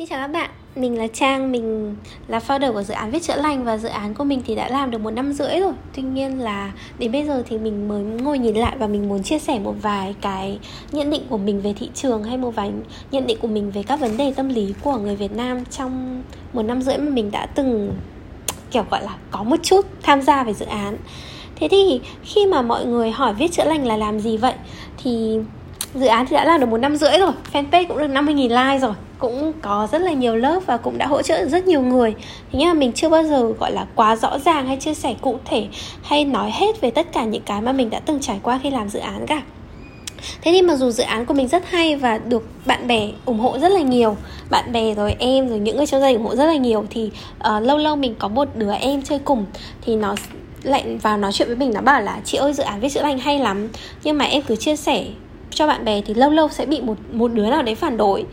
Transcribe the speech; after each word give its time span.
Xin 0.00 0.08
chào 0.08 0.20
các 0.20 0.32
bạn, 0.32 0.50
mình 0.76 0.98
là 0.98 1.06
Trang, 1.06 1.52
mình 1.52 1.96
là 2.28 2.38
founder 2.38 2.72
của 2.72 2.82
dự 2.82 2.94
án 2.94 3.10
Viết 3.10 3.22
Chữa 3.22 3.36
Lành 3.36 3.64
và 3.64 3.76
dự 3.76 3.88
án 3.88 4.14
của 4.14 4.24
mình 4.24 4.42
thì 4.46 4.54
đã 4.54 4.68
làm 4.68 4.90
được 4.90 5.00
một 5.00 5.10
năm 5.10 5.32
rưỡi 5.32 5.60
rồi. 5.60 5.72
Tuy 5.94 6.02
nhiên 6.02 6.40
là 6.40 6.72
đến 6.98 7.12
bây 7.12 7.24
giờ 7.24 7.42
thì 7.48 7.58
mình 7.58 7.88
mới 7.88 8.02
ngồi 8.02 8.38
nhìn 8.38 8.54
lại 8.54 8.76
và 8.78 8.86
mình 8.86 9.08
muốn 9.08 9.22
chia 9.22 9.38
sẻ 9.38 9.58
một 9.58 9.74
vài 9.82 10.14
cái 10.20 10.58
nhận 10.92 11.10
định 11.10 11.22
của 11.28 11.38
mình 11.38 11.60
về 11.60 11.74
thị 11.78 11.90
trường 11.94 12.24
hay 12.24 12.36
một 12.36 12.50
vài 12.50 12.72
nhận 13.10 13.26
định 13.26 13.38
của 13.40 13.48
mình 13.48 13.70
về 13.70 13.82
các 13.82 14.00
vấn 14.00 14.16
đề 14.16 14.32
tâm 14.36 14.48
lý 14.48 14.74
của 14.82 14.98
người 14.98 15.16
Việt 15.16 15.32
Nam 15.32 15.64
trong 15.64 16.22
một 16.52 16.62
năm 16.62 16.82
rưỡi 16.82 16.98
mà 16.98 17.10
mình 17.10 17.30
đã 17.30 17.46
từng 17.46 17.92
kiểu 18.70 18.84
gọi 18.90 19.02
là 19.02 19.16
có 19.30 19.42
một 19.42 19.56
chút 19.62 19.86
tham 20.02 20.22
gia 20.22 20.44
về 20.44 20.54
dự 20.54 20.66
án. 20.66 20.96
Thế 21.56 21.68
thì 21.70 22.00
khi 22.22 22.46
mà 22.46 22.62
mọi 22.62 22.86
người 22.86 23.10
hỏi 23.10 23.34
Viết 23.34 23.52
Chữa 23.52 23.64
Lành 23.64 23.86
là 23.86 23.96
làm 23.96 24.20
gì 24.20 24.36
vậy 24.36 24.54
thì 25.02 25.38
dự 25.94 26.06
án 26.06 26.26
thì 26.26 26.36
đã 26.36 26.44
làm 26.44 26.60
được 26.60 26.66
một 26.66 26.76
năm 26.76 26.96
rưỡi 26.96 27.18
rồi 27.18 27.32
fanpage 27.52 27.86
cũng 27.88 27.98
được 27.98 28.08
50.000 28.08 28.48
like 28.48 28.78
rồi. 28.78 28.92
Cũng 29.18 29.52
có 29.62 29.88
rất 29.92 30.02
là 30.02 30.12
nhiều 30.12 30.36
lớp 30.36 30.60
và 30.66 30.76
cũng 30.76 30.98
đã 30.98 31.06
hỗ 31.06 31.22
trợ 31.22 31.44
rất 31.44 31.66
nhiều 31.66 31.80
người. 31.80 32.14
Thế 32.52 32.58
nhưng 32.58 32.68
mà 32.68 32.74
mình 32.74 32.92
chưa 32.92 33.08
bao 33.08 33.24
giờ 33.24 33.52
gọi 33.58 33.72
là 33.72 33.86
quá 33.94 34.16
rõ 34.16 34.38
ràng 34.38 34.66
hay 34.66 34.76
chia 34.76 34.94
sẻ 34.94 35.14
cụ 35.20 35.38
thể 35.44 35.66
hay 36.02 36.24
nói 36.24 36.50
hết 36.54 36.80
về 36.80 36.90
tất 36.90 37.12
cả 37.12 37.24
những 37.24 37.42
cái 37.42 37.60
mà 37.60 37.72
mình 37.72 37.90
đã 37.90 38.00
từng 38.00 38.20
trải 38.20 38.40
qua 38.42 38.60
khi 38.62 38.70
làm 38.70 38.88
dự 38.88 38.98
án 38.98 39.26
cả. 39.26 39.42
Thế 40.42 40.52
thì 40.52 40.62
mặc 40.62 40.76
dù 40.76 40.90
dự 40.90 41.02
án 41.02 41.26
của 41.26 41.34
mình 41.34 41.48
rất 41.48 41.70
hay 41.70 41.96
và 41.96 42.18
được 42.18 42.48
bạn 42.66 42.86
bè 42.86 43.08
ủng 43.24 43.38
hộ 43.38 43.58
rất 43.58 43.68
là 43.68 43.80
nhiều 43.80 44.16
Bạn 44.50 44.72
bè 44.72 44.94
rồi 44.94 45.16
em 45.18 45.48
rồi 45.48 45.58
những 45.58 45.76
người 45.76 45.86
trong 45.86 46.00
gia 46.00 46.08
đình 46.08 46.16
ủng 46.16 46.26
hộ 46.26 46.36
rất 46.36 46.46
là 46.46 46.56
nhiều 46.56 46.84
Thì 46.90 47.10
uh, 47.56 47.62
lâu 47.62 47.78
lâu 47.78 47.96
mình 47.96 48.14
có 48.18 48.28
một 48.28 48.48
đứa 48.56 48.72
em 48.72 49.02
chơi 49.02 49.18
cùng 49.18 49.44
Thì 49.82 49.96
nó 49.96 50.14
lại 50.62 50.98
vào 51.02 51.16
nói 51.16 51.32
chuyện 51.32 51.48
với 51.48 51.56
mình 51.56 51.72
nó 51.74 51.80
bảo 51.80 52.02
là 52.02 52.20
Chị 52.24 52.38
ơi 52.38 52.52
dự 52.52 52.62
án 52.62 52.80
viết 52.80 52.88
chữa 52.88 53.02
lành 53.02 53.18
hay 53.18 53.38
lắm 53.38 53.68
Nhưng 54.04 54.18
mà 54.18 54.24
em 54.24 54.42
cứ 54.42 54.56
chia 54.56 54.76
sẻ 54.76 55.04
cho 55.50 55.66
bạn 55.66 55.84
bè 55.84 56.00
thì 56.00 56.14
lâu 56.14 56.30
lâu 56.30 56.48
sẽ 56.48 56.66
bị 56.66 56.80
một 56.80 56.96
một 57.12 57.32
đứa 57.32 57.50
nào 57.50 57.62
đấy 57.62 57.74
phản 57.74 57.96
đối. 57.96 58.24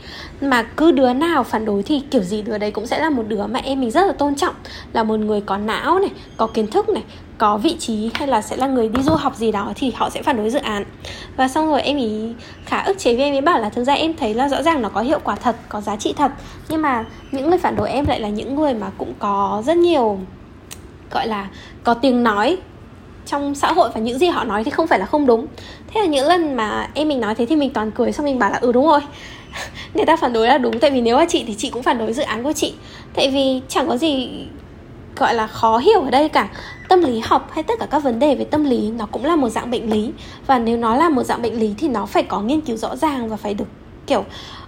Mà 0.42 0.64
cứ 0.64 0.92
đứa 0.92 1.14
nào 1.14 1.44
phản 1.44 1.66
đối 1.66 1.84
thì 1.84 2.02
kiểu 2.12 2.22
gì 2.22 2.42
đứa 2.42 2.58
đấy 2.58 2.72
cũng 2.72 2.88
sẽ 2.88 3.00
là 3.00 3.10
một 3.10 3.24
đứa 3.28 3.46
mà 3.46 3.60
em 3.64 3.82
mình 3.82 3.92
rất 3.92 4.08
là 4.08 4.14
tôn 4.14 4.36
trọng. 4.36 4.56
Là 4.94 5.04
một 5.04 5.20
người 5.20 5.42
có 5.42 5.58
não 5.58 6.00
này, 6.00 6.12
có 6.38 6.48
kiến 6.48 6.68
thức 6.68 6.90
này, 6.90 7.04
có 7.38 7.58
vị 7.58 7.76
trí 7.80 8.10
hay 8.14 8.28
là 8.28 8.42
sẽ 8.42 8.58
là 8.58 8.68
người 8.68 8.90
đi 8.90 9.04
du 9.04 9.14
học 9.14 9.36
gì 9.36 9.52
đó 9.52 9.72
thì 9.76 9.92
họ 9.96 10.10
sẽ 10.10 10.22
phản 10.22 10.38
đối 10.38 10.50
dự 10.50 10.60
án. 10.60 10.84
Và 11.36 11.48
xong 11.48 11.68
rồi 11.68 11.82
em 11.82 11.98
ý 11.98 12.34
khá 12.66 12.82
ức 12.82 13.00
chế 13.00 13.16
với 13.16 13.24
em 13.24 13.34
ấy 13.34 13.42
bảo 13.42 13.60
là 13.60 13.70
thực 13.70 13.84
ra 13.84 13.94
em 13.94 14.14
thấy 14.14 14.34
là 14.34 14.50
rõ 14.50 14.62
ràng 14.64 14.82
nó 14.82 14.90
có 14.90 15.02
hiệu 15.02 15.20
quả 15.24 15.36
thật, 15.36 15.56
có 15.70 15.82
giá 15.82 15.96
trị 15.96 16.14
thật. 16.18 16.32
Nhưng 16.70 16.82
mà 16.82 17.06
những 17.32 17.50
người 17.50 17.60
phản 17.60 17.76
đối 17.76 17.90
em 17.90 18.06
lại 18.06 18.20
là 18.20 18.30
những 18.30 18.56
người 18.56 18.74
mà 18.74 18.92
cũng 18.98 19.14
có 19.20 19.64
rất 19.66 19.78
nhiều, 19.78 20.20
gọi 21.12 21.28
là, 21.28 21.48
có 21.84 21.94
tiếng 21.94 22.24
nói 22.24 22.58
trong 23.28 23.56
xã 23.56 23.72
hội 23.72 23.90
và 23.94 24.00
những 24.00 24.20
gì 24.20 24.28
họ 24.28 24.44
nói 24.44 24.64
thì 24.64 24.72
không 24.72 24.88
phải 24.88 25.00
là 25.00 25.06
không 25.06 25.26
đúng. 25.26 25.48
Thế 25.88 26.02
là 26.02 26.06
những 26.06 26.28
lần 26.28 26.56
mà 26.56 26.90
em 26.94 27.08
mình 27.08 27.20
nói 27.20 27.36
thế 27.36 27.46
thì 27.46 27.56
mình 27.56 27.74
toàn 27.74 27.92
cười, 27.92 28.12
xong 28.12 28.26
mình 28.26 28.40
bảo 28.40 28.52
là 28.52 28.58
ừ 28.58 28.72
đúng 28.72 28.88
rồi. 28.88 29.00
Người 29.94 30.06
ta 30.06 30.16
phản 30.16 30.34
đối 30.34 30.48
là 30.48 30.58
đúng, 30.58 30.80
tại 30.80 30.92
vì 30.92 31.02
nếu 31.02 31.18
là 31.18 31.26
chị 31.30 31.44
thì 31.48 31.56
chị 31.58 31.70
cũng 31.70 31.84
phản 31.84 31.98
đối 31.98 32.14
dự 32.14 32.24
án 32.24 32.44
của 32.44 32.54
chị. 32.54 32.74
Tại 33.14 33.32
vì 33.32 33.62
chẳng 33.68 33.88
có 33.88 33.98
gì 33.98 34.30
gọi 35.16 35.34
là 35.34 35.48
khó 35.48 35.78
hiểu 35.78 36.02
ở 36.02 36.10
đây 36.10 36.30
cả. 36.30 36.50
Tâm 36.90 37.02
lý 37.02 37.20
học 37.20 37.50
hay 37.54 37.64
tất 37.64 37.74
cả 37.80 37.86
các 37.92 38.04
vấn 38.04 38.20
đề 38.20 38.36
về 38.36 38.46
tâm 38.46 38.64
lý 38.64 38.92
nó 38.98 39.06
cũng 39.06 39.26
là 39.26 39.36
một 39.36 39.50
dạng 39.50 39.72
bệnh 39.72 39.90
lý. 39.90 40.12
Và 40.48 40.60
nếu 40.60 40.78
nó 40.78 40.96
là 40.96 41.10
một 41.10 41.24
dạng 41.24 41.42
bệnh 41.42 41.60
lý 41.60 41.74
thì 41.78 41.88
nó 41.88 42.06
phải 42.06 42.24
có 42.24 42.42
nghiên 42.42 42.62
cứu 42.62 42.78
rõ 42.78 42.96
ràng 42.96 43.30
và 43.30 43.38
phải 43.38 43.54
được 43.54 43.66
kiểu 44.08 44.24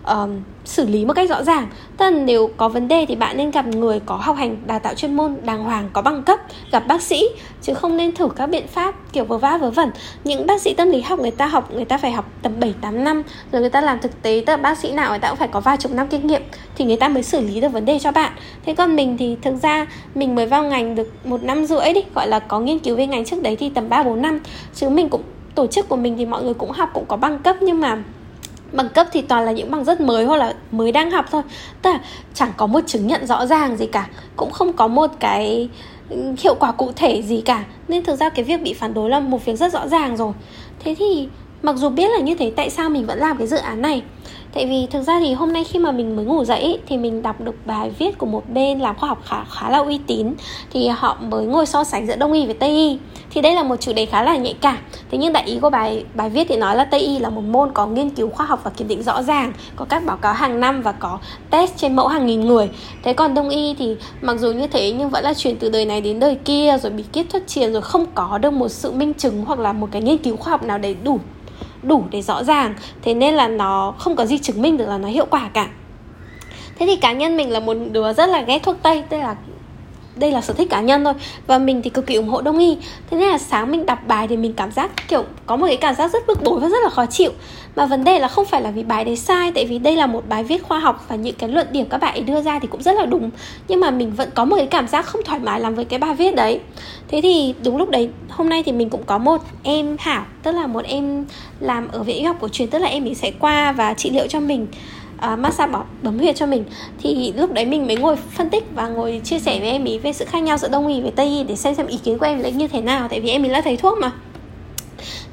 um, 0.08 0.42
xử 0.66 0.86
lý 0.86 1.06
một 1.06 1.14
cách 1.14 1.30
rõ 1.30 1.44
ràng. 1.44 1.68
Tức 1.98 2.10
là 2.10 2.20
nếu 2.20 2.50
có 2.58 2.70
vấn 2.70 2.88
đề 2.88 3.06
thì 3.06 3.16
bạn 3.16 3.38
nên 3.38 3.52
gặp 3.52 3.68
người 3.68 4.00
có 4.06 4.16
học 4.16 4.36
hành 4.38 4.58
đào 4.66 4.80
tạo 4.80 4.94
chuyên 4.94 5.14
môn 5.14 5.38
đàng 5.44 5.64
hoàng 5.64 5.90
có 5.94 6.02
bằng 6.02 6.24
cấp 6.24 6.40
gặp 6.72 6.84
bác 6.88 7.02
sĩ 7.02 7.24
chứ 7.62 7.74
không 7.74 7.98
nên 7.98 8.16
thử 8.16 8.30
các 8.36 8.46
biện 8.46 8.68
pháp 8.68 8.96
kiểu 9.14 9.26
vớ 9.26 9.38
vã 9.38 9.58
vớ 9.58 9.70
vẩn. 9.70 9.92
Những 10.24 10.48
bác 10.48 10.62
sĩ 10.62 10.74
tâm 10.74 10.90
lý 10.90 11.02
học 11.02 11.20
người 11.20 11.32
ta 11.32 11.46
học 11.46 11.72
người 11.74 11.86
ta 11.86 11.98
phải 11.98 12.12
học 12.12 12.32
tầm 12.42 12.60
7 12.60 12.74
8 12.82 13.04
năm 13.04 13.24
rồi 13.52 13.62
người 13.62 13.70
ta 13.70 13.82
làm 13.82 14.00
thực 14.00 14.22
tế 14.22 14.44
tức 14.46 14.54
là 14.54 14.58
bác 14.58 14.78
sĩ 14.78 14.92
nào 14.92 15.10
người 15.10 15.20
ta 15.20 15.30
cũng 15.30 15.38
phải 15.38 15.48
có 15.48 15.60
vài 15.60 15.78
chục 15.78 15.92
năm 15.92 16.08
kinh 16.08 16.28
nghiệm 16.28 16.42
thì 16.76 16.86
người 16.86 16.98
ta 16.98 17.08
mới 17.08 17.24
xử 17.24 17.42
lý 17.42 17.62
được 17.62 17.70
vấn 17.70 17.86
đề 17.86 18.00
cho 18.00 18.12
bạn. 18.12 18.32
Thế 18.66 18.74
còn 18.74 18.96
mình 18.96 19.18
thì 19.18 19.38
thực 19.42 19.56
ra 19.62 19.88
mình 20.16 20.36
mới 20.36 20.46
vào 20.46 20.64
ngành 20.64 20.96
được 20.96 21.26
một 21.26 21.44
năm 21.44 21.66
rưỡi 21.66 21.94
đi 21.94 22.02
gọi 22.16 22.28
là 22.28 22.40
có 22.40 22.60
nghiên 22.60 22.80
cứu 22.80 22.96
về 22.96 23.08
ngành 23.08 23.26
trước 23.26 23.42
đấy 23.42 23.56
thì 23.56 23.70
tầm 23.70 23.90
3 23.90 24.04
4 24.04 24.22
năm. 24.22 24.40
Chứ 24.76 24.90
mình 24.90 25.10
cũng 25.10 25.24
tổ 25.56 25.68
chức 25.68 25.90
của 25.90 25.96
mình 25.96 26.18
thì 26.18 26.26
mọi 26.26 26.44
người 26.44 26.54
cũng 26.54 26.72
học 26.72 26.90
cũng 26.94 27.06
có 27.08 27.18
bằng 27.18 27.40
cấp 27.40 27.56
nhưng 27.62 27.82
mà 27.82 28.04
bằng 28.72 28.90
cấp 28.90 29.08
thì 29.12 29.22
toàn 29.22 29.46
là 29.46 29.52
những 29.52 29.72
bằng 29.72 29.84
rất 29.84 30.02
mới 30.02 30.26
hoặc 30.26 30.38
là 30.38 30.54
mới 30.72 30.92
đang 30.92 31.12
học 31.12 31.26
thôi. 31.32 31.42
Tức 31.82 31.90
là 31.90 32.00
chẳng 32.34 32.52
có 32.58 32.68
một 32.68 32.82
chứng 32.88 33.08
nhận 33.08 33.28
rõ 33.28 33.46
ràng 33.46 33.78
gì 33.78 33.86
cả, 33.86 34.08
cũng 34.36 34.52
không 34.52 34.74
có 34.74 34.88
một 34.88 35.12
cái 35.20 35.70
ừ, 36.10 36.18
hiệu 36.38 36.56
quả 36.60 36.72
cụ 36.72 36.92
thể 36.96 37.22
gì 37.22 37.42
cả. 37.42 37.64
Nên 37.88 38.04
thực 38.04 38.16
ra 38.16 38.30
cái 38.30 38.46
việc 38.46 38.62
bị 38.62 38.74
phản 38.74 38.94
đối 38.94 39.10
là 39.10 39.20
một 39.20 39.46
việc 39.46 39.56
rất 39.56 39.74
rõ 39.74 39.88
ràng 39.88 40.18
rồi. 40.18 40.34
Thế 40.80 40.96
thì 41.00 41.28
mặc 41.62 41.76
dù 41.76 41.90
biết 41.90 42.12
là 42.12 42.20
như 42.20 42.36
thế, 42.36 42.52
tại 42.56 42.70
sao 42.70 42.90
mình 42.90 43.06
vẫn 43.06 43.20
làm 43.20 43.38
cái 43.38 43.48
dự 43.48 43.58
án 43.58 43.82
này? 43.82 44.02
Tại 44.54 44.66
vì 44.66 44.88
thực 44.92 45.02
ra 45.02 45.20
thì 45.20 45.34
hôm 45.34 45.54
nay 45.54 45.64
khi 45.64 45.80
mà 45.80 45.92
mình 45.92 46.16
mới 46.16 46.26
ngủ 46.26 46.44
dậy 46.44 46.80
thì 46.88 46.98
mình 46.98 47.22
đọc 47.22 47.42
được 47.42 47.56
bài 47.66 47.92
viết 48.00 48.18
của 48.18 48.26
một 48.26 48.50
bên 48.50 48.80
làm 48.80 48.96
khoa 48.96 49.10
học 49.10 49.22
khá 49.26 49.44
khá 49.44 49.70
là 49.70 49.78
uy 49.78 50.00
tín. 50.08 50.34
Thì 50.74 50.88
họ 50.88 51.18
mới 51.22 51.46
ngồi 51.46 51.66
so 51.66 51.84
sánh 51.84 52.08
giữa 52.08 52.16
đông 52.16 52.34
y 52.34 52.46
và 52.46 52.54
tây 52.60 52.70
y. 52.70 52.98
Thì 53.30 53.42
đây 53.42 53.56
là 53.56 53.64
một 53.64 53.76
chủ 53.76 53.94
đề 53.94 54.06
khá 54.06 54.24
là 54.24 54.38
nhạy 54.38 54.56
cảm. 54.62 54.78
Thế 55.12 55.18
nhưng 55.18 55.34
đại 55.34 55.44
ý 55.44 55.60
của 55.60 55.70
bài 55.70 56.06
bài 56.14 56.30
viết 56.30 56.48
thì 56.50 56.58
nói 56.58 56.76
là 56.76 56.86
tây 56.86 57.00
y 57.00 57.20
là 57.20 57.30
một 57.30 57.42
môn 57.42 57.72
có 57.74 57.88
nghiên 57.88 58.10
cứu 58.10 58.30
khoa 58.30 58.46
học 58.46 58.62
và 58.64 58.72
kiểm 58.72 58.88
định 58.88 59.04
rõ 59.04 59.24
ràng, 59.24 59.54
có 59.76 59.86
các 59.86 60.06
báo 60.06 60.18
cáo 60.18 60.34
hàng 60.34 60.60
năm 60.60 60.82
và 60.82 60.92
có 60.92 61.20
test 61.50 61.78
trên 61.78 61.96
mẫu 61.96 62.08
hàng 62.08 62.26
nghìn 62.26 62.42
người. 62.42 62.70
Thế 63.04 63.14
còn 63.14 63.34
đông 63.34 63.50
y 63.50 63.74
thì 63.74 63.96
mặc 64.22 64.40
dù 64.40 64.52
như 64.52 64.68
thế 64.68 64.92
nhưng 64.92 65.10
vẫn 65.10 65.24
là 65.24 65.34
chuyển 65.34 65.58
từ 65.58 65.70
đời 65.70 65.86
này 65.86 66.02
đến 66.02 66.20
đời 66.20 66.36
kia, 66.36 66.78
rồi 66.82 66.92
bí 66.92 67.04
kíp 67.04 67.30
thất 67.30 67.44
truyền, 67.48 67.74
rồi 67.74 67.82
không 67.82 68.06
có 68.16 68.38
được 68.38 68.54
một 68.54 68.70
sự 68.70 68.92
minh 68.92 69.14
chứng 69.14 69.46
hoặc 69.46 69.60
là 69.60 69.74
một 69.74 69.88
cái 69.92 70.02
nghiên 70.02 70.18
cứu 70.18 70.36
khoa 70.36 70.52
học 70.52 70.64
nào 70.64 70.78
đầy 70.78 70.96
đủ 71.04 71.20
đủ 71.84 72.04
để 72.12 72.22
rõ 72.22 72.44
ràng. 72.44 72.74
Thế 73.02 73.14
nên 73.14 73.34
là 73.34 73.48
nó 73.48 73.94
không 73.98 74.16
có 74.16 74.26
gì 74.26 74.38
chứng 74.38 74.62
minh 74.62 74.78
được 74.78 74.86
là 74.88 74.98
nó 74.98 75.08
hiệu 75.08 75.26
quả 75.30 75.50
cả. 75.54 75.68
Thế 76.80 76.86
thì 76.86 76.96
cá 76.96 77.14
nhân 77.14 77.38
mình 77.38 77.52
là 77.52 77.60
một 77.60 77.78
đứa 77.92 78.14
rất 78.14 78.30
là 78.30 78.42
ghét 78.42 78.64
thuốc 78.64 78.78
tây, 78.82 79.04
tức 79.10 79.18
là 79.18 79.36
đây 80.20 80.32
là 80.32 80.42
sở 80.42 80.54
thích 80.54 80.70
cá 80.70 80.82
nhân 80.82 81.04
thôi. 81.04 81.14
Và 81.48 81.58
mình 81.58 81.82
thì 81.82 81.90
cực 81.90 82.08
kỳ 82.08 82.16
ủng 82.16 82.30
hộ 82.30 82.42
đông 82.42 82.60
y 82.60 82.78
thế 83.10 83.18
nên 83.18 83.30
là 83.30 83.38
sáng 83.38 83.72
mình 83.72 83.86
đọc 83.86 84.00
bài 84.08 84.28
thì 84.28 84.38
mình 84.38 84.54
cảm 84.54 84.72
giác, 84.72 85.08
kiểu, 85.08 85.24
có 85.46 85.56
một 85.56 85.68
cái 85.68 85.78
cảm 85.78 85.96
giác 85.96 86.12
rất 86.12 86.28
bức 86.28 86.44
bối 86.44 86.60
và 86.60 86.70
rất 86.70 86.84
là 86.84 86.90
khó 86.90 87.06
chịu. 87.06 87.32
Mà 87.76 87.86
vấn 87.86 88.04
đề 88.04 88.20
là 88.20 88.28
không 88.28 88.46
phải 88.46 88.62
là 88.62 88.72
vì 88.72 88.84
bài 88.84 89.06
đấy 89.06 89.16
sai, 89.16 89.52
tại 89.52 89.66
vì 89.66 89.80
đây 89.80 89.96
là 89.96 90.06
một 90.06 90.24
bài 90.30 90.44
viết 90.44 90.64
khoa 90.64 90.80
học 90.80 91.06
và 91.08 91.16
những 91.16 91.36
cái 91.36 91.50
luận 91.50 91.68
điểm 91.72 91.86
các 91.90 91.98
bạn 91.98 92.14
ấy 92.14 92.22
đưa 92.22 92.42
ra 92.42 92.60
thì 92.60 92.68
cũng 92.68 92.82
rất 92.82 92.96
là 92.96 93.06
đúng. 93.06 93.30
Nhưng 93.68 93.80
mà 93.80 93.92
mình 93.92 94.14
vẫn 94.16 94.30
có 94.36 94.46
một 94.46 94.56
cái 94.56 94.68
cảm 94.68 94.88
giác 94.88 95.06
không 95.06 95.24
thoải 95.24 95.40
mái 95.40 95.60
làm 95.60 95.76
với 95.76 95.86
cái 95.86 96.00
bài 96.00 96.14
viết 96.14 96.36
đấy. 96.36 96.60
Thế 97.08 97.22
thì 97.22 97.54
đúng 97.64 97.78
lúc 97.78 97.90
đấy, 97.90 98.10
hôm 98.30 98.50
nay 98.50 98.64
thì 98.64 98.72
mình 98.72 98.90
cũng 98.90 99.04
có 99.06 99.18
một 99.18 99.42
em 99.64 99.96
hảo 100.00 100.26
tức 100.44 100.52
là 100.52 100.68
một 100.68 100.86
em 100.86 101.26
làm 101.60 101.88
ở 101.92 102.04
viện 102.04 102.18
y 102.18 102.24
học 102.24 102.36
cổ 102.42 102.48
truyền, 102.48 102.68
tức 102.68 102.80
là 102.80 102.88
em 102.88 103.08
ấy 103.08 103.16
sẽ 103.16 103.32
qua 103.40 103.72
và 103.72 103.94
trị 103.94 104.10
liệu 104.10 104.28
cho 104.28 104.40
mình 104.40 104.68
uh, 105.34 105.40
massage 105.40 105.72
bóp 105.72 105.86
bấm 106.04 106.20
huyệt 106.20 106.36
cho 106.36 106.46
mình. 106.46 106.64
Thì 107.02 107.34
lúc 107.38 107.54
đấy 107.54 107.66
mình 107.66 107.88
mới 107.88 107.96
ngồi 107.96 108.16
phân 108.16 108.50
tích 108.50 108.64
và 108.76 108.88
ngồi 108.88 109.22
chia 109.24 109.40
sẻ 109.40 109.60
với 109.60 109.70
em 109.70 109.86
ý 109.86 109.98
về 109.98 110.14
sự 110.14 110.26
khác 110.26 110.40
nhau 110.40 110.58
giữa 110.58 110.68
đông 110.68 110.88
y 110.88 111.02
và 111.02 111.10
tây 111.16 111.28
y 111.28 111.44
để 111.44 111.56
xem 111.56 111.76
xem 111.76 111.88
ý 111.88 111.98
kiến 112.04 112.18
của 112.18 112.26
em 112.26 112.40
là 112.40 112.50
như 112.50 112.68
thế 112.68 112.82
nào 112.82 113.08
tại 113.08 113.22
vì 113.22 113.30
em 113.30 113.44
ý 113.44 113.50
là 113.50 113.62
thầy 113.62 113.78
thuốc 113.78 113.98
mà. 113.98 114.12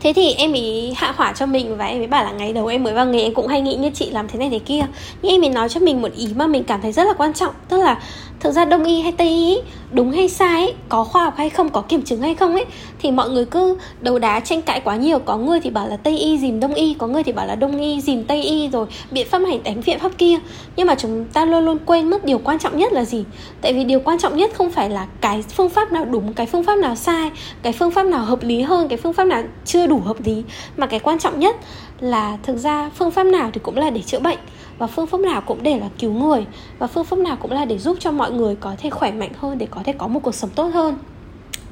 Thế 0.00 0.12
thì 0.12 0.32
em 0.32 0.52
ý 0.52 0.92
hạ 0.96 1.14
hỏa 1.16 1.32
cho 1.32 1.46
mình 1.46 1.76
và 1.76 1.86
em 1.86 2.00
ấy 2.00 2.06
bảo 2.06 2.25
là 2.25 2.32
ngày 2.32 2.52
đầu 2.52 2.66
em 2.66 2.82
mới 2.82 2.94
vào 2.94 3.06
nghề 3.06 3.22
em 3.22 3.34
cũng 3.34 3.46
hay 3.46 3.60
nghĩ 3.60 3.75
như 3.75 3.91
chị 3.94 4.10
làm 4.10 4.28
thế 4.28 4.38
này 4.38 4.50
thế 4.50 4.58
kia. 4.58 4.86
Nhưng 5.22 5.32
em 5.32 5.44
ấy 5.44 5.50
nói 5.50 5.69
cho 5.69 5.80
mình 5.80 6.02
một 6.02 6.12
ý 6.16 6.28
mà 6.36 6.46
mình 6.46 6.64
cảm 6.64 6.80
thấy 6.82 6.92
rất 6.92 7.04
là 7.06 7.12
quan 7.12 7.32
trọng 7.32 7.54
tức 7.69 7.82
là 7.82 8.00
thực 8.41 8.52
ra 8.52 8.64
đông 8.64 8.84
y 8.84 9.00
hay 9.00 9.12
tây 9.12 9.28
y 9.28 9.58
đúng 9.96 10.10
hay 10.10 10.28
sai 10.28 10.62
ấy, 10.62 10.74
có 10.88 11.04
khoa 11.04 11.24
học 11.24 11.34
hay 11.36 11.50
không 11.50 11.68
có 11.68 11.80
kiểm 11.80 12.02
chứng 12.02 12.20
hay 12.20 12.34
không 12.34 12.52
ấy 12.52 12.64
thì 12.98 13.10
mọi 13.10 13.30
người 13.30 13.44
cứ 13.44 13.78
đầu 14.00 14.18
đá 14.18 14.40
tranh 14.40 14.62
cãi 14.62 14.80
quá 14.80 14.96
nhiều. 14.96 15.18
Có 15.18 15.36
người 15.36 15.60
thì 15.60 15.70
bảo 15.70 15.88
là 15.88 15.96
tây 15.96 16.18
y 16.18 16.38
dìm 16.38 16.60
đông 16.60 16.74
y 16.74 16.94
có 16.94 17.06
người 17.06 17.22
thì 17.22 17.32
bảo 17.32 17.46
là 17.46 17.54
đông 17.54 17.80
y 17.80 18.00
dìm 18.00 18.24
tây 18.24 18.42
y 18.42 18.68
rồi 18.68 18.86
biện 19.10 19.26
pháp 19.30 19.38
này 19.38 19.60
đánh 19.64 19.82
biện 19.86 19.98
pháp 19.98 20.12
kia. 20.18 20.36
Nhưng 20.76 20.86
mà 20.86 20.94
chúng 20.94 21.24
ta 21.24 21.44
luôn 21.44 21.64
luôn 21.64 21.78
quên 21.86 22.10
mất 22.10 22.24
điều 22.24 22.38
quan 22.38 22.58
trọng 22.58 22.78
nhất 22.78 22.92
là 22.92 23.04
gì? 23.04 23.24
Tại 23.60 23.72
vì 23.72 23.84
điều 23.84 24.00
quan 24.00 24.18
trọng 24.18 24.36
nhất 24.36 24.50
không 24.54 24.70
phải 24.70 24.90
là 24.90 25.06
cái 25.20 25.42
phương 25.42 25.68
pháp 25.68 25.92
nào 25.92 26.04
đúng 26.04 26.32
cái 26.32 26.46
phương 26.46 26.64
pháp 26.64 26.78
nào 26.78 26.94
sai 26.94 27.30
cái 27.62 27.72
phương 27.72 27.90
pháp 27.90 28.06
nào 28.06 28.24
hợp 28.24 28.42
lý 28.42 28.62
hơn 28.62 28.88
cái 28.88 28.98
phương 28.98 29.12
pháp 29.12 29.24
nào 29.24 29.42
chưa 29.64 29.86
đủ 29.86 30.00
hợp 30.04 30.16
lý. 30.24 30.42
Mà 30.76 30.86
cái 30.86 31.00
quan 31.00 31.18
trọng 31.18 31.40
nhất 31.40 31.56
là 32.00 32.38
thực 32.42 32.56
ra 32.56 32.90
phương 32.98 33.10
pháp 33.10 33.24
nào 33.24 33.50
thì 33.52 33.60
cũng 33.62 33.76
là 33.76 33.90
để 33.90 34.02
chữa 34.02 34.20
bệnh 34.20 34.38
và 34.78 34.87
phương 34.87 35.06
pháp 35.06 35.20
nào 35.20 35.41
cũng 35.41 35.62
để 35.62 35.78
là 35.78 35.88
cứu 35.98 36.12
người. 36.12 36.47
Và 36.78 36.87
phương 36.87 37.05
pháp 37.05 37.19
nào 37.19 37.37
cũng 37.37 37.52
là 37.52 37.64
để 37.64 37.78
giúp 37.78 37.96
cho 38.00 38.11
mọi 38.11 38.31
người 38.31 38.56
có 38.61 38.75
thể 38.78 38.90
khỏe 38.90 39.12
mạnh 39.12 39.31
hơn, 39.38 39.58
để 39.58 39.67
có 39.70 39.81
thể 39.84 39.93
có 39.93 40.08
một 40.08 40.20
cuộc 40.23 40.34
sống 40.34 40.50
tốt 40.50 40.70
hơn. 40.75 40.96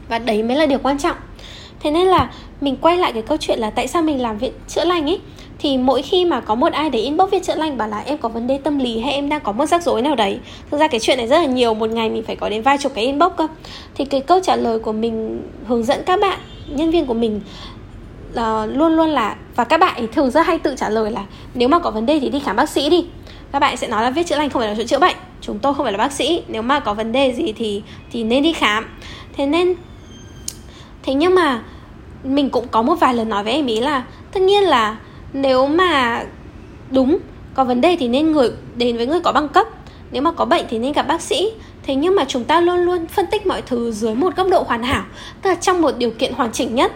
Và 0.09 0.19
đấy 0.19 0.43
mới 0.43 0.57
là 0.57 0.67
điều 0.67 0.79
quan 0.79 0.99
trọng. 0.99 1.17
Thế 1.81 1.91
nên 1.91 2.07
là 2.07 2.31
mình 2.61 2.77
quay 2.77 2.97
lại 2.97 3.13
cái 3.13 3.23
câu 3.23 3.37
chuyện 3.41 3.59
là 3.59 3.71
tại 3.71 3.87
sao 3.87 4.03
mình 4.03 4.23
làm 4.23 4.39
viện 4.39 4.53
chữa 4.69 4.85
lành 4.85 5.11
ấy 5.11 5.21
thì 5.59 5.79
mỗi 5.79 6.03
khi 6.03 6.25
mà 6.25 6.41
có 6.41 6.55
một 6.55 6.73
ai 6.73 6.91
để 6.91 6.99
inbox 6.99 7.31
viện 7.31 7.43
chữa 7.43 7.55
lành 7.55 7.79
bảo 7.79 7.89
là 7.89 7.99
em 7.99 8.19
có 8.19 8.29
vấn 8.29 8.47
đề 8.47 8.59
tâm 8.59 8.79
lý 8.79 9.01
hay 9.01 9.13
em 9.13 9.29
đang 9.29 9.41
có 9.41 9.53
một 9.53 9.67
rắc 9.67 9.83
rối 9.83 10.03
nào 10.03 10.15
đấy? 10.15 10.39
Thực 10.71 10.81
ra 10.81 10.89
cái 10.89 11.01
chuyện 11.01 11.19
này 11.19 11.29
rất 11.29 11.39
là 11.39 11.47
nhiều, 11.47 11.75
một 11.75 11.91
ngày 11.91 12.11
mình 12.11 12.23
phải 12.23 12.37
có 12.37 12.49
đến 12.49 12.63
vài 12.63 12.79
chục 12.79 12.93
cái 12.95 13.05
inbox 13.05 13.33
cơ. 13.37 13.47
Thì 13.95 14.05
cái 14.05 14.21
câu 14.21 14.41
trả 14.41 14.57
lời 14.57 14.79
của 14.79 14.93
mình 14.93 15.43
hướng 15.67 15.83
dẫn 15.85 16.03
các 16.07 16.21
bạn, 16.21 16.39
nhân 16.69 16.91
viên 16.91 17.07
của 17.07 17.15
mình 17.15 17.41
uh, 18.41 18.77
luôn 18.77 18.97
luôn 18.97 19.09
là 19.09 19.37
và 19.57 19.65
các 19.65 19.81
bạn 19.81 19.97
ấy 19.97 20.07
thường 20.07 20.31
rất 20.31 20.47
hay 20.47 20.59
tự 20.59 20.75
trả 20.77 20.89
lời 20.89 21.11
là 21.11 21.25
nếu 21.55 21.69
mà 21.69 21.79
có 21.79 21.91
vấn 21.91 22.07
đề 22.07 22.21
thì 22.21 22.29
đi 22.29 22.41
khám 22.41 22.57
bác 22.57 22.69
sĩ 22.69 22.91
đi. 22.91 23.07
Các 23.53 23.59
bạn 23.59 23.77
sẽ 23.77 23.89
nói 23.89 24.03
là 24.03 24.11
viết 24.11 24.27
chữa 24.27 24.37
lành 24.37 24.51
không 24.51 24.63
phải 24.63 24.77
là 24.77 24.85
chữa 24.85 24.99
bệnh. 24.99 25.17
Chúng 25.41 25.59
tôi 25.59 25.75
không 25.75 25.87
phải 25.87 25.93
là 25.93 25.99
bác 25.99 26.13
sĩ. 26.13 26.43
Nếu 26.49 26.63
mà 26.63 26.81
có 26.81 26.95
vấn 26.95 27.13
đề 27.13 27.33
gì 27.33 27.53
thì 27.53 27.83
thì 28.13 28.25
nên 28.25 28.43
đi 28.43 28.53
khám. 28.53 28.87
Thế 29.37 29.47
nên 29.47 29.75
thế 31.03 31.15
nhưng 31.15 31.35
mà 31.35 31.63
mình 32.25 32.51
cũng 32.51 32.69
có 32.69 32.83
một 32.83 32.95
vài 32.95 33.15
lần 33.15 33.29
nói 33.29 33.45
với 33.45 33.53
em 33.53 33.67
ý 33.67 33.81
là 33.81 34.05
tất 34.33 34.41
nhiên 34.41 34.63
là 34.63 34.97
nếu 35.33 35.67
mà 35.67 36.23
đúng 36.91 37.19
có 37.55 37.65
vấn 37.65 37.81
đề 37.81 37.97
thì 38.01 38.09
nên 38.09 38.33
người 38.33 38.51
đến 38.77 38.97
với 38.97 39.07
người 39.07 39.21
có 39.21 39.33
bằng 39.33 39.49
cấp. 39.49 39.67
Nếu 40.11 40.23
mà 40.23 40.33
có 40.33 40.45
bệnh 40.45 40.65
thì 40.69 40.79
nên 40.79 40.93
gặp 40.93 41.07
bác 41.09 41.21
sĩ. 41.21 41.51
Thế 41.83 41.95
nhưng 41.95 42.17
mà 42.17 42.25
chúng 42.29 42.45
ta 42.45 42.61
luôn 42.61 42.79
luôn 42.79 43.07
phân 43.07 43.27
tích 43.27 43.47
mọi 43.47 43.63
thứ 43.63 43.93
dưới 43.93 44.15
một 44.15 44.37
góc 44.37 44.47
độ 44.51 44.65
hoàn 44.67 44.83
hảo 44.83 45.05
tức 45.43 45.51
là 45.51 45.57
trong 45.57 45.83
một 45.83 45.99
điều 45.99 46.11
kiện 46.11 46.33
hoàn 46.33 46.53
chỉnh 46.53 46.75
nhất 46.75 46.93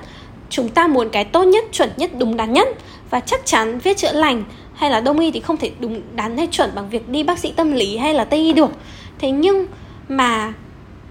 chúng 0.51 0.69
ta 0.69 0.87
muốn 0.87 1.09
cái 1.09 1.25
tốt 1.25 1.45
nhất, 1.45 1.65
chuẩn 1.73 1.91
nhất, 1.97 2.11
đúng 2.19 2.37
đắn 2.37 2.53
nhất. 2.53 2.69
Và 3.11 3.21
chắc 3.21 3.47
chắn 3.47 3.79
viết 3.79 3.97
chữa 3.97 4.13
lành 4.13 4.45
hay 4.75 4.91
là 4.91 5.01
đông 5.01 5.19
y 5.19 5.31
thì 5.31 5.41
không 5.41 5.57
thể 5.57 5.71
đúng 5.81 6.03
đắn 6.15 6.37
hay 6.37 6.47
chuẩn 6.47 6.71
bằng 6.75 6.91
việc 6.91 7.09
đi 7.09 7.23
bác 7.23 7.39
sĩ 7.39 7.53
tâm 7.53 7.73
lý 7.73 7.97
hay 7.97 8.15
là 8.15 8.25
tây 8.25 8.41
y 8.41 8.53
được. 8.53 8.71
Thế 9.19 9.31
nhưng 9.31 9.67
mà 10.09 10.53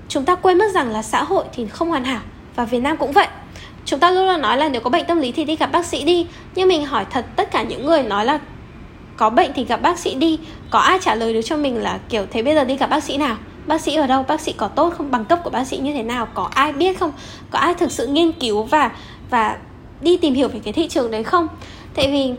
chúng 0.10 0.26
ta 0.26 0.36
quên 0.36 0.58
mất 0.58 0.72
rằng 0.74 0.92
là 0.92 1.02
xã 1.02 1.24
hội 1.24 1.46
thì 1.54 1.68
không 1.68 1.90
hoàn 1.90 2.04
hảo, 2.04 2.22
và 2.56 2.66
việt 2.66 2.80
nam 2.80 2.98
cũng 2.98 3.12
vậy. 3.12 3.28
Chúng 3.86 4.00
ta 4.00 4.12
luôn 4.12 4.26
luôn 4.26 4.42
nói 4.42 4.58
là 4.58 4.70
nếu 4.70 4.82
có 4.82 4.90
bệnh 4.90 5.06
tâm 5.06 5.20
lý 5.20 5.32
thì 5.32 5.46
đi 5.46 5.56
gặp 5.56 5.72
bác 5.72 5.86
sĩ 5.86 6.04
đi. 6.04 6.28
Nhưng 6.56 6.68
mình 6.68 6.86
hỏi 6.86 7.06
thật, 7.10 7.26
tất 7.36 7.52
cả 7.52 7.64
những 7.64 7.86
người 7.86 8.04
nói 8.04 8.26
là 8.26 8.40
có 9.18 9.30
bệnh 9.30 9.52
thì 9.56 9.66
gặp 9.66 9.82
bác 9.82 10.00
sĩ 10.00 10.16
đi. 10.16 10.40
Có 10.70 10.80
ai 10.80 11.00
trả 11.02 11.16
lời 11.16 11.34
được 11.34 11.42
cho 11.42 11.58
mình 11.58 11.78
là 11.78 12.00
kiểu, 12.10 12.26
thế 12.32 12.42
bây 12.42 12.56
giờ 12.56 12.64
đi 12.64 12.78
gặp 12.78 12.90
bác 12.90 13.04
sĩ 13.04 13.18
nào? 13.18 13.38
Bác 13.68 13.82
sĩ 13.82 13.96
ở 13.96 14.08
đâu? 14.08 14.26
Bác 14.28 14.42
sĩ 14.42 14.54
có 14.58 14.68
tốt 14.68 14.94
không? 14.98 15.12
Bằng 15.12 15.26
cấp 15.26 15.40
của 15.44 15.50
bác 15.50 15.64
sĩ 15.64 15.78
như 15.78 15.94
thế 15.94 16.04
nào? 16.04 16.28
Có 16.34 16.50
ai 16.54 16.74
biết 16.74 17.00
không? 17.00 17.12
Có 17.50 17.60
ai 17.60 17.74
thực 17.74 17.92
sự 17.92 18.08
nghiên 18.08 18.32
cứu 18.32 18.64
và 18.64 18.92
và 19.30 19.58
đi 20.02 20.18
tìm 20.18 20.34
hiểu 20.34 20.48
về 20.48 20.60
cái 20.64 20.74
thị 20.74 20.88
trường 20.88 21.12
đấy 21.12 21.24
không? 21.24 21.48
Tại 21.96 22.08
vì 22.12 22.34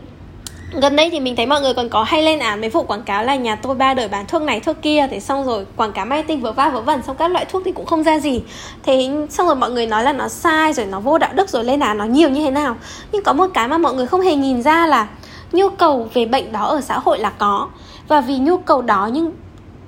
gần 0.81 0.95
đây 0.95 1.09
thì 1.09 1.19
mình 1.19 1.35
thấy 1.35 1.45
mọi 1.45 1.61
người 1.61 1.73
còn 1.73 1.89
có 1.89 2.03
hay 2.03 2.23
lên 2.23 2.39
án 2.39 2.61
mấy 2.61 2.69
vụ 2.69 2.83
quảng 2.83 3.03
cáo 3.03 3.23
là 3.23 3.35
nhà 3.35 3.55
tôi 3.55 3.75
ba 3.75 3.93
đời 3.93 4.07
bán 4.07 4.25
thuốc 4.27 4.41
này, 4.41 4.59
thuốc 4.59 4.75
kia, 4.81 5.07
thế 5.11 5.19
xong 5.19 5.45
rồi 5.45 5.65
quảng 5.75 5.91
cáo 5.91 6.05
marketing 6.05 6.41
vớ 6.41 6.51
va 6.51 6.69
vớ 6.69 6.81
vẩn, 6.81 7.01
xong 7.07 7.15
các 7.15 7.31
loại 7.31 7.45
thuốc 7.45 7.61
thì 7.65 7.71
cũng 7.71 7.85
không 7.85 8.03
ra 8.03 8.19
gì. 8.19 8.41
Thế 8.83 9.11
xong 9.29 9.47
rồi 9.47 9.55
mọi 9.55 9.71
người 9.71 9.87
nói 9.87 10.03
là 10.03 10.13
nó 10.13 10.27
sai, 10.27 10.73
rồi 10.73 10.85
nó 10.85 10.99
vô 10.99 11.17
đạo 11.17 11.33
đức, 11.33 11.49
rồi 11.49 11.63
lên 11.63 11.79
án 11.79 11.97
nó 11.97 12.05
nhiều 12.05 12.29
như 12.29 12.43
thế 12.43 12.51
nào? 12.51 12.75
Nhưng 13.11 13.23
có 13.23 13.33
một 13.33 13.47
cái 13.53 13.67
mà 13.67 13.77
mọi 13.77 13.93
người 13.93 14.07
không 14.07 14.21
hề 14.21 14.35
nhìn 14.35 14.61
ra 14.63 14.87
là 14.87 15.07
nhu 15.51 15.69
cầu 15.69 16.09
về 16.13 16.25
bệnh 16.25 16.51
đó 16.51 16.65
ở 16.65 16.81
xã 16.81 16.99
hội 16.99 17.19
là 17.19 17.29
có. 17.29 17.67
Và 18.07 18.21
vì 18.21 18.37
nhu 18.37 18.57
cầu 18.57 18.81
đó 18.81 19.09
nhưng 19.13 19.31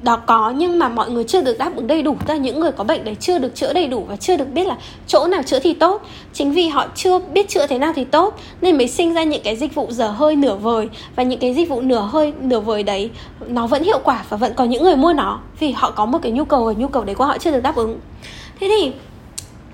đó 0.03 0.15
có, 0.15 0.53
nhưng 0.57 0.79
mà 0.79 0.89
mọi 0.89 1.11
người 1.11 1.23
chưa 1.23 1.41
được 1.41 1.57
đáp 1.57 1.75
ứng 1.75 1.87
đầy 1.87 2.03
đủ. 2.03 2.15
Tức 2.25 2.33
là 2.33 2.39
những 2.39 2.59
người 2.59 2.71
có 2.71 2.83
bệnh 2.83 3.05
đấy 3.05 3.15
chưa 3.19 3.39
được 3.39 3.55
chữa 3.55 3.73
đầy 3.73 3.87
đủ 3.87 4.05
và 4.09 4.15
chưa 4.15 4.37
được 4.37 4.53
biết 4.53 4.67
là 4.67 4.77
chỗ 5.07 5.27
nào 5.27 5.43
chữa 5.43 5.59
thì 5.59 5.73
tốt. 5.73 6.01
Chính 6.33 6.51
vì 6.51 6.67
họ 6.67 6.85
chưa 6.95 7.19
biết 7.19 7.49
chữa 7.49 7.67
thế 7.67 7.77
nào 7.77 7.93
thì 7.95 8.03
tốt, 8.03 8.39
nên 8.61 8.77
mới 8.77 8.87
sinh 8.87 9.13
ra 9.13 9.23
những 9.23 9.41
cái 9.43 9.55
dịch 9.55 9.75
vụ 9.75 9.87
dở 9.89 10.07
hơi 10.07 10.35
nửa 10.35 10.55
vời. 10.55 10.89
Và 11.15 11.23
những 11.23 11.39
cái 11.39 11.53
dịch 11.53 11.69
vụ 11.69 11.81
nửa 11.81 12.07
hơi, 12.11 12.33
nửa 12.41 12.59
vời 12.59 12.83
đấy, 12.83 13.09
nó 13.47 13.67
vẫn 13.67 13.83
hiệu 13.83 13.99
quả 14.03 14.23
và 14.29 14.37
vẫn 14.37 14.53
có 14.53 14.63
những 14.63 14.83
người 14.83 14.95
mua 14.95 15.13
nó. 15.13 15.39
Vì 15.59 15.71
họ 15.71 15.91
có 15.91 16.05
một 16.05 16.19
cái 16.21 16.31
nhu 16.31 16.45
cầu 16.45 16.65
và 16.65 16.73
nhu 16.73 16.87
cầu 16.87 17.03
đấy 17.03 17.15
của 17.15 17.25
họ 17.25 17.37
chưa 17.37 17.51
được 17.51 17.63
đáp 17.63 17.75
ứng. 17.75 17.99
Thế 18.59 18.67
thì 18.69 18.91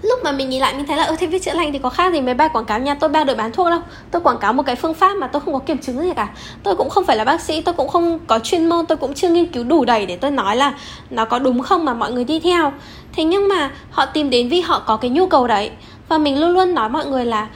lúc 0.02 0.20
mà 0.24 0.32
mình 0.32 0.50
nhìn 0.50 0.62
lại, 0.62 0.74
mình 0.74 0.86
thấy 0.88 0.98
là, 0.98 1.04
ơ, 1.04 1.16
thế 1.20 1.28
viết 1.28 1.44
chữa 1.44 1.54
lành 1.54 1.74
thì 1.74 1.80
có 1.80 1.90
khác 1.90 2.14
gì 2.14 2.22
mấy 2.22 2.34
bài 2.34 2.50
quảng 2.54 2.66
cáo 2.66 2.80
nhà 2.80 2.96
tôi 2.96 3.10
bao 3.10 3.26
đời 3.26 3.36
bán 3.36 3.52
thuốc 3.52 3.70
đâu. 3.70 3.80
Tôi 4.12 4.22
quảng 4.22 4.38
cáo 4.38 4.54
một 4.54 4.64
cái 4.64 4.76
phương 4.76 4.94
pháp 4.94 5.18
mà 5.18 5.28
tôi 5.28 5.42
không 5.42 5.54
có 5.54 5.60
kiểm 5.60 5.78
chứng 5.78 6.02
gì 6.02 6.14
cả. 6.16 6.28
Tôi 6.64 6.76
cũng 6.76 6.90
không 6.90 7.06
phải 7.06 7.18
là 7.18 7.24
bác 7.24 7.42
sĩ, 7.42 7.62
tôi 7.62 7.74
cũng 7.74 7.88
không 7.88 8.20
có 8.28 8.40
chuyên 8.40 8.70
môn, 8.70 8.86
tôi 8.86 8.98
cũng 8.98 9.14
chưa 9.14 9.30
nghiên 9.30 9.46
cứu 9.46 9.64
đủ 9.64 9.86
đầy 9.86 10.06
để 10.06 10.18
tôi 10.18 10.32
nói 10.32 10.56
là 10.56 10.74
nó 11.10 11.26
có 11.26 11.40
đúng 11.40 11.62
không 11.62 11.86
mà 11.86 11.94
mọi 11.94 12.12
người 12.12 12.24
đi 12.24 12.40
theo. 12.40 12.74
Thế 13.14 13.24
nhưng 13.24 13.48
mà 13.48 13.72
họ 13.92 14.06
tìm 14.06 14.30
đến 14.30 14.50
vì 14.50 14.62
họ 14.62 14.80
có 14.80 14.98
cái 14.98 15.12
nhu 15.12 15.28
cầu 15.28 15.48
đấy. 15.48 15.72
Và 16.10 16.18
mình 16.18 16.40
luôn 16.40 16.50
luôn 16.50 16.74
nói 16.74 16.90
mọi 16.90 17.06
người 17.06 17.26
là 17.26 17.48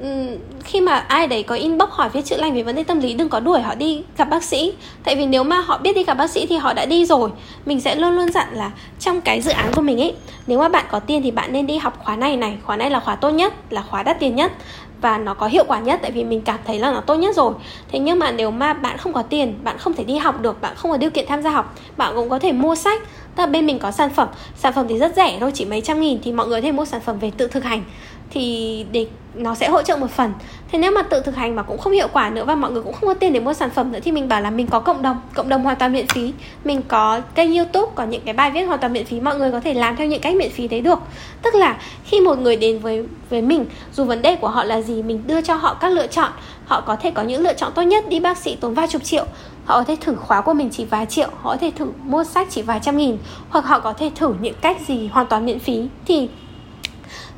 Ừ, 0.00 0.38
khi 0.64 0.80
mà 0.80 0.92
ai 0.92 1.26
đấy 1.26 1.42
có 1.42 1.54
inbox 1.54 1.88
hỏi 1.90 2.08
viết 2.08 2.24
chữa 2.24 2.36
lành 2.36 2.54
về 2.54 2.62
vấn 2.62 2.76
đề 2.76 2.84
tâm 2.84 3.00
lý, 3.00 3.14
đừng 3.14 3.28
có 3.28 3.40
đuổi 3.40 3.60
họ 3.60 3.74
đi, 3.74 4.02
gặp 4.16 4.24
bác 4.24 4.44
sĩ. 4.44 4.72
Tại 5.04 5.16
vì 5.16 5.26
nếu 5.26 5.44
mà 5.44 5.60
họ 5.60 5.78
biết 5.78 5.96
đi 5.96 6.04
gặp 6.04 6.14
bác 6.14 6.30
sĩ 6.30 6.46
thì 6.46 6.56
họ 6.56 6.72
đã 6.72 6.86
đi 6.86 7.04
rồi. 7.04 7.30
Mình 7.66 7.80
sẽ 7.80 7.94
luôn 7.94 8.10
luôn 8.16 8.32
dặn 8.32 8.46
là 8.52 8.70
trong 9.00 9.20
cái 9.20 9.40
dự 9.40 9.50
án 9.50 9.72
của 9.74 9.82
mình 9.82 10.00
ấy, 10.00 10.14
nếu 10.46 10.58
mà 10.58 10.68
bạn 10.68 10.84
có 10.90 10.98
tiền 10.98 11.22
thì 11.22 11.30
bạn 11.30 11.52
nên 11.52 11.66
đi 11.66 11.76
học 11.76 12.04
khóa 12.04 12.16
này 12.16 12.36
này. 12.36 12.58
Khóa 12.64 12.76
này 12.76 12.90
là 12.90 13.00
khóa 13.00 13.16
tốt 13.16 13.30
nhất, 13.30 13.54
là 13.70 13.82
khóa 13.82 14.02
đắt 14.02 14.20
tiền 14.20 14.36
nhất 14.36 14.52
và 15.00 15.18
nó 15.18 15.34
có 15.34 15.46
hiệu 15.46 15.64
quả 15.68 15.80
nhất 15.80 15.98
tại 16.02 16.10
vì 16.10 16.24
mình 16.24 16.40
cảm 16.40 16.58
thấy 16.66 16.78
là 16.78 16.92
nó 16.92 17.00
tốt 17.00 17.14
nhất 17.14 17.36
rồi. 17.36 17.54
Thế 17.92 17.98
nhưng 17.98 18.18
mà 18.18 18.30
nếu 18.30 18.50
mà 18.50 18.72
bạn 18.72 18.98
không 18.98 19.12
có 19.12 19.22
tiền, 19.22 19.58
bạn 19.64 19.78
không 19.78 19.94
thể 19.94 20.04
đi 20.04 20.16
học 20.16 20.40
được, 20.40 20.60
bạn 20.60 20.74
không 20.76 20.90
có 20.90 20.96
điều 20.96 21.10
kiện 21.10 21.26
tham 21.28 21.42
gia 21.42 21.50
học, 21.50 21.74
bạn 21.96 22.12
cũng 22.14 22.28
có 22.28 22.38
thể 22.38 22.52
mua 22.52 22.74
sách. 22.74 23.02
Tức 23.36 23.40
là 23.40 23.46
bên 23.46 23.66
mình 23.66 23.78
có 23.78 23.90
sản 23.90 24.10
phẩm 24.10 24.28
sản 24.56 24.72
phẩm 24.72 24.86
thì 24.88 24.98
rất 24.98 25.16
rẻ 25.16 25.36
thôi, 25.40 25.50
chỉ 25.54 25.64
mấy 25.64 25.80
trăm 25.80 26.00
nghìn 26.00 26.18
thì 26.24 26.32
mọi 26.32 26.46
người 26.46 26.60
có 26.60 26.64
thể 26.64 26.72
mua 26.72 26.84
sản 26.84 27.00
phẩm 27.00 27.18
về 27.18 27.30
tự 27.36 27.48
thực 27.48 27.64
hành 27.64 27.84
thì 28.34 28.86
để 28.92 29.06
nó 29.34 29.54
sẽ 29.54 29.68
hỗ 29.68 29.82
trợ 29.82 29.96
một 29.96 30.10
phần. 30.10 30.32
Thế 30.72 30.78
nếu 30.78 30.92
mà 30.92 31.02
tự 31.02 31.20
thực 31.20 31.36
hành 31.36 31.56
mà 31.56 31.62
cũng 31.62 31.78
không 31.78 31.92
hiệu 31.92 32.08
quả 32.12 32.30
nữa 32.30 32.44
và 32.44 32.54
mọi 32.54 32.70
người 32.70 32.82
cũng 32.82 32.92
không 32.92 33.08
có 33.08 33.14
tiền 33.14 33.32
để 33.32 33.40
mua 33.40 33.54
sản 33.54 33.70
phẩm 33.70 33.92
nữa 33.92 33.98
thì 34.04 34.12
mình 34.12 34.28
bảo 34.28 34.40
là 34.40 34.50
mình 34.50 34.66
có 34.66 34.80
cộng 34.80 35.02
đồng 35.02 35.20
cộng 35.34 35.48
đồng 35.48 35.62
hoàn 35.62 35.76
toàn 35.76 35.92
miễn 35.92 36.06
phí. 36.06 36.32
Mình 36.64 36.82
có 36.88 37.20
kênh 37.34 37.56
youtube, 37.56 37.92
có 37.94 38.04
những 38.04 38.22
cái 38.24 38.34
bài 38.34 38.50
viết 38.50 38.62
hoàn 38.62 38.80
toàn 38.80 38.92
miễn 38.92 39.04
phí, 39.04 39.20
mọi 39.20 39.38
người 39.38 39.52
có 39.52 39.60
thể 39.60 39.74
làm 39.74 39.96
theo 39.96 40.06
những 40.06 40.20
cách 40.20 40.36
miễn 40.36 40.50
phí 40.50 40.68
đấy 40.68 40.80
được. 40.80 40.98
Tức 41.42 41.54
là 41.54 41.78
khi 42.04 42.20
một 42.20 42.38
người 42.38 42.56
đến 42.56 42.78
với 42.78 43.04
với 43.30 43.42
mình, 43.42 43.66
dù 43.92 44.04
vấn 44.04 44.22
đề 44.22 44.36
của 44.36 44.48
họ 44.48 44.64
là 44.64 44.80
gì, 44.80 45.02
mình 45.02 45.22
đưa 45.26 45.40
cho 45.40 45.54
họ 45.54 45.74
các 45.74 45.92
lựa 45.92 46.06
chọn. 46.06 46.32
Họ 46.64 46.80
có 46.80 46.96
thể 46.96 47.10
có 47.10 47.22
những 47.22 47.42
lựa 47.42 47.54
chọn 47.54 47.72
tốt 47.74 47.82
nhất, 47.82 48.08
đi 48.08 48.20
bác 48.20 48.38
sĩ 48.38 48.56
tốn 48.56 48.74
vài 48.74 48.86
chục 48.88 49.04
triệu. 49.04 49.24
Họ 49.64 49.78
có 49.78 49.84
thể 49.84 49.96
thử 50.00 50.14
khóa 50.14 50.40
của 50.40 50.54
mình 50.54 50.70
chỉ 50.72 50.84
vài 50.84 51.06
triệu, 51.06 51.28
họ 51.42 51.50
có 51.50 51.56
thể 51.56 51.72
thử 51.76 51.86
mua 52.02 52.24
sách 52.24 52.46
chỉ 52.50 52.62
vài 52.62 52.80
trăm 52.82 52.96
nghìn. 52.96 53.18
Hoặc 53.48 53.64
họ 53.64 53.80
có 53.80 53.92
thể 53.92 54.10
thử 54.14 54.34
những 54.40 54.54
cách 54.60 54.76
gì 54.86 55.06
hoàn 55.06 55.26
toàn 55.26 55.46
miễn 55.46 55.58
phí 55.58 55.88
thì 56.06 56.28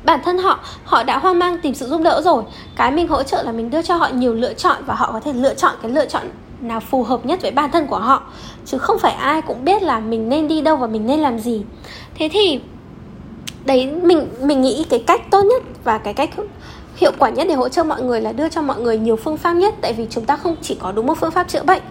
bản 0.03 0.19
thân 0.25 0.37
họ 0.37 0.59
họ 0.83 1.03
đã 1.03 1.17
hoang 1.17 1.39
mang 1.39 1.59
tìm 1.61 1.73
sự 1.73 1.87
giúp 1.87 2.01
đỡ 2.01 2.21
rồi. 2.21 2.43
Cái 2.75 2.91
mình 2.91 3.07
hỗ 3.07 3.23
trợ 3.23 3.43
là 3.43 3.51
mình 3.51 3.69
đưa 3.69 3.81
cho 3.81 3.95
họ 3.95 4.09
nhiều 4.13 4.33
lựa 4.33 4.53
chọn 4.53 4.77
và 4.85 4.95
họ 4.95 5.09
có 5.11 5.19
thể 5.19 5.33
lựa 5.33 5.53
chọn 5.53 5.75
cái 5.81 5.91
lựa 5.91 6.05
chọn 6.05 6.23
nào 6.61 6.79
phù 6.79 7.03
hợp 7.03 7.25
nhất 7.25 7.41
với 7.41 7.51
bản 7.51 7.71
thân 7.71 7.87
của 7.87 7.99
họ. 7.99 8.23
Chứ 8.65 8.77
không 8.77 8.99
phải 8.99 9.11
ai 9.11 9.41
cũng 9.41 9.65
biết 9.65 9.83
là 9.83 9.99
mình 9.99 10.29
nên 10.29 10.47
đi 10.47 10.61
đâu 10.61 10.75
và 10.75 10.87
mình 10.87 11.07
nên 11.07 11.19
làm 11.19 11.39
gì. 11.39 11.61
Thế 12.15 12.29
thì, 12.31 12.59
đấy, 13.65 13.91
mình 14.03 14.27
mình 14.41 14.61
nghĩ 14.61 14.85
cái 14.89 15.03
cách 15.07 15.21
tốt 15.31 15.41
nhất 15.41 15.63
và 15.83 15.97
cái 15.97 16.13
cách 16.13 16.29
hiệu 16.95 17.11
quả 17.19 17.29
nhất 17.29 17.47
để 17.49 17.55
hỗ 17.55 17.69
trợ 17.69 17.83
mọi 17.83 18.01
người 18.01 18.21
là 18.21 18.31
đưa 18.31 18.49
cho 18.49 18.61
mọi 18.61 18.81
người 18.81 18.97
nhiều 18.97 19.15
phương 19.15 19.37
pháp 19.37 19.53
nhất. 19.53 19.73
Tại 19.81 19.93
vì 19.93 20.07
chúng 20.09 20.25
ta 20.25 20.35
không 20.35 20.55
chỉ 20.61 20.77
có 20.79 20.91
đúng 20.91 21.07
một 21.07 21.17
phương 21.19 21.31
pháp 21.31 21.47
chữa 21.47 21.63
bệnh. 21.63 21.81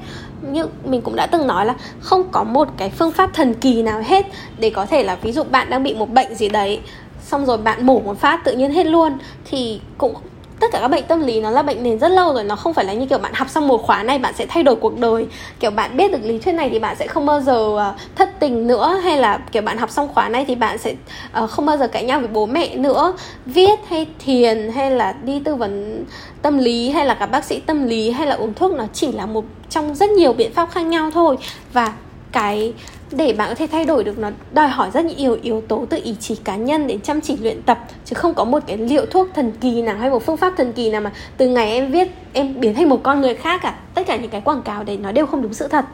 Nhưng 0.43 0.69
mình 0.85 1.03
cũng 1.03 1.17
đã 1.17 1.27
từng 1.27 1.47
nói 1.47 1.67
là 1.67 1.75
không 2.01 2.25
có 2.33 2.45
một 2.45 2.69
cái 2.77 2.91
phương 2.91 3.13
pháp 3.13 3.31
thần 3.35 3.55
kỳ 3.55 3.83
nào 3.83 4.03
hết 4.05 4.27
để 4.59 4.71
có 4.71 4.87
thể 4.87 5.03
là 5.03 5.17
ví 5.23 5.33
dụ 5.33 5.43
bạn 5.43 5.71
đang 5.71 5.83
bị 5.83 5.95
một 5.95 6.11
bệnh 6.11 6.35
gì 6.35 6.49
đấy 6.49 6.81
xong 7.27 7.47
rồi 7.47 7.59
bạn 7.59 7.87
mổ 7.87 8.01
một 8.01 8.21
phát 8.21 8.45
tự 8.45 8.53
nhiên 8.53 8.71
hết 8.71 8.87
luôn, 8.87 9.19
thì 9.45 9.81
cũng, 9.99 10.15
tất 10.61 10.67
cả 10.73 10.79
các 10.81 10.89
bệnh 10.89 11.05
tâm 11.05 11.21
lý 11.21 11.41
nó 11.41 11.51
là 11.51 11.63
bệnh 11.63 11.83
nền 11.83 11.99
rất 11.99 12.09
lâu 12.09 12.35
rồi, 12.35 12.45
nó 12.45 12.57
không 12.57 12.75
phải 12.75 12.85
là 12.85 12.93
như 12.93 13.07
kiểu 13.07 13.19
bạn 13.19 13.33
học 13.35 13.51
xong 13.51 13.69
một 13.69 13.83
khóa 13.83 14.03
này 14.03 14.19
bạn 14.19 14.35
sẽ 14.35 14.47
thay 14.47 14.63
đổi 14.63 14.77
cuộc 14.77 14.99
đời. 14.99 15.27
Kiểu 15.61 15.71
bạn 15.71 15.97
biết 15.97 16.13
được 16.13 16.19
lý 16.23 16.39
thuyết 16.39 16.53
này 16.53 16.71
thì 16.71 16.79
bạn 16.79 16.97
sẽ 16.97 17.07
không 17.07 17.27
bao 17.27 17.41
giờ 17.41 17.77
ờ, 17.77 17.95
thất 18.15 18.31
tình 18.41 18.67
nữa, 18.67 19.01
hay 19.03 19.19
là 19.19 19.39
kiểu 19.53 19.63
bạn 19.63 19.79
học 19.79 19.91
xong 19.91 20.09
khóa 20.15 20.29
này 20.29 20.45
thì 20.49 20.55
bạn 20.55 20.79
sẽ 20.79 20.95
ờ, 21.33 21.47
không 21.47 21.67
bao 21.67 21.77
giờ 21.77 21.89
cãi 21.89 22.05
nhau 22.05 22.21
với 22.21 22.29
bố 22.29 22.47
mẹ 22.47 22.77
nữa. 22.77 23.13
Viết 23.47 23.79
hay 23.89 24.07
thiền 24.19 24.71
hay 24.75 24.91
là 24.91 25.13
đi 25.13 25.41
tư 25.45 25.55
vấn 25.55 26.05
tâm 26.43 26.59
lý 26.59 26.91
hay 26.91 27.07
là 27.07 27.15
gặp 27.15 27.27
bác 27.27 27.45
sĩ 27.45 27.61
tâm 27.61 27.85
lý 27.87 28.11
hay 28.11 28.27
là 28.27 28.35
uống 28.35 28.55
thuốc 28.55 28.73
nó 28.73 28.85
chỉ 28.93 29.13
là 29.13 29.27
một 29.27 29.45
trong 29.71 29.95
rất 29.95 30.11
nhiều 30.11 30.33
biện 30.33 30.53
pháp 30.53 30.71
khác 30.71 30.83
nhau 30.83 31.11
thôi. 31.11 31.37
Và 31.73 31.93
cái 32.33 32.73
để 33.11 33.33
bạn 33.33 33.49
có 33.49 33.55
thể 33.55 33.67
thay 33.67 33.85
đổi 33.85 34.05
được 34.05 34.19
nó, 34.19 34.31
đòi 34.53 34.69
hỏi 34.69 34.91
rất 34.95 35.05
nhiều 35.05 35.39
yếu 35.43 35.63
tố 35.69 35.87
từ 35.91 36.01
ý 36.05 36.17
chí 36.21 36.37
cá 36.37 36.57
nhân 36.57 36.87
đến 36.87 37.01
chăm 37.01 37.21
chỉ 37.21 37.37
luyện 37.37 37.63
tập. 37.63 37.79
Chứ 38.05 38.15
không 38.15 38.35
có 38.35 38.45
một 38.45 38.63
cái 38.67 38.77
liệu 38.77 39.07
thuốc 39.07 39.29
thần 39.35 39.53
kỳ 39.61 39.83
nào 39.83 39.97
hay 39.97 40.11
một 40.11 40.27
phương 40.27 40.37
pháp 40.37 40.53
thần 40.57 40.73
kỳ 40.73 40.91
nào 40.91 41.01
mà 41.01 41.13
từ 41.37 41.49
ngày 41.49 41.71
em 41.71 41.91
viết, 41.91 42.09
em 42.33 42.61
biến 42.61 42.75
thành 42.75 42.89
một 42.89 43.01
con 43.03 43.21
người 43.21 43.35
khác 43.35 43.61
cả. 43.63 43.79
Tất 43.95 44.07
cả 44.07 44.17
những 44.17 44.31
cái 44.31 44.41
quảng 44.41 44.63
cáo 44.63 44.85
đấy 44.85 44.97
nó 44.97 45.13
đều 45.13 45.27
không 45.27 45.43
đúng 45.43 45.55
sự 45.55 45.69
thật 45.69 45.85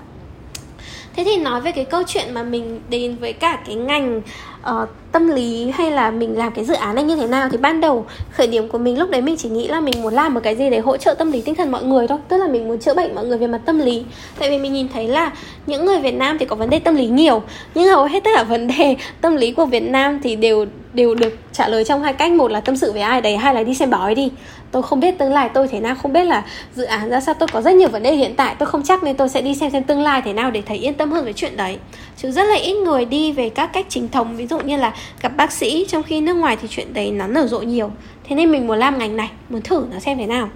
thế 1.16 1.25
thì 1.25 1.37
nói 1.37 1.61
về 1.61 1.73
cái 1.73 1.85
câu 1.85 2.02
chuyện 2.07 2.35
mà 2.35 2.42
mình 2.42 2.81
đến 2.88 3.16
với 3.21 3.33
cả 3.33 3.59
cái 3.66 3.75
ngành 3.75 4.23
uh, 4.61 4.88
tâm 5.12 5.28
lý 5.28 5.71
hay 5.75 5.90
là 5.90 6.11
mình 6.11 6.38
làm 6.38 6.52
cái 6.52 6.64
dự 6.64 6.75
án 6.75 6.95
này 6.95 7.04
như 7.04 7.16
thế 7.16 7.26
nào 7.26 7.49
thì 7.52 7.57
ban 7.57 7.81
đầu 7.81 8.07
khởi 8.31 8.47
điểm 8.47 8.69
của 8.69 8.78
mình 8.78 8.99
lúc 8.99 9.11
đấy 9.11 9.23
mình 9.23 9.37
chỉ 9.37 9.49
nghĩ 9.49 9.69
là 9.69 9.81
mình 9.81 10.02
muốn 10.02 10.14
làm 10.14 10.35
một 10.35 10.40
cái 10.42 10.57
gì 10.57 10.71
để 10.71 10.78
hỗ 10.78 10.97
trợ 10.97 11.14
tâm 11.14 11.33
lý 11.33 11.40
tinh 11.40 11.54
thần 11.54 11.71
mọi 11.71 11.85
người 11.85 12.07
thôi. 12.07 12.19
Tức 12.28 12.37
là 12.37 12.49
mình 12.49 12.69
muốn 12.69 12.78
chữa 12.78 12.95
bệnh 12.95 13.14
mọi 13.14 13.26
người 13.26 13.38
về 13.38 13.47
mặt 13.47 13.61
tâm 13.64 13.78
lý. 13.78 14.04
Tại 14.38 14.50
vì 14.50 14.59
mình 14.59 14.73
nhìn 14.73 14.88
thấy 14.92 15.09
là 15.09 15.33
những 15.66 15.87
người 15.87 16.00
Việt 16.00 16.14
Nam 16.14 16.38
thì 16.38 16.47
có 16.47 16.57
vấn 16.57 16.71
đề 16.71 16.78
tâm 16.78 16.95
lý 16.95 17.07
nhiều 17.07 17.42
nhưng 17.75 17.88
hầu 17.88 18.04
hết 18.04 18.25
tất 18.25 18.31
cả 18.37 18.42
vấn 18.42 18.66
đề 18.66 18.97
tâm 19.21 19.37
lý 19.37 19.52
của 19.52 19.66
Việt 19.66 19.83
Nam 19.83 20.21
thì 20.23 20.37
đều 20.37 20.66
đều 20.95 21.14
được 21.14 21.37
trả 21.52 21.69
lời 21.69 21.85
trong 21.85 22.02
hai 22.02 22.12
cách. 22.12 22.33
Một 22.33 22.50
là 22.50 22.61
tâm 22.61 22.76
sự 22.76 22.92
với 22.92 23.02
ai 23.02 23.21
đấy 23.21 23.37
hai 23.37 23.54
là 23.54 23.62
đi 23.62 23.75
xem 23.75 23.90
bói 23.90 24.14
đi 24.14 24.31
tôi 24.73 24.83
không 24.83 25.00
biết 25.00 25.19
tương 25.19 25.33
lai 25.33 25.50
tôi 25.55 25.69
thế 25.69 25.81
nào. 25.81 25.95
Không 26.02 26.12
biết 26.12 26.25
là 26.25 26.45
dự 26.75 26.85
án 26.85 27.11
ra 27.11 27.21
sao. 27.21 27.35
Tôi 27.35 27.49
có 27.52 27.62
rất 27.62 27.75
nhiều 27.75 27.88
vấn 27.88 28.02
đề 28.02 28.14
hiện 28.14 28.35
tại. 28.37 28.57
Tôi 28.59 28.67
không 28.67 28.83
chắc 28.83 29.02
nên 29.02 29.17
tôi 29.17 29.29
sẽ 29.29 29.41
đi 29.41 29.55
xem 29.55 29.71
xem 29.71 29.85
tương 29.85 30.02
lai 30.02 30.23
thế 30.25 30.33
nào 30.33 30.50
để 30.50 30.62
thấy 30.67 30.76
yên 30.76 30.95
tâm 30.95 31.12
hơn 31.12 31.25
với 31.25 31.33
chuyện 31.33 31.57
đấy. 31.57 31.79
Chứ 32.17 32.31
rất 32.31 32.45
là 32.45 32.55
ít 32.55 32.75
người 32.75 33.05
đi 33.05 33.33
về 33.33 33.49
các 33.49 33.71
cách 33.73 33.87
chính 33.88 34.09
thống. 34.09 34.37
Ví 34.37 34.47
dụ 34.47 34.61
như 34.61 34.76
là 34.76 34.95
gặp 35.23 35.37
bác 35.37 35.52
sĩ 35.52 35.87
trong 35.88 36.02
khi 36.02 36.21
nước 36.21 36.35
ngoài 36.35 36.57
thì 36.62 36.69
chuyện 36.71 36.95
đấy 36.95 37.11
nó 37.11 37.26
nở 37.26 37.47
rộ 37.47 37.61
nhiều. 37.61 37.91
Thế 38.25 38.37
nên 38.37 38.50
mình 38.50 38.67
muốn 38.67 38.79
làm 38.79 38.99
ngành 38.99 39.17
này. 39.17 39.31
Muốn 39.49 39.62
thử 39.62 39.85
nó 39.93 39.99
xem 39.99 40.19
thế 40.19 40.26
nào. 40.26 40.49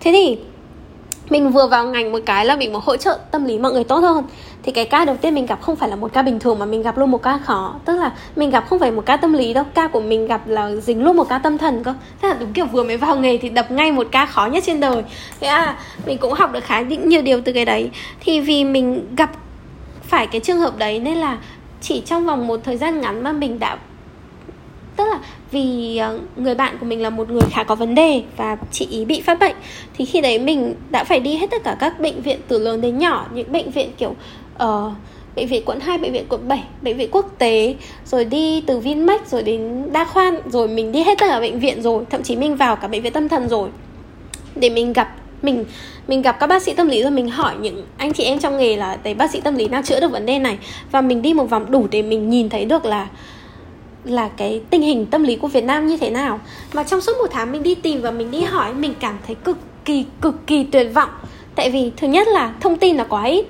Thế 0.00 0.12
thì 0.12 0.38
mình 1.30 1.50
vừa 1.50 1.66
vào 1.66 1.86
ngành 1.86 2.12
một 2.12 2.18
cái 2.26 2.46
là 2.46 2.56
mình 2.56 2.72
muốn 2.72 2.82
hỗ 2.84 2.96
trợ 2.96 3.18
tâm 3.30 3.44
lý 3.44 3.58
mọi 3.58 3.72
người 3.72 3.84
tốt 3.84 3.98
hơn 3.98 4.24
thì 4.62 4.72
cái 4.72 4.84
ca 4.84 5.04
đầu 5.04 5.16
tiên 5.16 5.34
mình 5.34 5.46
gặp 5.46 5.60
không 5.62 5.76
phải 5.76 5.88
là 5.88 5.96
một 5.96 6.12
ca 6.12 6.22
bình 6.22 6.38
thường 6.38 6.58
mà 6.58 6.66
mình 6.66 6.82
gặp 6.82 6.98
luôn 6.98 7.10
một 7.10 7.22
ca 7.22 7.38
khó. 7.38 7.74
Tức 7.84 7.96
là 7.96 8.12
mình 8.36 8.50
gặp 8.50 8.64
không 8.68 8.78
phải 8.78 8.90
một 8.90 9.06
ca 9.06 9.16
tâm 9.16 9.32
lý 9.32 9.54
đâu. 9.54 9.64
Ca 9.74 9.88
của 9.88 10.00
mình 10.00 10.26
gặp 10.26 10.48
là 10.48 10.70
dính 10.74 11.04
luôn 11.04 11.16
một 11.16 11.28
ca 11.28 11.38
tâm 11.38 11.58
thần 11.58 11.84
cơ. 11.84 11.94
Thế 12.22 12.28
là 12.28 12.36
đúng 12.40 12.52
kiểu 12.52 12.66
vừa 12.66 12.82
mới 12.82 12.96
vào 12.96 13.16
nghề 13.16 13.38
thì 13.38 13.48
đập 13.48 13.70
ngay 13.70 13.92
một 13.92 14.06
ca 14.10 14.26
khó 14.26 14.46
nhất 14.46 14.64
trên 14.66 14.80
đời. 14.80 15.02
Thế 15.40 15.48
à 15.48 15.76
mình 16.06 16.18
cũng 16.18 16.32
học 16.32 16.52
được 16.52 16.64
khá 16.64 16.80
nhiều 16.80 17.22
điều 17.22 17.40
từ 17.40 17.52
cái 17.52 17.64
đấy. 17.64 17.90
Thì 18.20 18.40
vì 18.40 18.64
mình 18.64 19.06
gặp 19.16 19.30
phải 20.02 20.26
cái 20.26 20.40
trường 20.40 20.58
hợp 20.58 20.78
đấy 20.78 20.98
nên 20.98 21.18
là 21.18 21.38
chỉ 21.80 22.02
trong 22.06 22.26
vòng 22.26 22.46
một 22.46 22.60
thời 22.64 22.76
gian 22.76 23.00
ngắn 23.00 23.22
mà 23.22 23.32
mình 23.32 23.58
đã 23.58 23.76
tức 25.00 25.06
là 25.10 25.18
vì 25.50 25.96
ờ, 25.96 26.18
người 26.36 26.54
bạn 26.54 26.76
của 26.80 26.86
mình 26.86 27.02
là 27.02 27.10
một 27.10 27.30
người 27.30 27.48
khá 27.50 27.64
có 27.64 27.74
vấn 27.74 27.94
đề 27.94 28.22
và 28.36 28.56
chị 28.70 28.86
ý 28.90 29.04
bị 29.04 29.20
phát 29.20 29.38
bệnh. 29.38 29.56
Thì 29.98 30.04
khi 30.04 30.20
đấy 30.20 30.38
mình 30.38 30.74
đã 30.90 31.04
phải 31.04 31.20
đi 31.20 31.36
hết 31.36 31.50
tất 31.50 31.64
cả 31.64 31.76
các 31.80 32.00
bệnh 32.00 32.22
viện 32.22 32.40
từ 32.48 32.58
lớn 32.58 32.80
đến 32.80 32.98
nhỏ, 32.98 33.26
những 33.34 33.52
bệnh 33.52 33.70
viện 33.70 33.90
kiểu 33.98 34.14
uh, 34.64 34.92
bệnh 35.36 35.46
viện 35.46 35.62
quận 35.66 35.80
2, 35.80 35.98
bệnh 35.98 36.12
viện 36.12 36.26
quận 36.28 36.48
7, 36.48 36.64
bệnh 36.82 36.96
viện 36.96 37.08
quốc 37.12 37.34
tế 37.38 37.74
rồi 38.04 38.24
đi 38.24 38.60
từ 38.60 38.78
Vinmec 38.78 39.26
rồi 39.26 39.42
đến 39.42 39.92
đa 39.92 40.04
khoa 40.04 40.32
rồi 40.46 40.68
mình 40.68 40.92
đi 40.92 41.02
hết 41.02 41.18
tất 41.18 41.26
cả 41.28 41.40
bệnh 41.40 41.60
viện 41.60 41.82
rồi 41.82 42.04
thậm 42.10 42.22
chí 42.22 42.36
mình 42.36 42.56
vào 42.56 42.76
cả 42.76 42.88
bệnh 42.88 43.02
viện 43.02 43.12
tâm 43.12 43.28
thần 43.28 43.48
rồi. 43.48 43.68
Để 44.54 44.70
mình 44.70 44.92
gặp 44.92 45.14
mình 45.42 45.64
mình 46.08 46.22
gặp 46.22 46.36
các 46.40 46.46
bác 46.46 46.62
sĩ 46.62 46.74
tâm 46.74 46.88
lý 46.88 47.02
rồi 47.02 47.10
mình 47.10 47.28
hỏi 47.28 47.54
những 47.60 47.86
anh 47.96 48.12
chị 48.12 48.24
em 48.24 48.38
trong 48.38 48.58
nghề 48.58 48.76
là 48.76 48.98
thấy 49.04 49.14
bác 49.14 49.30
sĩ 49.30 49.40
tâm 49.40 49.54
lý 49.54 49.68
nào 49.68 49.82
chữa 49.82 50.00
được 50.00 50.12
vấn 50.12 50.26
đề 50.26 50.38
này? 50.38 50.58
Và 50.92 51.00
mình 51.00 51.22
đi 51.22 51.34
một 51.34 51.50
vòng 51.50 51.70
đủ 51.70 51.86
để 51.90 52.02
mình 52.02 52.30
nhìn 52.30 52.48
thấy 52.48 52.64
được 52.64 52.84
là 52.84 53.08
là 54.04 54.28
cái 54.28 54.60
tình 54.70 54.82
hình 54.82 55.06
tâm 55.06 55.22
lý 55.22 55.36
của 55.36 55.48
Việt 55.48 55.64
Nam 55.64 55.86
như 55.86 55.96
thế 55.96 56.10
nào. 56.10 56.40
Mà 56.72 56.82
trong 56.82 57.00
suốt 57.00 57.12
một 57.18 57.26
tháng 57.30 57.52
mình 57.52 57.62
đi 57.62 57.74
tìm 57.74 58.00
và 58.00 58.10
mình 58.10 58.30
đi 58.30 58.40
hỏi 58.40 58.74
mình 58.74 58.94
cảm 59.00 59.18
thấy 59.26 59.36
cực 59.44 59.58
kỳ 59.84 60.04
cực 60.20 60.46
kỳ 60.46 60.64
tuyệt 60.64 60.86
vọng. 60.94 61.10
Tại 61.54 61.70
vì 61.70 61.92
thứ 61.96 62.06
nhất 62.06 62.28
là 62.28 62.54
thông 62.60 62.76
tin 62.76 62.96
là 62.96 63.04
quá 63.04 63.24
ít 63.24 63.46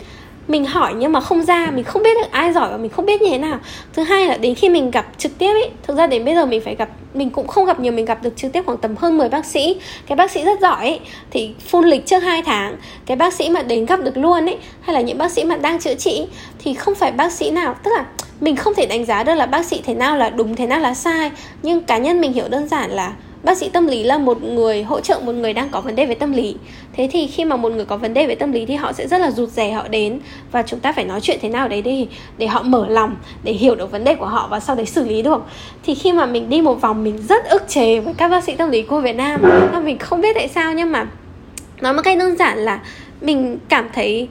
mình 0.49 0.65
hỏi 0.65 0.95
nhưng 0.97 1.13
mà 1.13 1.21
không 1.21 1.43
ra 1.43 1.71
mình 1.75 1.85
không 1.85 2.03
biết 2.03 2.15
được 2.23 2.31
ai 2.31 2.53
giỏi 2.53 2.69
và 2.71 2.77
mình 2.77 2.91
không 2.91 3.07
biết 3.07 3.23
như 3.23 3.29
thế 3.31 3.39
nào. 3.39 3.59
Thứ 3.93 4.03
hai 4.03 4.27
là 4.27 4.37
đến 4.37 4.55
khi 4.55 4.69
mình 4.69 4.91
gặp 4.91 5.07
trực 5.19 5.39
tiếp 5.39 5.53
ấy 5.53 5.71
thực 5.83 5.97
ra 5.97 6.07
đến 6.07 6.25
bây 6.25 6.35
giờ 6.35 6.47
mình 6.47 6.61
phải 6.61 6.75
gặp 6.75 6.89
mình 7.15 7.31
cũng 7.31 7.47
không 7.47 7.65
gặp 7.65 7.81
nhiều 7.81 7.93
mình 7.93 8.05
gặp 8.05 8.23
được 8.23 8.37
trực 8.37 8.53
tiếp 8.53 8.63
khoảng 8.67 8.79
tầm 8.79 8.97
hơn 8.97 9.19
10 9.19 9.29
bác 9.29 9.45
sĩ. 9.45 9.81
Cái 10.07 10.17
bác 10.17 10.31
sĩ 10.31 10.45
rất 10.45 10.61
giỏi 10.61 10.81
ấy, 10.81 11.01
thì 11.31 11.51
phun 11.69 11.85
lịch 11.85 12.07
trước 12.07 12.19
2 12.19 12.43
tháng. 12.43 12.77
Cái 13.07 13.17
bác 13.17 13.35
sĩ 13.35 13.51
mà 13.51 13.63
đến 13.63 13.87
gặp 13.87 14.01
được 14.01 14.17
luôn 14.17 14.47
ấy 14.47 14.59
hay 14.81 14.95
là 14.95 15.01
những 15.01 15.19
bác 15.19 15.33
sĩ 15.33 15.45
mà 15.45 15.57
đang 15.57 15.79
chữa 15.79 15.95
trị 15.95 16.27
thì 16.59 16.75
không 16.75 16.95
phải 16.95 17.13
bác 17.13 17.33
sĩ 17.33 17.51
nào 17.51 17.75
tức 17.83 17.91
là 17.97 18.05
mình 18.41 18.57
không 18.57 18.75
thể 18.75 18.87
đánh 18.87 19.05
giá 19.05 19.23
được 19.23 19.35
là 19.35 19.47
bác 19.47 19.67
sĩ 19.67 19.81
thế 19.85 19.95
nào 19.95 20.17
là 20.17 20.31
đúng 20.31 20.57
thế 20.57 20.67
nào 20.67 20.81
là 20.81 20.95
sai. 20.95 21.31
Nhưng 21.63 21.81
cá 21.81 21.99
nhân 21.99 22.21
mình 22.21 22.33
hiểu 22.33 22.49
đơn 22.49 22.69
giản 22.69 22.91
là 22.91 23.13
bác 23.45 23.59
sĩ 23.59 23.69
tâm 23.69 23.87
lý 23.87 24.03
là 24.03 24.19
một 24.19 24.43
người 24.43 24.83
hỗ 24.83 25.01
trợ 25.01 25.21
một 25.25 25.33
người 25.33 25.53
đang 25.53 25.69
có 25.69 25.81
vấn 25.81 25.97
đề 25.97 26.07
về 26.07 26.15
tâm 26.15 26.33
lý. 26.33 26.57
Thế 26.93 27.09
thì 27.13 27.27
khi 27.27 27.45
mà 27.45 27.57
một 27.57 27.73
người 27.73 27.85
có 27.85 27.97
vấn 27.97 28.15
đề 28.15 28.27
về 28.27 28.35
tâm 28.35 28.53
lý 28.53 28.67
thì 28.67 28.75
họ 28.75 28.93
sẽ 28.93 29.09
rất 29.09 29.21
là 29.21 29.31
rụt 29.31 29.49
rè 29.49 29.73
họ 29.73 29.89
đến 29.89 30.21
và 30.53 30.63
chúng 30.63 30.81
ta 30.81 30.93
phải 30.93 31.05
nói 31.05 31.21
chuyện 31.21 31.39
thế 31.43 31.49
nào 31.49 31.69
đấy 31.69 31.83
để 31.83 32.07
để 32.39 32.47
họ 32.47 32.63
mở 32.63 32.87
lòng, 32.89 33.17
để 33.43 33.53
hiểu 33.53 33.75
được 33.75 33.93
vấn 33.93 34.05
đề 34.05 34.15
của 34.15 34.27
họ 34.27 34.49
và 34.51 34.61
sau 34.61 34.77
đấy 34.77 34.87
xử 34.87 35.05
lý 35.05 35.23
được. 35.23 35.43
Thì 35.83 35.95
khi 35.95 36.13
mà 36.13 36.27
mình 36.27 36.49
đi 36.49 36.63
một 36.63 36.81
vòng 36.81 37.05
mình 37.05 37.19
rất 37.29 37.45
ức 37.45 37.69
chế 37.69 38.01
với 38.01 38.15
các 38.15 38.29
bác 38.29 38.45
sĩ 38.45 38.55
tâm 38.57 38.71
lý 38.71 38.83
của 38.83 39.01
Việt 39.01 39.17
Nam 39.17 39.41
và 39.73 39.81
mình 39.81 39.99
không 39.99 40.21
biết 40.21 40.35
tại 40.35 40.49
sao 40.49 40.75
nhưng 40.75 40.93
mà 40.93 41.07
nói 41.81 41.93
một 41.93 42.03
cách 42.05 42.19
đơn 42.19 42.37
giản 42.37 42.59
là 42.59 42.81
mình 43.21 43.59
cảm 43.69 43.89
thấy, 43.95 44.29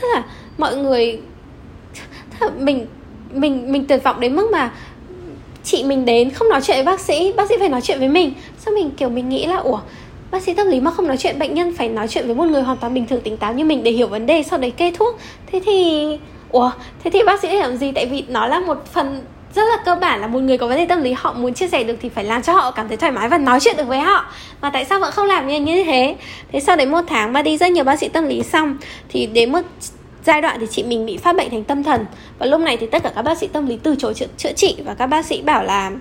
tức 0.00 0.08
là 0.14 0.22
mọi 0.58 0.76
người, 0.76 1.20
tức 2.30 2.46
là 2.46 2.52
mình 2.58 2.86
mình 3.32 3.72
mình 3.72 3.86
tuyệt 3.86 4.04
vọng 4.04 4.20
đến 4.20 4.36
mức 4.36 4.50
mà 4.52 4.72
chị 5.64 5.84
mình 5.84 6.04
đến 6.04 6.30
không 6.30 6.48
nói 6.48 6.60
chuyện 6.62 6.76
với 6.76 6.84
bác 6.84 7.00
sĩ 7.00 7.32
bác 7.36 7.48
sĩ 7.48 7.54
phải 7.58 7.68
nói 7.68 7.80
chuyện 7.80 7.98
với 7.98 8.08
mình. 8.08 8.32
Sao 8.58 8.74
mình 8.74 8.90
kiểu 8.90 9.08
mình 9.08 9.28
nghĩ 9.28 9.46
là 9.46 9.56
ủa 9.56 9.78
bác 10.30 10.42
sĩ 10.42 10.54
tâm 10.54 10.66
lý 10.66 10.80
mà 10.80 10.90
không 10.90 11.06
nói 11.06 11.16
chuyện 11.16 11.38
bệnh 11.38 11.54
nhân 11.54 11.74
phải 11.78 11.88
nói 11.88 12.08
chuyện 12.08 12.26
với 12.26 12.34
một 12.34 12.44
người 12.44 12.62
hoàn 12.62 12.76
toàn 12.78 12.94
bình 12.94 13.06
thường 13.06 13.20
tỉnh 13.20 13.36
táo 13.36 13.52
như 13.52 13.64
mình 13.64 13.82
để 13.82 13.90
hiểu 13.90 14.06
vấn 14.06 14.26
đề 14.26 14.42
sau 14.42 14.58
đấy 14.58 14.70
kê 14.70 14.90
thuốc. 14.90 15.18
Thế 15.52 15.60
thì 15.66 16.06
ủa 16.50 16.70
thế 17.04 17.10
thì 17.10 17.22
bác 17.26 17.40
sĩ 17.40 17.48
làm 17.48 17.76
gì? 17.76 17.92
Tại 17.92 18.06
vì 18.06 18.24
nó 18.28 18.46
là 18.46 18.60
một 18.60 18.86
phần 18.92 19.20
rất 19.54 19.62
là 19.62 19.76
cơ 19.84 19.94
bản 19.94 20.20
là 20.20 20.26
một 20.26 20.38
người 20.38 20.58
có 20.58 20.66
vấn 20.66 20.76
đề 20.76 20.86
tâm 20.86 21.02
lý 21.02 21.12
họ 21.12 21.32
muốn 21.32 21.54
chia 21.54 21.68
sẻ 21.68 21.84
được 21.84 21.94
thì 22.02 22.08
phải 22.08 22.24
làm 22.24 22.42
cho 22.42 22.52
họ 22.52 22.70
cảm 22.70 22.88
thấy 22.88 22.96
thoải 22.96 23.12
mái 23.12 23.28
và 23.28 23.38
nói 23.38 23.60
chuyện 23.60 23.76
được 23.76 23.88
với 23.88 23.98
họ. 23.98 24.24
Mà 24.60 24.70
tại 24.70 24.84
sao 24.84 25.00
vẫn 25.00 25.12
không 25.12 25.26
làm 25.26 25.48
như, 25.48 25.60
như 25.60 25.84
thế? 25.84 26.16
Thế 26.52 26.60
sau 26.60 26.76
đấy 26.76 26.86
một 26.86 27.00
tháng 27.06 27.32
mà 27.32 27.42
đi 27.42 27.56
rất 27.56 27.72
nhiều 27.72 27.84
bác 27.84 27.98
sĩ 27.98 28.08
tâm 28.08 28.26
lý 28.26 28.42
xong 28.42 28.76
thì 29.08 29.26
đến 29.26 29.52
một 29.52 29.60
giai 30.24 30.40
đoạn 30.40 30.56
thì 30.60 30.66
chị 30.70 30.82
mình 30.82 31.06
bị 31.06 31.16
phát 31.16 31.36
bệnh 31.36 31.50
thành 31.50 31.64
tâm 31.64 31.82
thần. 31.82 32.06
Và 32.38 32.46
lúc 32.46 32.60
này 32.60 32.76
thì 32.76 32.86
tất 32.86 33.02
cả 33.02 33.12
các 33.14 33.22
bác 33.22 33.38
sĩ 33.38 33.46
tâm 33.46 33.66
lý 33.66 33.78
từ 33.82 33.96
chối 33.98 34.14
chữa, 34.14 34.26
chữa 34.36 34.52
trị. 34.52 34.76
Và 34.84 34.94
các 34.94 35.06
bác 35.06 35.26
sĩ 35.26 35.42
bảo 35.42 35.64
là 35.64 35.92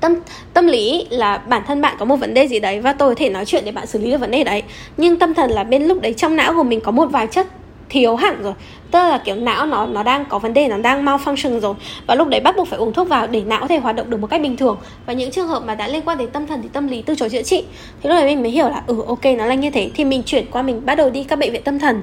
tâm 0.00 0.14
tâm 0.54 0.66
lý 0.66 1.06
là 1.10 1.38
bản 1.38 1.62
thân 1.66 1.80
bạn 1.80 1.96
có 1.98 2.04
một 2.04 2.16
vấn 2.16 2.34
đề 2.34 2.48
gì 2.48 2.60
đấy 2.60 2.80
và 2.80 2.92
tôi 2.92 3.08
có 3.08 3.14
thể 3.14 3.30
nói 3.30 3.44
chuyện 3.44 3.64
để 3.64 3.72
bạn 3.72 3.86
xử 3.86 3.98
lý 3.98 4.10
được 4.10 4.18
vấn 4.18 4.30
đề 4.30 4.44
đấy. 4.44 4.62
Nhưng 4.96 5.18
tâm 5.18 5.34
thần 5.34 5.50
là 5.50 5.64
bên 5.64 5.84
lúc 5.84 6.00
đấy 6.00 6.14
trong 6.14 6.36
não 6.36 6.54
của 6.54 6.62
mình 6.62 6.80
có 6.80 6.90
một 6.90 7.06
vài 7.06 7.26
chất 7.26 7.46
thiếu 7.94 8.16
hẳn 8.16 8.42
rồi. 8.42 8.52
Tức 8.90 8.98
là 8.98 9.18
kiểu 9.18 9.34
não 9.34 9.66
nó 9.66 9.86
nó 9.86 10.02
đang 10.02 10.24
có 10.24 10.38
vấn 10.38 10.54
đề, 10.54 10.68
nó 10.68 10.76
đang 10.76 11.04
malfunction 11.04 11.60
rồi. 11.60 11.74
Và 12.06 12.14
lúc 12.14 12.28
đấy 12.28 12.40
bắt 12.40 12.56
buộc 12.56 12.68
phải 12.68 12.78
uống 12.78 12.92
thuốc 12.92 13.08
vào 13.08 13.26
để 13.26 13.42
não 13.46 13.60
có 13.60 13.66
thể 13.66 13.78
hoạt 13.78 13.96
động 13.96 14.10
được 14.10 14.20
một 14.20 14.26
cách 14.26 14.40
bình 14.40 14.56
thường. 14.56 14.76
Và 15.06 15.12
những 15.12 15.30
trường 15.30 15.48
hợp 15.48 15.62
mà 15.66 15.74
đã 15.74 15.88
liên 15.88 16.02
quan 16.04 16.18
đến 16.18 16.28
tâm 16.30 16.46
thần 16.46 16.62
thì 16.62 16.68
tâm 16.72 16.88
lý 16.88 17.02
từ 17.02 17.14
chối 17.14 17.30
chữa 17.30 17.42
trị. 17.42 17.64
Thì 18.02 18.08
lúc 18.08 18.18
đấy 18.18 18.26
mình 18.26 18.42
mới 18.42 18.50
hiểu 18.50 18.68
là 18.68 18.82
ừ 18.86 19.02
ok, 19.06 19.24
nó 19.38 19.46
là 19.46 19.54
như 19.54 19.70
thế. 19.70 19.90
Thì 19.94 20.04
mình 20.04 20.22
chuyển 20.22 20.46
qua, 20.50 20.62
mình 20.62 20.86
bắt 20.86 20.94
đầu 20.94 21.10
đi 21.10 21.24
các 21.24 21.38
bệnh 21.38 21.52
viện 21.52 21.62
tâm 21.62 21.78
thần. 21.78 22.02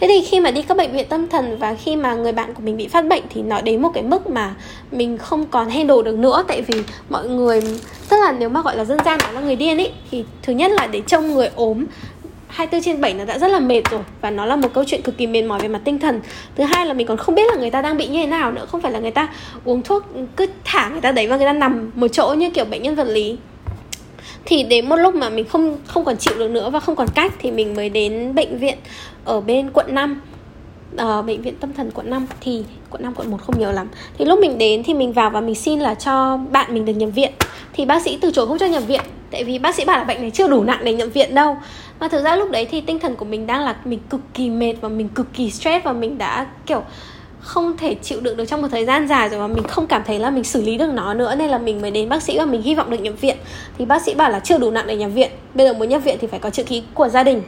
Thế 0.00 0.06
thì 0.08 0.24
khi 0.30 0.40
mà 0.40 0.50
đi 0.50 0.62
các 0.62 0.76
bệnh 0.76 0.92
viện 0.92 1.06
tâm 1.08 1.28
thần 1.28 1.58
và 1.58 1.74
khi 1.74 1.96
mà 1.96 2.14
người 2.14 2.32
bạn 2.32 2.54
của 2.54 2.62
mình 2.62 2.76
bị 2.76 2.88
phát 2.88 3.06
bệnh 3.06 3.22
thì 3.34 3.42
nó 3.42 3.60
đến 3.60 3.82
một 3.82 3.90
cái 3.94 4.02
mức 4.02 4.30
mà 4.30 4.54
mình 4.92 5.18
không 5.18 5.46
còn 5.46 5.70
handle 5.70 6.02
được 6.04 6.18
nữa. 6.18 6.44
Tại 6.48 6.62
vì 6.62 6.82
mọi 7.08 7.28
người, 7.28 7.60
tức 8.08 8.16
là 8.24 8.32
nếu 8.32 8.48
mà 8.48 8.62
gọi 8.62 8.76
là 8.76 8.84
dân 8.84 8.98
gian 9.04 9.18
nó 9.22 9.30
là 9.30 9.40
người 9.40 9.56
điên 9.56 9.78
ấy 9.80 9.92
thì 10.10 10.24
thứ 10.42 10.52
nhất 10.52 10.72
là 10.72 10.86
để 10.86 11.00
trông 11.06 11.34
người 11.34 11.50
ốm 11.54 11.84
24 12.54 12.84
trên 12.84 13.00
7 13.00 13.14
nó 13.14 13.24
đã 13.24 13.38
rất 13.38 13.48
là 13.48 13.60
mệt 13.60 13.82
rồi. 13.90 14.00
Và 14.20 14.30
nó 14.30 14.46
là 14.46 14.56
một 14.56 14.68
câu 14.74 14.84
chuyện 14.86 15.02
cực 15.02 15.16
kỳ 15.16 15.26
mệt 15.26 15.42
mỏi 15.42 15.60
về 15.60 15.68
mặt 15.68 15.80
tinh 15.84 15.98
thần. 15.98 16.20
Thứ 16.56 16.64
hai 16.64 16.86
là 16.86 16.94
mình 16.94 17.06
còn 17.06 17.16
không 17.16 17.34
biết 17.34 17.42
là 17.52 17.60
người 17.60 17.70
ta 17.70 17.82
đang 17.82 17.96
bị 17.96 18.06
như 18.06 18.20
thế 18.20 18.26
nào 18.26 18.52
nữa. 18.52 18.66
Không 18.68 18.80
phải 18.80 18.92
là 18.92 18.98
người 18.98 19.10
ta 19.10 19.28
uống 19.64 19.82
thuốc, 19.82 20.02
cứ 20.36 20.46
thả 20.64 20.88
người 20.88 21.00
ta 21.00 21.12
đấy 21.12 21.26
và 21.26 21.36
người 21.36 21.46
ta 21.46 21.52
nằm 21.52 21.90
một 21.94 22.08
chỗ 22.08 22.34
như 22.38 22.50
kiểu 22.50 22.64
bệnh 22.64 22.82
nhân 22.82 22.94
vật 22.94 23.04
lý. 23.04 23.36
Thì 24.44 24.62
đến 24.62 24.88
một 24.88 24.96
lúc 24.96 25.14
mà 25.14 25.28
mình 25.28 25.44
không 25.44 25.78
không 25.86 26.04
còn 26.04 26.16
chịu 26.16 26.34
được 26.38 26.50
nữa 26.50 26.70
và 26.70 26.80
không 26.80 26.96
còn 26.96 27.08
cách 27.14 27.32
thì 27.38 27.50
mình 27.50 27.74
mới 27.74 27.88
đến 27.88 28.34
bệnh 28.34 28.58
viện 28.58 28.78
ở 29.24 29.40
bên 29.40 29.70
quận 29.70 29.94
5 29.94 30.20
uh, 31.02 31.26
bệnh 31.26 31.42
viện 31.42 31.54
tâm 31.60 31.72
thần 31.72 31.90
quận 31.90 32.10
5 32.10 32.26
thì 32.40 32.64
quận 32.90 33.02
5 33.02 33.14
quận 33.14 33.30
1 33.30 33.36
không 33.42 33.58
nhớ 33.58 33.72
lắm. 33.72 33.88
Thì 34.18 34.24
lúc 34.24 34.38
mình 34.38 34.58
đến 34.58 34.82
thì 34.84 34.94
mình 34.94 35.12
vào 35.12 35.30
và 35.30 35.40
mình 35.40 35.54
xin 35.54 35.80
là 35.80 35.94
cho 35.94 36.36
bạn 36.36 36.74
mình 36.74 36.84
được 36.84 36.92
nhập 36.92 37.10
viện. 37.14 37.32
Thì 37.72 37.84
bác 37.84 38.02
sĩ 38.02 38.18
từ 38.20 38.30
chối 38.30 38.46
không 38.46 38.58
cho 38.58 38.66
nhập 38.66 38.82
viện 38.86 39.00
tại 39.30 39.44
vì 39.44 39.58
bác 39.58 39.74
sĩ 39.74 39.84
bảo 39.84 39.98
là 39.98 40.04
bệnh 40.04 40.20
này 40.20 40.30
chưa 40.30 40.48
đủ 40.48 40.64
nặng 40.64 40.80
để 40.84 40.94
nhập 40.94 41.08
viện 41.14 41.34
đâu. 41.34 41.56
Mà 42.00 42.08
thực 42.08 42.24
ra 42.24 42.36
lúc 42.36 42.50
đấy 42.50 42.66
thì 42.70 42.80
tinh 42.80 42.98
thần 42.98 43.16
của 43.16 43.24
mình 43.24 43.46
đang 43.46 43.64
là 43.64 43.76
mình 43.84 43.98
cực 44.10 44.20
kỳ 44.34 44.50
mệt 44.50 44.74
và 44.80 44.88
mình 44.88 45.08
cực 45.08 45.26
kỳ 45.34 45.50
stress 45.50 45.84
và 45.84 45.92
mình 45.92 46.18
đã 46.18 46.46
kiểu 46.66 46.82
không 47.40 47.76
thể 47.76 47.94
chịu 47.94 48.20
đựng 48.20 48.36
được 48.36 48.44
trong 48.44 48.62
một 48.62 48.68
thời 48.70 48.84
gian 48.84 49.08
dài 49.08 49.28
rồi 49.28 49.40
mà 49.40 49.46
mình 49.46 49.64
không 49.68 49.86
cảm 49.86 50.02
thấy 50.06 50.18
là 50.18 50.30
mình 50.30 50.44
xử 50.44 50.62
lý 50.62 50.78
được 50.78 50.90
nó 50.92 51.14
nữa 51.14 51.34
nên 51.38 51.50
là 51.50 51.58
mình 51.58 51.82
mới 51.82 51.90
đến 51.90 52.08
bác 52.08 52.22
sĩ 52.22 52.38
và 52.38 52.44
mình 52.44 52.62
hy 52.62 52.74
vọng 52.74 52.90
được 52.90 53.00
nhập 53.00 53.14
viện. 53.20 53.36
Thì 53.78 53.84
bác 53.84 54.02
sĩ 54.02 54.14
bảo 54.14 54.30
là 54.30 54.40
chưa 54.40 54.58
đủ 54.58 54.70
nặng 54.70 54.86
để 54.86 54.96
nhập 54.96 55.10
viện 55.14 55.30
bây 55.54 55.66
giờ 55.66 55.72
muốn 55.72 55.88
nhập 55.88 56.04
viện 56.04 56.18
thì 56.20 56.26
phải 56.26 56.40
có 56.40 56.50
chữ 56.50 56.62
ký 56.62 56.82
của 56.94 57.08
gia 57.08 57.22
đình 57.22 57.42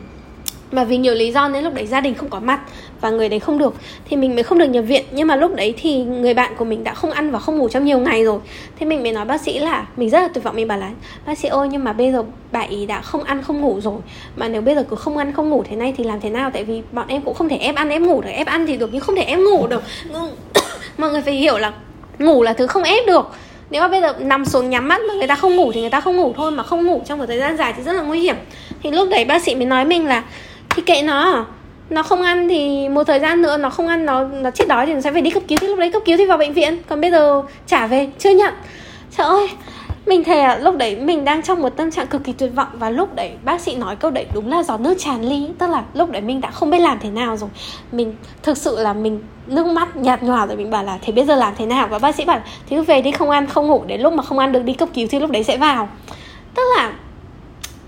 mà 0.72 0.84
vì 0.84 0.96
nhiều 0.96 1.14
lý 1.14 1.32
do 1.32 1.48
nên 1.48 1.64
lúc 1.64 1.74
đấy 1.74 1.86
gia 1.86 2.00
đình 2.00 2.14
không 2.14 2.28
có 2.28 2.40
mặt 2.40 2.60
và 3.00 3.10
người 3.10 3.28
đấy 3.28 3.40
không 3.40 3.58
được, 3.58 3.74
thì 4.04 4.16
mình 4.16 4.34
mới 4.34 4.42
không 4.42 4.58
được 4.58 4.66
nhập 4.66 4.84
viện. 4.88 5.04
Nhưng 5.10 5.28
mà 5.28 5.36
lúc 5.36 5.54
đấy 5.54 5.74
thì 5.76 6.04
người 6.04 6.34
bạn 6.34 6.52
của 6.56 6.64
mình 6.64 6.84
đã 6.84 6.94
không 6.94 7.10
ăn 7.10 7.30
và 7.30 7.38
không 7.38 7.58
ngủ 7.58 7.68
trong 7.68 7.84
nhiều 7.84 7.98
ngày 7.98 8.24
rồi. 8.24 8.40
Thế 8.78 8.86
mình 8.86 9.02
mới 9.02 9.12
nói 9.12 9.24
bác 9.24 9.40
sĩ 9.40 9.58
là, 9.58 9.86
mình 9.96 10.10
rất 10.10 10.20
là 10.20 10.28
tuyệt 10.28 10.44
vọng, 10.44 10.56
mình 10.56 10.68
bảo 10.68 10.78
là, 10.78 10.90
bác 11.26 11.38
sĩ 11.38 11.48
ơi, 11.48 11.68
nhưng 11.70 11.84
mà 11.84 11.92
bây 11.92 12.12
giờ 12.12 12.24
bạn 12.52 12.70
ý 12.70 12.86
đã 12.86 13.00
không 13.00 13.24
ăn, 13.24 13.42
không 13.42 13.60
ngủ 13.60 13.80
rồi. 13.80 13.98
Mà 14.36 14.48
nếu 14.48 14.60
bây 14.60 14.74
giờ 14.74 14.84
cứ 14.90 14.96
không 14.96 15.16
ăn, 15.16 15.32
không 15.32 15.50
ngủ 15.50 15.64
thế 15.68 15.76
này 15.76 15.94
thì 15.96 16.04
làm 16.04 16.20
thế 16.20 16.30
nào 16.30 16.50
tại 16.50 16.64
vì 16.64 16.82
bọn 16.92 17.08
em 17.08 17.22
cũng 17.22 17.34
không 17.34 17.48
thể 17.48 17.56
ép 17.56 17.74
ăn, 17.74 17.90
ép 17.90 18.02
ngủ 18.02 18.20
được. 18.20 18.30
Ép 18.30 18.46
ăn 18.46 18.66
thì 18.66 18.76
được, 18.76 18.90
nhưng 18.92 19.00
không 19.00 19.16
thể 19.16 19.22
ép 19.22 19.38
ngủ 19.38 19.66
được. 19.66 19.82
Mọi 20.98 21.10
người 21.10 21.22
phải 21.22 21.34
hiểu 21.34 21.58
là 21.58 21.72
ngủ 22.18 22.42
là 22.42 22.52
thứ 22.52 22.66
không 22.66 22.82
ép 22.82 23.06
được. 23.06 23.30
Nếu 23.70 23.82
mà 23.82 23.88
bây 23.88 24.00
giờ 24.00 24.14
nằm 24.18 24.44
xuống 24.44 24.70
nhắm 24.70 24.88
mắt 24.88 25.00
mà 25.08 25.14
người 25.14 25.26
ta 25.26 25.34
không 25.34 25.56
ngủ 25.56 25.72
thì 25.72 25.80
người 25.80 25.90
ta 25.90 26.00
không 26.00 26.16
ngủ 26.16 26.32
thôi, 26.36 26.50
mà 26.50 26.62
không 26.62 26.86
ngủ 26.86 27.02
trong 27.06 27.18
một 27.18 27.26
thời 27.26 27.38
gian 27.38 27.56
dài 27.56 27.74
thì 27.76 27.82
rất 27.82 27.92
là 27.92 28.02
nguy 28.02 28.20
hiểm. 28.20 28.36
Thì 28.82 28.90
lúc 28.90 29.08
đấy 29.10 29.24
bác 29.24 29.42
sĩ 29.42 29.54
mới 29.54 29.66
nói 29.66 29.84
mình 29.84 30.06
là 30.06 30.22
thì 30.76 30.82
kệ 30.82 31.02
nó. 31.02 31.44
Nó 31.90 32.02
không 32.02 32.22
ăn 32.22 32.48
thì 32.48 32.88
một 32.88 33.04
thời 33.04 33.20
gian 33.20 33.42
nữa 33.42 33.56
nó 33.56 33.70
không 33.70 33.88
ăn 33.88 34.06
nó 34.06 34.24
nó 34.24 34.50
chết 34.50 34.68
đói 34.68 34.86
thì 34.86 34.94
nó 34.94 35.00
sẽ 35.00 35.12
phải 35.12 35.22
đi 35.22 35.30
cấp 35.30 35.42
cứu. 35.48 35.58
Thì 35.60 35.66
lúc 35.66 35.78
đấy 35.78 35.90
cấp 35.90 36.02
cứu 36.04 36.16
thì 36.16 36.26
vào 36.26 36.38
bệnh 36.38 36.52
viện. 36.52 36.78
Còn 36.88 37.00
bây 37.00 37.10
giờ 37.10 37.42
trả 37.66 37.86
về 37.86 38.08
chưa 38.18 38.30
nhận. 38.30 38.54
Trời 39.16 39.26
ơi 39.26 39.48
mình 40.06 40.24
thề 40.24 40.40
à, 40.40 40.58
lúc 40.58 40.76
đấy 40.76 40.96
mình 40.96 41.24
đang 41.24 41.42
trong 41.42 41.62
một 41.62 41.68
tâm 41.76 41.90
trạng 41.90 42.06
cực 42.06 42.24
kỳ 42.24 42.32
tuyệt 42.32 42.50
vọng. 42.54 42.68
Và 42.72 42.90
lúc 42.90 43.14
đấy 43.14 43.32
bác 43.44 43.60
sĩ 43.60 43.74
nói 43.74 43.96
câu 43.96 44.10
đấy 44.10 44.26
đúng 44.34 44.50
là 44.50 44.62
giọt 44.62 44.80
nước 44.80 44.94
tràn 44.98 45.24
ly. 45.24 45.48
Tức 45.58 45.70
là 45.70 45.82
lúc 45.94 46.10
đấy 46.10 46.22
mình 46.22 46.40
đã 46.40 46.50
không 46.50 46.70
biết 46.70 46.78
làm 46.78 46.98
thế 47.00 47.10
nào 47.10 47.36
rồi. 47.36 47.50
Mình 47.92 48.14
thực 48.42 48.58
sự 48.58 48.82
là 48.82 48.92
mình 48.92 49.22
nước 49.46 49.66
mắt 49.66 49.96
nhạt 49.96 50.22
nhòa 50.22 50.46
rồi. 50.46 50.56
Mình 50.56 50.70
bảo 50.70 50.84
là 50.84 50.98
thế 51.02 51.12
bây 51.12 51.24
giờ 51.24 51.36
làm 51.36 51.52
thế 51.58 51.66
nào? 51.66 51.88
Và 51.88 51.98
bác 51.98 52.14
sĩ 52.14 52.24
bảo 52.24 52.40
thì 52.68 52.76
cứ 52.76 52.82
về 52.82 53.02
đi 53.02 53.12
không 53.12 53.30
ăn 53.30 53.46
không 53.46 53.66
ngủ. 53.66 53.82
Đến 53.86 54.00
lúc 54.00 54.12
mà 54.12 54.22
không 54.22 54.38
ăn 54.38 54.52
được 54.52 54.64
đi 54.64 54.72
cấp 54.72 54.88
cứu 54.94 55.06
thì 55.10 55.20
lúc 55.20 55.30
đấy 55.30 55.44
sẽ 55.44 55.56
vào. 55.56 55.88
Tức 56.54 56.62
là 56.76 56.85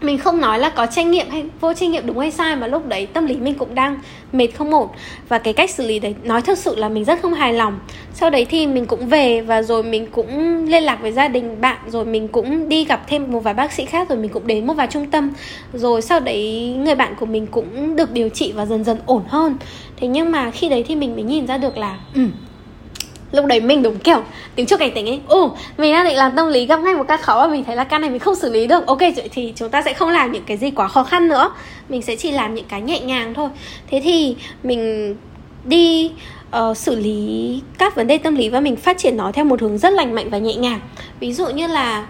mình 0.00 0.18
không 0.18 0.40
nói 0.40 0.58
là 0.58 0.68
có 0.68 0.86
trách 0.86 1.06
nhiệm 1.06 1.30
hay 1.30 1.44
vô 1.60 1.72
trách 1.72 1.90
nhiệm 1.90 2.06
đúng 2.06 2.18
hay 2.18 2.30
sai 2.30 2.56
mà 2.56 2.66
lúc 2.66 2.86
đấy 2.86 3.06
tâm 3.06 3.26
lý 3.26 3.36
mình 3.36 3.54
cũng 3.54 3.74
đang 3.74 3.98
mệt 4.32 4.46
không 4.46 4.74
ổn. 4.74 4.88
Và 5.28 5.38
cái 5.38 5.52
cách 5.52 5.70
xử 5.70 5.86
lý 5.86 5.98
đấy 5.98 6.14
nói 6.24 6.42
thật 6.42 6.58
sự 6.58 6.76
là 6.76 6.88
mình 6.88 7.04
rất 7.04 7.22
không 7.22 7.34
hài 7.34 7.52
lòng. 7.52 7.78
Sau 8.14 8.30
đấy 8.30 8.46
thì 8.50 8.66
mình 8.66 8.86
cũng 8.86 9.08
về 9.08 9.40
và 9.40 9.62
rồi 9.62 9.82
mình 9.82 10.06
cũng 10.06 10.64
liên 10.64 10.82
lạc 10.82 10.98
với 11.02 11.12
gia 11.12 11.28
đình 11.28 11.60
bạn 11.60 11.78
rồi 11.88 12.04
mình 12.04 12.28
cũng 12.28 12.68
đi 12.68 12.84
gặp 12.84 13.04
thêm 13.08 13.32
một 13.32 13.40
vài 13.40 13.54
bác 13.54 13.72
sĩ 13.72 13.84
khác 13.84 14.08
rồi 14.08 14.18
mình 14.18 14.30
cũng 14.30 14.46
đến 14.46 14.66
một 14.66 14.74
vài 14.74 14.86
trung 14.86 15.10
tâm. 15.10 15.30
Rồi 15.72 16.02
sau 16.02 16.20
đấy 16.20 16.74
người 16.78 16.94
bạn 16.94 17.14
của 17.20 17.26
mình 17.26 17.46
cũng 17.46 17.96
được 17.96 18.12
điều 18.12 18.28
trị 18.28 18.52
và 18.52 18.66
dần 18.66 18.84
dần 18.84 18.98
ổn 19.06 19.22
hơn. 19.28 19.56
Thế 19.96 20.08
nhưng 20.08 20.32
mà 20.32 20.50
khi 20.50 20.68
đấy 20.68 20.84
thì 20.88 20.96
mình 20.96 21.14
mới 21.14 21.24
nhìn 21.24 21.46
ra 21.46 21.58
được 21.58 21.78
là 21.78 21.98
ừ, 22.14 22.22
lúc 23.32 23.46
đấy 23.46 23.60
mình 23.60 23.82
đúng 23.82 23.98
kiểu 23.98 24.22
tiếng 24.54 24.66
trước 24.66 24.78
cảnh 24.78 24.92
tỉnh 24.94 25.08
ấy. 25.08 25.20
Ồ 25.28 25.56
mình 25.78 25.92
đang 25.92 26.04
định 26.04 26.16
làm 26.16 26.36
tâm 26.36 26.48
lý 26.48 26.66
gặp 26.66 26.80
ngay 26.80 26.94
một 26.94 27.04
ca 27.08 27.16
khó 27.16 27.40
và 27.40 27.46
mình 27.46 27.64
thấy 27.64 27.76
là 27.76 27.84
ca 27.84 27.98
này 27.98 28.10
mình 28.10 28.18
không 28.18 28.34
xử 28.34 28.52
lý 28.52 28.66
được. 28.66 28.86
Ok 28.86 28.98
thì 29.32 29.52
chúng 29.56 29.70
ta 29.70 29.82
sẽ 29.82 29.92
không 29.92 30.08
làm 30.08 30.32
những 30.32 30.44
cái 30.46 30.56
gì 30.56 30.70
quá 30.70 30.88
khó 30.88 31.02
khăn 31.02 31.28
nữa. 31.28 31.50
Mình 31.88 32.02
sẽ 32.02 32.16
chỉ 32.16 32.30
làm 32.30 32.54
những 32.54 32.64
cái 32.68 32.80
nhẹ 32.80 33.00
nhàng 33.00 33.34
thôi. 33.34 33.48
Thế 33.90 34.00
thì 34.04 34.36
mình 34.62 35.14
đi 35.64 36.12
uh, 36.56 36.76
xử 36.76 36.96
lý 36.96 37.60
các 37.78 37.96
vấn 37.96 38.06
đề 38.06 38.18
tâm 38.18 38.34
lý 38.34 38.48
và 38.48 38.60
mình 38.60 38.76
phát 38.76 38.98
triển 38.98 39.16
nó 39.16 39.32
theo 39.32 39.44
một 39.44 39.60
hướng 39.60 39.78
rất 39.78 39.92
lành 39.92 40.14
mạnh 40.14 40.30
và 40.30 40.38
nhẹ 40.38 40.54
nhàng. 40.54 40.80
Ví 41.20 41.32
dụ 41.32 41.46
như 41.46 41.66
là 41.66 42.06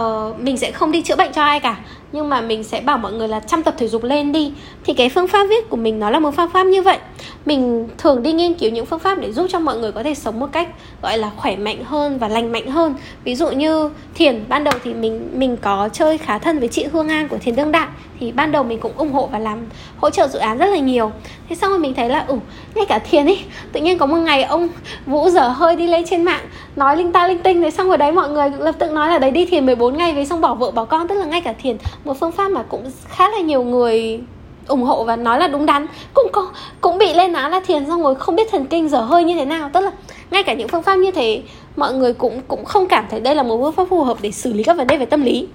uh, 0.00 0.40
mình 0.40 0.56
sẽ 0.56 0.70
không 0.70 0.92
đi 0.92 1.02
chữa 1.02 1.16
bệnh 1.16 1.32
cho 1.32 1.42
ai 1.42 1.60
cả 1.60 1.76
nhưng 2.12 2.28
mà 2.28 2.40
mình 2.40 2.64
sẽ 2.64 2.80
bảo 2.80 2.98
mọi 2.98 3.12
người 3.12 3.28
là 3.28 3.40
chăm 3.40 3.62
tập 3.62 3.74
thể 3.78 3.88
dục 3.88 4.04
lên 4.04 4.32
đi. 4.32 4.52
Thì 4.84 4.94
cái 4.94 5.08
phương 5.08 5.28
pháp 5.28 5.46
viết 5.50 5.70
của 5.70 5.76
mình 5.76 6.00
nó 6.00 6.10
là 6.10 6.18
một 6.18 6.30
phương 6.36 6.50
pháp 6.52 6.66
như 6.66 6.82
vậy. 6.82 6.98
Mình 7.46 7.88
thường 7.98 8.22
đi 8.22 8.32
nghiên 8.32 8.54
cứu 8.54 8.70
những 8.70 8.86
phương 8.86 8.98
pháp 8.98 9.18
để 9.18 9.32
giúp 9.32 9.46
cho 9.50 9.58
mọi 9.58 9.78
người 9.78 9.92
có 9.92 10.02
thể 10.02 10.14
sống 10.14 10.40
một 10.40 10.48
cách, 10.52 10.68
gọi 11.02 11.18
là, 11.18 11.30
khỏe 11.36 11.56
mạnh 11.56 11.84
hơn 11.84 12.18
và 12.18 12.28
lành 12.28 12.52
mạnh 12.52 12.70
hơn. 12.70 12.94
Ví 13.24 13.34
dụ 13.34 13.50
như 13.50 13.90
thiền, 14.14 14.44
ban 14.48 14.64
đầu 14.64 14.74
thì 14.84 14.94
mình 14.94 15.28
mình 15.34 15.56
có 15.56 15.88
chơi 15.92 16.18
khá 16.18 16.38
thân 16.38 16.58
với 16.58 16.68
chị 16.68 16.86
Hương 16.92 17.08
An 17.08 17.28
của 17.28 17.38
thiền 17.38 17.56
đương 17.56 17.72
đại 17.72 17.88
thì 18.20 18.32
ban 18.32 18.52
đầu 18.52 18.62
mình 18.62 18.78
cũng 18.80 18.92
ủng 18.96 19.12
hộ 19.12 19.28
và 19.32 19.38
làm, 19.38 19.58
hỗ 19.96 20.10
trợ 20.10 20.28
dự 20.28 20.38
án 20.38 20.58
rất 20.58 20.66
là 20.66 20.78
nhiều. 20.78 21.12
Thế 21.48 21.56
xong 21.56 21.70
rồi 21.70 21.78
mình 21.78 21.94
thấy 21.94 22.08
là 22.08 22.24
ủ 22.28 22.38
ngay 22.74 22.86
cả 22.86 22.98
thiền 22.98 23.26
ấy, 23.26 23.38
tự 23.72 23.80
nhiên 23.80 23.98
có 23.98 24.06
một 24.06 24.16
ngày 24.16 24.42
ông 24.42 24.68
vũ 25.06 25.30
dở 25.30 25.48
hơi 25.48 25.76
đi 25.76 25.86
lên 25.86 26.04
trên 26.10 26.22
mạng, 26.22 26.44
nói 26.76 26.96
linh 26.96 27.12
ta 27.12 27.28
linh 27.28 27.38
tinh 27.38 27.62
thế 27.62 27.70
xong 27.70 27.88
rồi 27.88 27.98
đấy, 27.98 28.12
mọi 28.12 28.30
người 28.30 28.50
lập 28.58 28.74
tức 28.78 28.90
nói 28.92 29.08
là 29.08 29.18
đấy, 29.18 29.30
đi 29.30 29.46
thiền 29.46 29.66
14 29.66 29.96
ngày 29.96 30.14
về 30.14 30.24
xong 30.24 30.40
bỏ 30.40 30.54
vợ 30.54 30.70
bỏ 30.70 30.84
con. 30.84 31.08
Tức 31.08 31.14
là 31.14 31.24
ngay 31.24 31.40
cả 31.40 31.54
thiền, 31.62 31.76
một 32.04 32.20
phương 32.20 32.32
pháp 32.32 32.48
mà 32.48 32.62
cũng 32.62 32.90
khá 33.08 33.28
là 33.28 33.40
nhiều 33.40 33.62
người 33.62 34.20
ủng 34.66 34.82
hộ 34.82 35.04
và 35.04 35.16
nói 35.16 35.38
là 35.38 35.48
đúng 35.48 35.66
đắn. 35.66 35.86
Cũng 36.14 36.26
có, 36.32 36.48
cũng 36.80 36.98
bị 36.98 37.14
lên 37.14 37.32
án 37.32 37.50
là 37.50 37.60
thiền 37.60 37.86
xong 37.86 38.02
rồi 38.02 38.14
không 38.14 38.36
biết 38.36 38.50
thần 38.50 38.66
kinh 38.66 38.88
dở 38.88 39.00
hơi 39.00 39.24
như 39.24 39.34
thế 39.34 39.44
nào. 39.44 39.70
Tức 39.72 39.80
là 39.80 39.90
ngay 40.30 40.42
cả 40.42 40.54
những 40.54 40.68
phương 40.68 40.82
pháp 40.82 40.96
như 40.96 41.10
thế, 41.10 41.42
mọi 41.76 41.94
người 41.94 42.14
cũng 42.14 42.40
cũng 42.48 42.64
không 42.64 42.88
cảm 42.88 43.04
thấy 43.10 43.20
đây 43.20 43.34
là 43.34 43.42
một 43.42 43.58
phương 43.62 43.72
pháp 43.72 43.88
phù 43.90 44.04
hợp 44.04 44.16
để 44.20 44.30
xử 44.30 44.52
lý 44.52 44.62
các 44.62 44.76
vấn 44.76 44.86
đề 44.86 44.96
về 44.96 45.06
tâm 45.06 45.22
lý 45.22 45.48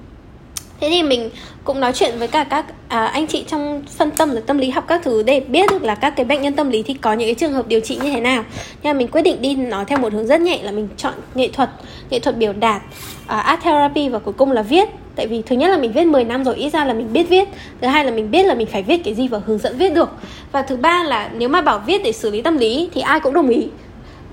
thế 0.80 0.90
thì 0.90 1.04
mình 1.04 1.30
cũng 1.64 1.80
nói 1.80 1.94
chuyện 1.94 2.20
với 2.20 2.28
cả 2.28 2.44
các 2.44 2.66
à, 2.88 3.06
anh 3.06 3.28
chị 3.28 3.44
trong 3.48 3.84
phân 3.98 4.12
tâm 4.12 4.32
và 4.32 4.42
tâm 4.46 4.58
lý 4.58 4.70
học 4.70 4.86
các 4.88 5.02
thứ 5.04 5.24
để 5.24 5.40
biết 5.40 5.70
được 5.72 5.84
là 5.84 5.96
các 5.96 6.14
cái 6.16 6.26
bệnh 6.26 6.42
nhân 6.42 6.54
tâm 6.54 6.70
lý 6.70 6.84
thì 6.84 6.94
có 6.94 7.14
những 7.14 7.28
cái 7.28 7.36
trường 7.36 7.54
hợp 7.54 7.68
điều 7.68 7.80
trị 7.80 7.96
như 7.96 8.12
thế 8.12 8.22
nào. 8.22 8.44
Nhưng 8.84 8.94
mà 8.94 8.98
mình 8.98 9.08
quyết 9.08 9.22
định 9.22 9.42
đi 9.42 9.56
nói 9.56 9.86
theo 9.88 10.00
một 10.00 10.14
hướng 10.14 10.28
rất 10.28 10.42
nhẹ 10.42 10.60
là 10.64 10.72
mình 10.72 10.88
chọn 10.98 11.14
nghệ 11.36 11.48
thuật 11.48 11.70
nghệ 12.10 12.20
thuật 12.20 12.38
biểu 12.38 12.54
đạt 12.54 12.82
à, 13.28 13.40
art 13.40 13.62
therapy 13.62 14.10
và 14.10 14.20
cuối 14.20 14.34
cùng 14.34 14.52
là 14.52 14.62
viết. 14.62 14.90
Tại 15.16 15.28
vì 15.28 15.42
thứ 15.42 15.56
nhất 15.56 15.68
là 15.68 15.78
mình 15.78 15.92
viết 15.92 16.06
10 16.06 16.24
năm 16.24 16.44
rồi 16.44 16.56
ít 16.56 16.70
ra 16.70 16.86
là 16.86 16.94
mình 16.94 17.14
biết 17.14 17.30
viết. 17.30 17.48
Thứ 17.82 17.88
hai 17.88 18.06
là 18.06 18.12
mình 18.12 18.32
biết 18.32 18.46
là 18.46 18.54
mình 18.54 18.68
phải 18.68 18.84
viết 18.84 19.04
cái 19.04 19.14
gì 19.14 19.28
và 19.28 19.42
hướng 19.46 19.58
dẫn 19.58 19.78
viết 19.78 19.94
được. 19.94 20.10
Và 20.52 20.62
thứ 20.62 20.76
ba 20.76 21.04
là 21.04 21.30
nếu 21.34 21.50
mà 21.50 21.62
bảo 21.62 21.82
viết 21.86 22.04
để 22.04 22.12
xử 22.12 22.32
lý 22.32 22.42
tâm 22.42 22.58
lý 22.58 22.90
thì 22.94 23.02
ai 23.02 23.20
cũng 23.20 23.34
đồng 23.34 23.50
ý 23.50 23.68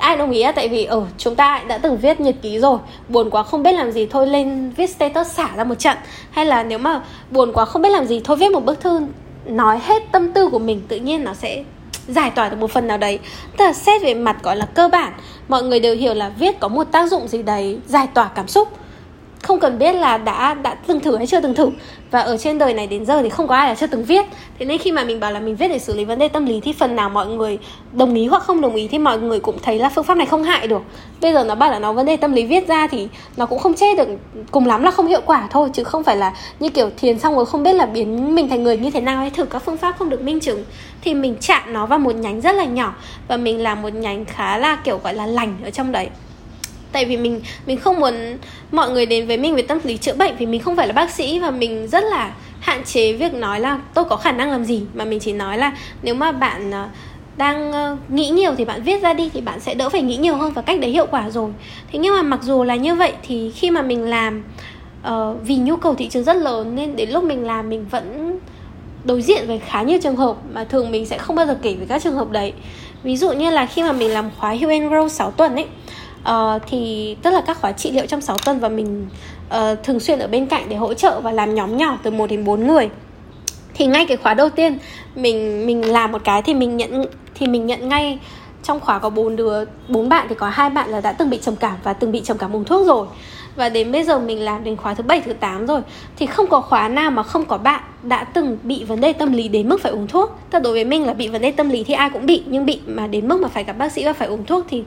ai 0.03 0.17
đồng 0.17 0.31
ý 0.31 0.45
tại 0.55 0.69
vì 0.69 0.85
ở 0.85 0.97
ừ, 0.97 1.05
chúng 1.19 1.35
ta 1.35 1.63
đã 1.69 1.79
từng 1.79 1.97
viết 1.97 2.21
nhật 2.21 2.35
ký 2.43 2.59
rồi. 2.59 2.79
Buồn 3.09 3.31
quá 3.31 3.43
không 3.43 3.63
biết 3.63 3.73
làm 3.73 3.93
gì 3.93 4.07
thôi 4.07 4.27
lên 4.27 4.71
viết 4.77 4.91
status 4.91 5.27
xả 5.27 5.49
ra 5.57 5.65
một 5.65 5.75
trận. 5.79 5.97
Hay 6.31 6.47
là 6.47 6.63
nếu 6.63 6.79
mà 6.79 7.01
buồn 7.31 7.53
quá 7.53 7.65
không 7.65 7.83
biết 7.83 7.89
làm 7.89 8.07
gì 8.07 8.21
thôi 8.25 8.37
viết 8.37 8.53
một 8.53 8.65
bức 8.65 8.81
thư 8.81 9.01
nói 9.47 9.79
hết 9.83 10.03
tâm 10.13 10.33
tư 10.33 10.49
của 10.49 10.59
mình 10.59 10.83
tự 10.89 10.97
nhiên 10.97 11.25
nó 11.25 11.35
sẽ 11.35 11.65
giải 12.09 12.31
tỏa 12.31 12.49
được 12.49 12.57
một 12.57 12.71
phần 12.71 12.87
nào 12.87 12.99
đấy. 12.99 13.19
Tức 13.57 13.65
là 13.65 13.73
xét 13.73 14.03
về 14.03 14.15
mặt 14.15 14.37
gọi 14.43 14.57
là 14.57 14.65
cơ 14.65 14.89
bản 14.89 15.13
mọi 15.49 15.63
người 15.63 15.81
đều 15.81 15.95
hiểu 15.95 16.15
là 16.15 16.29
viết 16.39 16.61
có 16.61 16.69
một 16.69 16.85
tác 16.93 17.11
dụng 17.11 17.29
gì 17.29 17.43
đấy 17.43 17.79
giải 17.87 18.09
tỏa 18.15 18.31
cảm 18.35 18.49
xúc 18.49 18.69
không 19.43 19.61
cần 19.61 19.79
biết 19.79 19.93
là 19.93 20.19
đã 20.19 20.55
đã 20.55 20.75
từng 20.75 21.01
thử 21.01 21.17
hay 21.17 21.27
chưa 21.27 21.41
từng 21.41 21.55
thử. 21.55 21.71
Và 22.11 22.21
ở 22.21 22.37
trên 22.37 22.59
đời 22.59 22.75
này 22.75 22.87
đến 22.87 23.07
giờ 23.07 23.23
thì 23.23 23.29
không 23.29 23.49
có 23.49 23.55
ai 23.55 23.69
là 23.69 23.75
chưa 23.75 23.87
từng 23.87 24.05
viết. 24.05 24.25
Thế 24.59 24.67
nên 24.67 24.79
khi 24.79 24.93
mà 24.93 25.05
mình 25.05 25.21
bảo 25.21 25.33
là 25.33 25.41
mình 25.41 25.57
viết 25.57 25.69
để 25.69 25.79
xử 25.79 25.95
lý 25.95 26.05
vấn 26.05 26.19
đề 26.19 26.29
tâm 26.29 26.47
lý 26.47 26.61
thì 26.61 26.73
phần 26.73 26.97
nào 26.97 27.11
mọi 27.11 27.27
người 27.27 27.59
đồng 27.93 28.15
ý 28.15 28.27
hoặc 28.27 28.43
không 28.43 28.61
đồng 28.61 28.75
ý 28.75 28.89
thì 28.89 28.99
mọi 28.99 29.19
người 29.19 29.41
cũng 29.41 29.59
thấy 29.63 29.79
là 29.79 29.89
phương 29.89 30.05
pháp 30.05 30.17
này 30.17 30.27
không 30.27 30.45
hại 30.45 30.67
được. 30.67 30.83
Bây 31.21 31.33
giờ 31.33 31.45
nó 31.45 31.55
bảo 31.55 31.71
là 31.71 31.79
nó 31.79 31.93
vấn 31.93 32.07
đề 32.07 32.17
tâm 32.17 32.33
lý 32.33 32.47
viết 32.47 32.69
ra 32.69 32.87
thì 32.87 33.09
nó 33.37 33.47
cũng 33.47 33.59
không 33.59 33.75
chết 33.75 33.99
được, 33.99 34.09
cùng 34.51 34.67
lắm 34.67 34.83
là 34.83 34.91
không 34.91 35.07
hiệu 35.07 35.21
quả 35.27 35.49
thôi, 35.51 35.71
chứ 35.73 35.85
không 35.85 36.03
phải 36.03 36.17
là 36.17 36.35
như 36.61 36.69
kiểu 36.69 36.91
thiền 36.97 37.19
xong 37.19 37.37
rồi 37.37 37.47
không 37.47 37.63
biết 37.63 37.73
là 37.73 37.87
biến 37.87 38.35
mình 38.35 38.49
thành 38.49 38.63
người 38.63 38.77
như 38.77 38.91
thế 38.91 39.01
nào 39.01 39.19
hay 39.19 39.31
thử 39.31 39.45
các 39.45 39.59
phương 39.59 39.77
pháp 39.77 39.95
không 39.99 40.11
được 40.11 40.23
minh 40.23 40.41
chứng. 40.41 40.65
Thì 41.05 41.15
mình 41.15 41.37
chạm 41.41 41.73
nó 41.73 41.87
vào 41.87 41.99
một 41.99 42.15
nhánh 42.15 42.41
rất 42.41 42.55
là 42.55 42.65
nhỏ 42.65 42.95
và 43.29 43.37
mình 43.37 43.63
làm 43.63 43.83
một 43.83 43.95
nhánh 43.95 44.25
khá 44.25 44.59
là 44.59 44.77
kiểu 44.77 45.01
gọi 45.05 45.15
là 45.15 45.27
lành 45.27 45.57
ở 45.65 45.71
trong 45.71 45.93
đấy 45.93 46.09
tại 46.93 47.05
vì 47.05 47.17
mình 47.17 47.41
mình 47.67 47.79
không 47.79 48.01
muốn 48.01 48.15
mọi 48.73 48.91
người 48.91 49.07
đến 49.07 49.27
với 49.27 49.37
mình 49.37 49.55
về 49.55 49.63
tâm 49.63 49.79
lý 49.85 49.97
chữa 49.97 50.15
bệnh 50.15 50.37
vì 50.37 50.47
mình 50.47 50.61
không 50.61 50.77
phải 50.77 50.87
là 50.87 50.93
bác 50.93 51.11
sĩ 51.11 51.39
và 51.39 51.51
mình 51.51 51.89
rất 51.89 52.05
là 52.05 52.35
hạn 52.61 52.85
chế 52.85 53.13
việc 53.13 53.35
nói 53.35 53.61
là 53.61 53.81
tôi 53.95 54.05
có 54.05 54.17
khả 54.17 54.33
năng 54.33 54.51
làm 54.51 54.65
gì. 54.65 54.83
Mà 54.95 55.05
mình 55.05 55.21
chỉ 55.21 55.33
nói 55.33 55.59
là 55.59 55.73
nếu 56.03 56.15
mà 56.15 56.33
bạn 56.33 56.71
ờ, 56.71 56.89
đang 57.37 57.73
ờ, 57.73 57.97
nghĩ 58.09 58.29
nhiều 58.29 58.55
thì 58.59 58.65
bạn 58.65 58.83
viết 58.83 59.03
ra 59.03 59.13
đi 59.13 59.31
thì 59.35 59.41
bạn 59.41 59.61
sẽ 59.61 59.75
đỡ 59.75 59.89
phải 59.89 60.03
nghĩ 60.03 60.17
nhiều 60.17 60.37
hơn 60.37 60.53
và 60.53 60.63
cách 60.63 60.81
đấy 60.81 60.91
hiệu 60.91 61.07
quả 61.11 61.31
rồi. 61.31 61.51
Thế 61.93 61.99
nhưng 61.99 62.15
mà 62.15 62.23
mặc 62.23 62.41
dù 62.43 62.65
là 62.65 62.77
như 62.77 62.95
vậy 62.95 63.13
thì 63.23 63.51
khi 63.55 63.71
mà 63.71 63.83
mình 63.83 64.05
làm 64.11 64.43
uh, 65.07 65.37
vì 65.47 65.57
nhu 65.57 65.77
cầu 65.77 65.95
thị 65.95 66.09
trường 66.09 66.25
rất 66.25 66.37
lớn 66.37 66.75
nên 66.75 66.97
đến 66.97 67.11
lúc 67.11 67.25
mình 67.25 67.47
làm 67.47 67.69
mình 67.69 67.87
vẫn 67.91 68.39
đối 69.05 69.23
diện 69.23 69.47
với 69.47 69.59
khá 69.59 69.83
nhiều 69.83 69.99
trường 70.03 70.17
hợp 70.17 70.37
mà 70.53 70.65
thường 70.65 70.91
mình 70.91 71.07
sẽ 71.07 71.19
không 71.19 71.37
bao 71.37 71.47
giờ 71.47 71.59
kể 71.63 71.75
về 71.75 71.87
các 71.89 72.03
trường 72.03 72.15
hợp 72.15 72.31
đấy. 72.31 72.53
Ví 73.03 73.17
dụ 73.17 73.33
như 73.33 73.51
là 73.51 73.67
khi 73.67 73.83
mà 73.83 73.93
mình 73.93 74.11
làm 74.11 74.31
khóa 74.39 74.51
Hugh 74.51 74.71
and 74.71 74.85
Grow 74.85 75.09
6 75.09 75.31
tuần 75.31 75.55
ấy 75.55 75.67
uh, 76.31 76.63
thì 76.67 77.17
tức 77.23 77.31
là 77.31 77.41
các 77.41 77.61
khóa 77.61 77.73
trị 77.73 77.91
liệu 77.91 78.07
trong 78.07 78.21
6 78.21 78.37
tuần 78.45 78.61
và 78.61 78.69
mình 78.69 79.07
uh, 79.49 79.83
thường 79.83 80.01
xuyên 80.01 80.19
ở 80.19 80.27
bên 80.27 80.47
cạnh 80.47 80.69
để 80.69 80.77
hỗ 80.77 80.95
trợ 80.95 81.21
và 81.21 81.33
làm 81.33 81.55
nhóm 81.55 81.77
nhỏ 81.77 81.99
từ 82.03 82.11
1 82.11 82.31
đến 82.31 82.45
4 82.45 82.67
người. 82.67 82.91
Thì 83.75 83.87
ngay 83.87 84.07
cái 84.07 84.17
khóa 84.17 84.35
đầu 84.35 84.51
tiên 84.51 84.79
mình 85.15 85.67
mình 85.67 85.93
làm 85.93 86.13
một 86.13 86.25
cái 86.25 86.43
thì 86.43 86.55
mình 86.55 86.77
nhận 86.77 87.05
thì 87.35 87.47
mình 87.47 87.67
nhận 87.67 87.89
ngay 87.89 88.19
trong 88.63 88.81
khóa 88.81 88.99
có 88.99 89.11
bốn 89.11 89.37
đứa 89.37 89.65
bốn 89.89 90.09
bạn 90.09 90.27
thì 90.29 90.35
có 90.35 90.49
hai 90.49 90.71
bạn 90.71 90.91
là 90.91 91.01
đã 91.01 91.13
từng 91.13 91.31
bị 91.31 91.39
trầm 91.43 91.57
cảm 91.57 91.77
và 91.83 91.93
từng 91.93 92.13
bị 92.13 92.21
trầm 92.21 92.39
cảm 92.39 92.57
uống 92.57 92.65
thuốc 92.65 92.87
rồi. 92.87 93.07
Và 93.57 93.69
đến 93.69 93.93
bây 93.93 94.05
giờ 94.05 94.19
mình 94.19 94.41
làm 94.41 94.65
đến 94.65 94.77
khóa 94.77 94.95
thứ 94.95 95.03
bảy 95.03 95.21
thứ 95.21 95.33
8 95.33 95.67
rồi. 95.67 95.81
Thì 96.17 96.27
không 96.27 96.47
có 96.47 96.61
khóa 96.61 96.89
nào 96.89 97.11
mà 97.11 97.23
không 97.23 97.45
có 97.45 97.59
bạn 97.59 97.81
đã 98.03 98.25
từng 98.25 98.59
bị 98.63 98.85
vấn 98.85 99.01
đề 99.01 99.13
tâm 99.13 99.33
lý 99.33 99.49
đến 99.49 99.69
mức 99.69 99.81
phải 99.83 99.93
uống 99.93 100.07
thuốc. 100.07 100.39
Thật 100.51 100.63
đối 100.63 100.73
với 100.73 100.85
mình 100.85 101.07
là 101.07 101.15
bị 101.15 101.29
vấn 101.29 101.43
đề 101.43 101.51
tâm 101.51 101.69
lý 101.69 101.85
thì 101.85 101.95
ai 101.95 102.11
cũng 102.11 102.27
bị 102.27 102.43
nhưng 102.47 102.67
bị 102.67 102.81
mà 102.87 103.07
đến 103.07 103.29
mức 103.29 103.41
mà 103.41 103.49
phải 103.49 103.65
gặp 103.65 103.73
bác 103.79 103.93
sĩ 103.93 104.05
và 104.05 104.13
phải 104.13 104.29
uống 104.29 104.45
thuốc 104.45 104.67
thì 104.69 104.85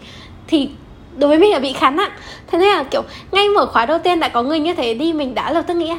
thì 0.48 0.70
đối 1.18 1.30
với 1.30 1.40
mình 1.40 1.52
là 1.52 1.60
bị 1.60 1.74
khá 1.74 1.90
nặng 1.90 2.12
thế 2.48 2.58
nên 2.58 2.68
là, 2.68 2.84
kiểu, 2.84 3.02
ngay 3.32 3.50
mở 3.50 3.66
khóa 3.66 3.86
đầu 3.86 4.00
tiên 4.00 4.20
đã 4.20 4.30
có 4.30 4.44
người 4.44 4.60
như 4.60 4.74
thế 4.74 4.94
đi, 4.94 5.14
mình 5.14 5.36
đã 5.36 5.52
lập 5.52 5.64
tức 5.68 5.74
nghĩ 5.74 5.94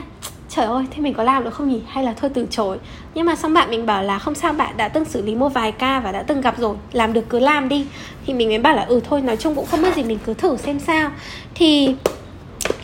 trời 0.57 0.66
ơi, 0.66 0.85
thế 0.90 1.02
mình 1.02 1.14
có 1.14 1.22
làm 1.22 1.44
được 1.44 1.55
không 1.55 1.68
nhỉ? 1.68 1.81
Hay 1.88 2.05
là 2.05 2.14
thôi 2.20 2.31
từ 2.35 2.46
chối? 2.50 2.79
Nhưng 3.14 3.26
mà 3.26 3.37
xong 3.37 3.55
bạn 3.55 3.70
mình 3.70 3.87
bảo 3.87 4.02
là, 4.02 4.18
không 4.18 4.35
sao 4.35 4.52
bạn, 4.52 4.76
đã 4.76 4.88
từng 4.88 5.05
xử 5.05 5.22
lý 5.22 5.35
một 5.35 5.48
vài 5.48 5.72
ca 5.72 6.00
và 6.00 6.12
đã 6.12 6.22
từng 6.22 6.40
gặp 6.40 6.59
rồi, 6.59 6.76
làm 6.92 7.12
được 7.12 7.24
cứ 7.29 7.38
làm 7.38 7.68
đi. 7.68 7.87
Thì 8.26 8.35
mình 8.35 8.48
mới 8.48 8.59
bảo 8.59 8.76
là 8.76 8.85
ừ 8.85 9.00
thôi, 9.09 9.20
nói 9.20 9.37
chung 9.37 9.55
cũng 9.55 9.66
không 9.66 9.83
biết 9.83 9.94
gì, 9.96 10.02
mình 10.02 10.18
cứ 10.26 10.35
thử 10.35 10.57
xem 10.57 10.81
sao. 10.81 11.11
Thì 11.55 11.94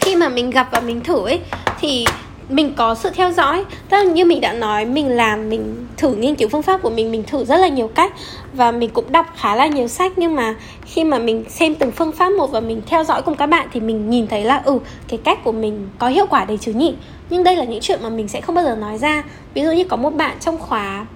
khi 0.01 0.17
mà 0.17 0.29
mình 0.29 0.51
gặp 0.51 0.69
và 0.73 0.81
mình 0.81 1.01
thử 1.01 1.25
ấy, 1.25 1.41
thì 1.81 2.05
mình 2.53 2.75
có 2.77 2.95
sự 2.95 3.11
theo 3.11 3.33
dõi. 3.33 3.65
Tức 3.89 3.97
là 3.97 4.05
như 4.05 4.25
mình 4.25 4.41
đã 4.41 4.53
nói, 4.53 4.85
mình 4.85 5.09
làm, 5.09 5.49
mình 5.49 5.87
thử 5.97 6.15
nghiên 6.15 6.35
cứu 6.35 6.49
phương 6.49 6.63
pháp 6.63 6.83
của 6.83 6.91
mình 6.91 7.11
mình 7.11 7.23
thử 7.23 7.45
rất 7.45 7.57
là 7.57 7.69
nhiều 7.69 7.89
cách 7.89 8.13
và 8.53 8.71
mình 8.71 8.91
cũng 8.91 9.13
đọc 9.13 9.27
khá 9.37 9.57
là 9.57 9.67
nhiều 9.67 9.89
sách. 9.89 10.13
Nhưng 10.17 10.35
mà 10.35 10.55
khi 10.87 11.05
mà 11.05 11.19
mình 11.19 11.45
xem 11.49 11.75
từng 11.75 11.93
phương 11.93 12.13
pháp 12.13 12.33
một 12.33 12.51
và 12.51 12.61
mình 12.61 12.83
theo 12.87 13.05
dõi 13.05 13.23
cùng 13.23 13.37
các 13.37 13.47
bạn 13.47 13.69
thì 13.73 13.81
mình 13.81 14.11
nhìn 14.11 14.27
thấy 14.27 14.45
là 14.45 14.63
ừ 14.65 14.79
cái 15.09 15.19
cách 15.25 15.45
của 15.45 15.53
mình 15.53 15.89
có 15.99 16.09
hiệu 16.09 16.27
quả 16.31 16.45
đấy 16.45 16.59
chứ 16.61 16.73
nhỉ 16.73 16.95
nhưng 17.31 17.45
đây 17.45 17.57
là 17.57 17.65
những 17.65 17.81
chuyện 17.81 18.01
mà 18.03 18.09
mình 18.09 18.29
sẽ 18.29 18.41
không 18.41 18.55
bao 18.55 18.65
giờ 18.65 18.75
nói 18.75 18.99
ra. 18.99 19.23
Ví 19.55 19.63
dụ 19.63 19.73
như 19.73 19.85
có 19.85 19.97
một 19.97 20.11
bạn 20.11 20.37
trong 20.41 20.59
khóa 20.59 21.07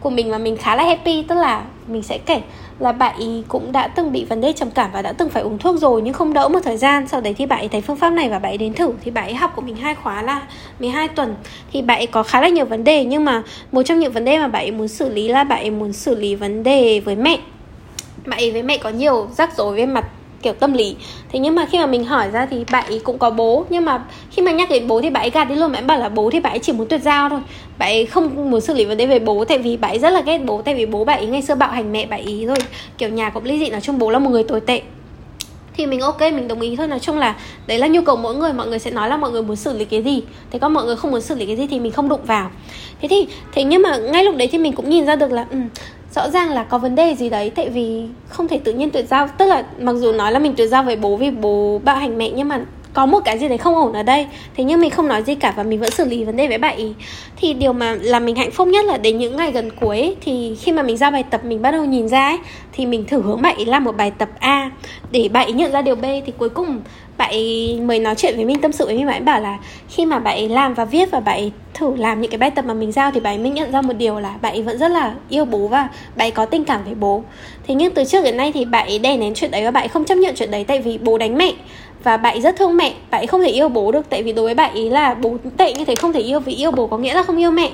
của 0.00 0.10
mình 0.10 0.30
mà 0.30 0.38
mình 0.38 0.56
khá 0.56 0.76
là 0.76 0.84
happy, 0.84 1.22
tức 1.22 1.34
là 1.34 1.64
mình 1.86 2.02
sẽ 2.02 2.18
kể 2.18 2.40
là 2.80 2.92
bạn 2.92 3.18
ý 3.18 3.42
cũng 3.48 3.72
đã 3.72 3.88
từng 3.88 4.12
bị 4.12 4.24
vấn 4.24 4.40
đề 4.40 4.52
trầm 4.52 4.70
cảm 4.70 4.90
và 4.92 5.02
đã 5.02 5.12
từng 5.12 5.28
phải 5.28 5.42
uống 5.42 5.58
thuốc 5.58 5.78
rồi 5.78 6.02
nhưng 6.02 6.14
không 6.14 6.32
đỡ 6.32 6.48
một 6.48 6.60
thời 6.64 6.76
gian. 6.76 7.08
Sau 7.08 7.20
đấy 7.20 7.34
thì 7.38 7.46
bạn 7.46 7.58
ấy 7.58 7.68
thấy 7.68 7.80
phương 7.80 7.96
pháp 7.96 8.10
này 8.10 8.28
và 8.28 8.38
bạn 8.38 8.52
ấy 8.52 8.58
đến 8.58 8.74
thử. 8.74 8.92
Thì 9.04 9.10
bạn 9.10 9.24
ấy 9.24 9.34
học 9.34 9.52
của 9.56 9.62
mình 9.62 9.76
hai 9.76 9.94
khóa 9.94 10.22
là 10.22 10.42
12 10.80 11.08
tuần. 11.08 11.34
Thì 11.72 11.82
bạn 11.82 11.98
ấy 11.98 12.06
có 12.06 12.22
khá 12.22 12.40
là 12.40 12.48
nhiều 12.48 12.64
vấn 12.64 12.84
đề 12.84 13.04
nhưng 13.04 13.24
mà 13.24 13.42
một 13.72 13.82
trong 13.82 13.98
những 13.98 14.12
vấn 14.12 14.24
đề 14.24 14.38
mà 14.38 14.48
bạn 14.48 14.64
ấy 14.64 14.70
muốn 14.70 14.88
xử 14.88 15.08
lý 15.08 15.28
là 15.28 15.44
bạn 15.44 15.58
ấy 15.58 15.70
muốn 15.70 15.92
xử 15.92 16.14
lý 16.14 16.34
vấn 16.34 16.62
đề 16.62 17.00
với 17.00 17.16
mẹ. 17.16 17.38
Bạn 18.26 18.38
ấy 18.38 18.50
với 18.52 18.62
mẹ 18.62 18.78
có 18.78 18.90
nhiều 18.90 19.28
rắc 19.36 19.56
rối 19.56 19.76
về 19.76 19.86
mặt 19.86 20.04
kiểu 20.42 20.52
tâm 20.52 20.72
lý. 20.72 20.96
Thế 21.32 21.38
nhưng 21.38 21.54
mà 21.54 21.66
khi 21.66 21.78
mà 21.78 21.86
mình 21.86 22.04
hỏi 22.04 22.30
ra 22.30 22.46
thì 22.46 22.64
bạn 22.72 22.86
ấy 22.86 23.00
cũng 23.04 23.18
có 23.18 23.30
bố. 23.30 23.64
Nhưng 23.70 23.84
mà 23.84 24.04
khi 24.30 24.42
mà 24.42 24.52
nhắc 24.52 24.70
đến 24.70 24.88
bố 24.88 25.00
thì 25.00 25.10
bạn 25.10 25.22
ấy 25.22 25.30
gạt 25.30 25.44
đi 25.44 25.54
luôn. 25.54 25.72
Bạn 25.72 25.82
ấy 25.82 25.86
bảo 25.86 25.98
là 25.98 26.08
bố 26.08 26.30
thì 26.30 26.40
bạn 26.40 26.52
ấy 26.52 26.58
chỉ 26.58 26.72
muốn 26.72 26.88
tuyệt 26.88 27.02
giao 27.02 27.28
thôi. 27.28 27.40
Bạn 27.78 27.88
ấy 27.88 28.06
không 28.06 28.50
muốn 28.50 28.60
xử 28.60 28.74
lý 28.74 28.84
vấn 28.84 28.98
đề 28.98 29.06
về 29.06 29.18
bố 29.18 29.44
tại 29.44 29.58
vì 29.58 29.76
bạn 29.76 29.90
ấy 29.90 29.98
rất 29.98 30.10
là 30.10 30.20
ghét 30.20 30.38
bố. 30.38 30.62
Tại 30.62 30.74
vì 30.74 30.86
bố 30.86 31.04
bạn 31.04 31.18
ấy 31.18 31.26
ngày 31.26 31.42
xưa 31.42 31.54
bạo 31.54 31.70
hành 31.70 31.92
mẹ 31.92 32.06
bạn 32.06 32.24
ấy 32.24 32.46
rồi 32.46 32.56
kiểu 32.98 33.08
nhà 33.08 33.30
cũng 33.30 33.44
ly 33.44 33.58
dị 33.58 33.70
nói 33.70 33.80
chung 33.80 33.98
bố 33.98 34.10
là 34.10 34.18
một 34.18 34.30
người 34.30 34.42
tồi 34.42 34.60
tệ. 34.60 34.82
Thì 35.76 35.86
mình 35.86 36.00
ok 36.00 36.20
mình 36.20 36.48
đồng 36.48 36.60
ý 36.60 36.76
thôi. 36.76 36.86
Nói 36.86 36.98
chung 36.98 37.18
là 37.18 37.36
đấy 37.66 37.78
là 37.78 37.86
nhu 37.86 38.02
cầu 38.02 38.16
mỗi 38.16 38.34
người. 38.34 38.52
Mọi 38.52 38.66
người 38.66 38.78
sẽ 38.78 38.90
nói 38.90 39.08
là 39.08 39.16
mọi 39.16 39.30
người 39.30 39.42
muốn 39.42 39.56
xử 39.56 39.78
lý 39.78 39.84
cái 39.84 40.02
gì. 40.02 40.22
Thế 40.50 40.58
còn 40.58 40.74
mọi 40.74 40.84
người 40.84 40.96
không 40.96 41.10
muốn 41.10 41.20
xử 41.20 41.34
lý 41.34 41.46
cái 41.46 41.56
gì 41.56 41.66
thì 41.66 41.80
mình 41.80 41.92
không 41.92 42.08
đụng 42.08 42.24
vào. 42.24 42.50
Thế 43.02 43.08
thì 43.08 43.26
thế 43.52 43.64
nhưng 43.64 43.82
mà 43.82 43.96
ngay 43.96 44.24
lúc 44.24 44.36
đấy 44.36 44.48
thì 44.52 44.58
mình 44.58 44.72
cũng 44.72 44.90
nhìn 44.90 45.06
ra 45.06 45.16
được 45.16 45.32
là 45.32 45.46
ừ, 45.50 45.58
rõ 46.14 46.30
ràng 46.30 46.50
là 46.50 46.64
có 46.64 46.78
vấn 46.78 46.94
đề 46.94 47.14
gì 47.14 47.30
đấy 47.30 47.50
tại 47.54 47.68
vì 47.68 48.02
không 48.28 48.48
thể 48.48 48.60
tự 48.64 48.72
nhiên 48.72 48.90
tuyệt 48.90 49.06
giao. 49.08 49.28
Tức 49.38 49.46
là 49.46 49.64
mặc 49.78 49.92
dù 49.92 50.12
nói 50.12 50.32
là 50.32 50.38
mình 50.38 50.54
tuyệt 50.56 50.68
giao 50.68 50.82
với 50.82 50.96
bố 50.96 51.16
vì 51.16 51.30
bố 51.30 51.80
bạo 51.84 51.96
hành 51.96 52.18
mẹ 52.18 52.30
nhưng 52.30 52.48
mà 52.48 52.60
có 52.92 53.06
một 53.06 53.20
cái 53.24 53.38
gì 53.38 53.48
đấy 53.48 53.58
không 53.58 53.74
ổn 53.74 53.92
ở 53.92 54.02
đây. 54.02 54.26
Thế 54.56 54.64
nhưng 54.64 54.80
mình 54.80 54.90
không 54.90 55.08
nói 55.08 55.22
gì 55.22 55.34
cả 55.34 55.54
và 55.56 55.62
mình 55.62 55.80
vẫn 55.80 55.90
xử 55.90 56.04
lý 56.04 56.24
vấn 56.24 56.36
đề 56.36 56.48
với 56.48 56.58
bạn 56.58 56.76
ý. 56.76 56.92
Thì 57.36 57.54
điều 57.54 57.72
mà 57.72 57.96
làm 58.00 58.24
mình 58.24 58.36
hạnh 58.36 58.50
phúc 58.50 58.68
nhất 58.68 58.84
là 58.84 58.96
đến 58.96 59.18
những 59.18 59.36
ngày 59.36 59.52
gần 59.52 59.70
cuối 59.80 60.16
thì 60.20 60.56
khi 60.60 60.72
mà 60.72 60.82
mình 60.82 60.96
ra 60.96 61.10
bài 61.10 61.24
tập 61.30 61.44
mình 61.44 61.62
bắt 61.62 61.70
đầu 61.70 61.84
nhìn 61.84 62.08
ra 62.08 62.28
ấy, 62.28 62.38
thì 62.72 62.86
mình 62.86 63.04
thử 63.04 63.22
hướng 63.22 63.42
bạn 63.42 63.56
ý 63.56 63.64
làm 63.64 63.84
một 63.84 63.96
bài 63.96 64.10
tập 64.10 64.28
A 64.38 64.70
để 65.10 65.28
bạn 65.28 65.46
ý 65.46 65.52
nhận 65.52 65.72
ra 65.72 65.82
điều 65.82 65.94
B. 65.94 66.02
Thì 66.02 66.32
cuối 66.38 66.48
cùng 66.48 66.80
bạn 67.20 67.30
ấy 67.30 67.78
mới 67.84 67.98
nói 67.98 68.14
chuyện 68.14 68.36
với 68.36 68.44
mình 68.44 68.60
tâm 68.60 68.72
sự 68.72 68.86
với 68.86 68.96
mình 68.96 69.06
bạn 69.06 69.14
ấy 69.14 69.20
bảo 69.20 69.40
là 69.40 69.58
khi 69.88 70.06
mà 70.06 70.18
bạn 70.18 70.36
ấy 70.36 70.48
làm 70.48 70.74
và 70.74 70.84
viết 70.84 71.10
và 71.10 71.20
bạn 71.20 71.36
ấy 71.36 71.52
thử 71.74 71.96
làm 71.96 72.20
những 72.20 72.30
cái 72.30 72.38
bài 72.38 72.50
tập 72.50 72.64
mà 72.64 72.74
mình 72.74 72.92
giao 72.92 73.10
thì 73.10 73.20
bạn 73.20 73.34
ấy 73.34 73.38
mới 73.38 73.50
nhận 73.50 73.72
ra 73.72 73.82
một 73.82 73.92
điều 73.92 74.20
là 74.20 74.34
bạn 74.42 74.52
ấy 74.52 74.62
vẫn 74.62 74.78
rất 74.78 74.90
là 74.90 75.14
yêu 75.28 75.44
bố 75.44 75.68
và 75.68 75.88
bạn 76.16 76.26
ấy 76.26 76.30
có 76.30 76.46
tình 76.46 76.64
cảm 76.64 76.84
với 76.84 76.94
bố 76.94 77.22
thế 77.66 77.74
nhưng 77.74 77.94
từ 77.94 78.04
trước 78.04 78.24
đến 78.24 78.36
nay 78.36 78.52
thì 78.52 78.64
bạn 78.64 78.86
ấy 78.86 78.98
đè 78.98 79.16
nén 79.16 79.34
chuyện 79.34 79.50
đấy 79.50 79.64
và 79.64 79.70
bạn 79.70 79.84
ấy 79.84 79.88
không 79.88 80.04
chấp 80.04 80.14
nhận 80.14 80.34
chuyện 80.36 80.50
đấy 80.50 80.64
tại 80.64 80.80
vì 80.82 80.98
bố 80.98 81.18
đánh 81.18 81.38
mẹ 81.38 81.52
và 82.02 82.16
bạn 82.16 82.34
ấy 82.34 82.40
rất 82.40 82.56
thương 82.56 82.76
mẹ 82.76 82.94
bạn 83.10 83.20
ấy 83.20 83.26
không 83.26 83.42
thể 83.42 83.48
yêu 83.48 83.68
bố 83.68 83.92
được 83.92 84.06
tại 84.10 84.22
vì 84.22 84.32
đối 84.32 84.44
với 84.44 84.54
bạn 84.54 84.72
ấy 84.72 84.90
là 84.90 85.14
bố 85.14 85.36
tệ 85.56 85.72
như 85.72 85.84
thế 85.84 85.94
không 85.94 86.12
thể 86.12 86.20
yêu 86.20 86.40
vì 86.40 86.52
yêu 86.54 86.70
bố 86.70 86.86
có 86.86 86.98
nghĩa 86.98 87.14
là 87.14 87.22
không 87.22 87.40
yêu 87.40 87.50
mẹ 87.50 87.70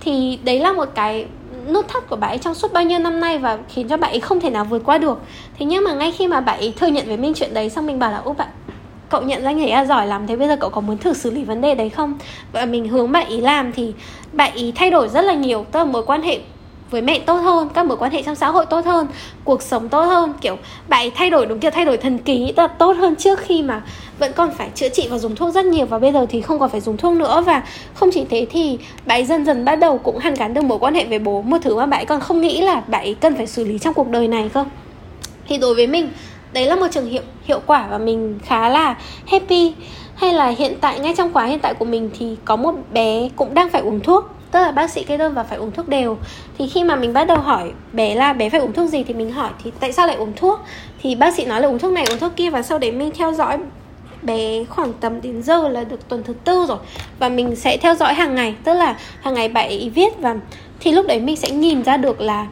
thì 0.00 0.38
đấy 0.44 0.60
là 0.60 0.72
một 0.72 0.88
cái 0.94 1.26
nút 1.68 1.88
thắt 1.88 2.08
của 2.10 2.16
bạn 2.16 2.30
ấy 2.30 2.38
trong 2.38 2.54
suốt 2.54 2.72
bao 2.72 2.84
nhiêu 2.84 2.98
năm 2.98 3.20
nay 3.20 3.38
và 3.38 3.58
khiến 3.68 3.88
cho 3.88 3.96
bạn 3.96 4.10
ấy 4.10 4.20
không 4.20 4.40
thể 4.40 4.50
nào 4.50 4.64
vượt 4.64 4.82
qua 4.84 4.98
được 4.98 5.18
thế 5.58 5.66
nhưng 5.66 5.84
mà 5.84 5.92
ngay 5.92 6.12
khi 6.12 6.28
mà 6.28 6.40
bạn 6.40 6.58
ấy 6.58 6.72
thừa 6.76 6.86
nhận 6.86 7.06
với 7.06 7.16
mình 7.16 7.34
chuyện 7.34 7.54
đấy 7.54 7.70
xong 7.70 7.86
mình 7.86 7.98
bảo 7.98 8.10
là 8.10 8.18
ô 8.18 8.32
bạn 8.32 8.48
cậu 9.10 9.22
nhận 9.22 9.42
ra 9.42 9.52
người 9.52 9.68
là 9.68 9.84
giỏi 9.84 10.06
lắm 10.06 10.26
thế, 10.26 10.36
bây 10.36 10.48
giờ 10.48 10.56
cậu 10.60 10.70
có 10.70 10.80
muốn 10.80 10.98
thử 10.98 11.12
xử 11.12 11.30
lý 11.30 11.44
vấn 11.44 11.60
đề 11.60 11.74
đấy 11.74 11.90
không? 11.90 12.18
Và 12.52 12.64
mình 12.64 12.88
hướng 12.88 13.12
bạn 13.12 13.28
ý 13.28 13.40
làm 13.40 13.72
thì 13.72 13.92
bạn 14.32 14.52
ý 14.54 14.72
thay 14.72 14.90
đổi 14.90 15.08
rất 15.08 15.22
là 15.22 15.34
nhiều, 15.34 15.66
tức 15.72 15.78
là 15.78 15.84
mối 15.84 16.02
quan 16.06 16.22
hệ 16.22 16.38
với 16.90 17.02
mẹ 17.02 17.18
tốt 17.18 17.34
hơn, 17.34 17.68
các 17.74 17.86
mối 17.86 17.96
quan 17.96 18.12
hệ 18.12 18.22
trong 18.22 18.34
xã 18.34 18.48
hội 18.48 18.66
tốt 18.66 18.84
hơn, 18.84 19.06
cuộc 19.44 19.62
sống 19.62 19.88
tốt 19.88 20.02
hơn, 20.02 20.32
kiểu, 20.40 20.56
bạn 20.88 21.02
ấy 21.02 21.10
thay 21.10 21.30
đổi, 21.30 21.46
đúng 21.46 21.58
kiểu 21.58 21.70
thay 21.70 21.84
đổi 21.84 21.96
thần 21.96 22.18
kỳ 22.18 22.52
tức 22.56 22.62
là 22.62 22.66
tốt 22.68 22.92
hơn 22.92 23.16
trước 23.16 23.38
khi 23.38 23.62
mà 23.62 23.82
vẫn 24.18 24.32
còn 24.32 24.50
phải 24.50 24.68
chữa 24.74 24.88
trị 24.88 25.08
và 25.10 25.18
dùng 25.18 25.36
thuốc 25.36 25.54
rất 25.54 25.64
nhiều, 25.64 25.86
và 25.86 25.98
bây 25.98 26.12
giờ 26.12 26.26
thì 26.28 26.40
không 26.40 26.58
còn 26.58 26.70
phải 26.70 26.80
dùng 26.80 26.96
thuốc 26.96 27.12
nữa. 27.12 27.42
Và 27.46 27.62
không 27.94 28.10
chỉ 28.12 28.24
thế 28.30 28.46
thì 28.50 28.78
bạn 29.06 29.18
ấy 29.18 29.24
dần 29.24 29.44
dần 29.44 29.64
bắt 29.64 29.76
đầu 29.76 29.98
cũng 29.98 30.18
hàn 30.18 30.34
gắn 30.34 30.54
được 30.54 30.64
mối 30.64 30.78
quan 30.78 30.94
hệ 30.94 31.04
với 31.04 31.18
bố, 31.18 31.42
một 31.42 31.58
thứ 31.62 31.76
mà 31.76 31.86
bạn 31.86 32.00
ấy 32.00 32.06
còn 32.06 32.20
không 32.20 32.40
nghĩ 32.40 32.60
là 32.60 32.82
bạn 32.86 33.04
ấy 33.04 33.14
cần 33.20 33.36
phải 33.36 33.46
xử 33.46 33.64
lý 33.64 33.78
trong 33.78 33.94
cuộc 33.94 34.08
đời 34.08 34.28
này 34.28 34.50
cơ. 34.54 34.64
Thì 35.48 35.58
đối 35.58 35.74
với 35.74 35.86
mình 35.86 36.08
đấy 36.52 36.66
là 36.66 36.76
một 36.76 36.86
trường 36.90 37.06
hiệu 37.06 37.22
hiệu 37.44 37.60
quả 37.66 37.86
và 37.90 37.98
mình 37.98 38.38
khá 38.44 38.68
là 38.68 38.94
happy. 39.26 39.72
Hay 40.14 40.32
là 40.32 40.48
hiện 40.48 40.74
tại, 40.80 41.00
ngay 41.00 41.14
trong 41.16 41.32
khóa 41.32 41.44
hiện 41.44 41.58
tại 41.58 41.74
của 41.74 41.84
mình 41.84 42.10
thì 42.18 42.36
có 42.44 42.56
một 42.56 42.74
bé 42.92 43.28
cũng 43.36 43.54
đang 43.54 43.70
phải 43.70 43.82
uống 43.82 44.00
thuốc, 44.00 44.24
tức 44.50 44.60
là 44.60 44.72
bác 44.72 44.90
sĩ 44.90 45.04
kê 45.04 45.16
đơn 45.16 45.34
và 45.34 45.42
phải 45.42 45.58
uống 45.58 45.70
thuốc 45.70 45.88
đều. 45.88 46.16
Thì 46.58 46.68
khi 46.68 46.84
mà 46.84 46.96
mình 46.96 47.12
bắt 47.12 47.24
đầu 47.24 47.38
hỏi 47.38 47.72
bé 47.92 48.14
là 48.14 48.32
bé 48.32 48.50
phải 48.50 48.60
uống 48.60 48.72
thuốc 48.72 48.88
gì 48.88 49.04
thì 49.04 49.14
mình 49.14 49.32
hỏi, 49.32 49.50
thì 49.64 49.72
tại 49.80 49.92
sao 49.92 50.06
lại 50.06 50.16
uống 50.16 50.32
thuốc? 50.36 50.60
Thì 51.02 51.14
bác 51.14 51.34
sĩ 51.34 51.44
nói 51.44 51.60
là 51.60 51.68
uống 51.68 51.78
thuốc 51.78 51.92
này, 51.92 52.04
uống 52.10 52.18
thuốc 52.18 52.32
kia. 52.36 52.50
Và 52.50 52.62
sau 52.62 52.78
đấy 52.78 52.92
mình 52.92 53.10
theo 53.14 53.32
dõi 53.32 53.58
bé 54.22 54.64
khoảng 54.64 54.92
tầm 54.92 55.20
đến 55.20 55.42
giờ 55.42 55.68
là 55.68 55.84
được 55.84 56.08
tuần 56.08 56.22
thứ 56.22 56.34
tư 56.44 56.66
rồi. 56.68 56.78
Và 57.18 57.28
mình 57.28 57.56
sẽ 57.56 57.76
theo 57.76 57.94
dõi 57.94 58.14
hàng 58.14 58.34
ngày, 58.34 58.54
tức 58.64 58.74
là 58.74 58.96
hàng 59.22 59.34
ngày 59.34 59.48
bạn 59.48 59.68
ấy 59.68 59.90
viết 59.94 60.18
và 60.18 60.36
thì 60.80 60.92
lúc 60.92 61.06
đấy 61.06 61.20
mình 61.20 61.36
sẽ 61.36 61.50
nhìn 61.50 61.84
ra 61.84 61.96
được 61.96 62.20
là 62.20 62.46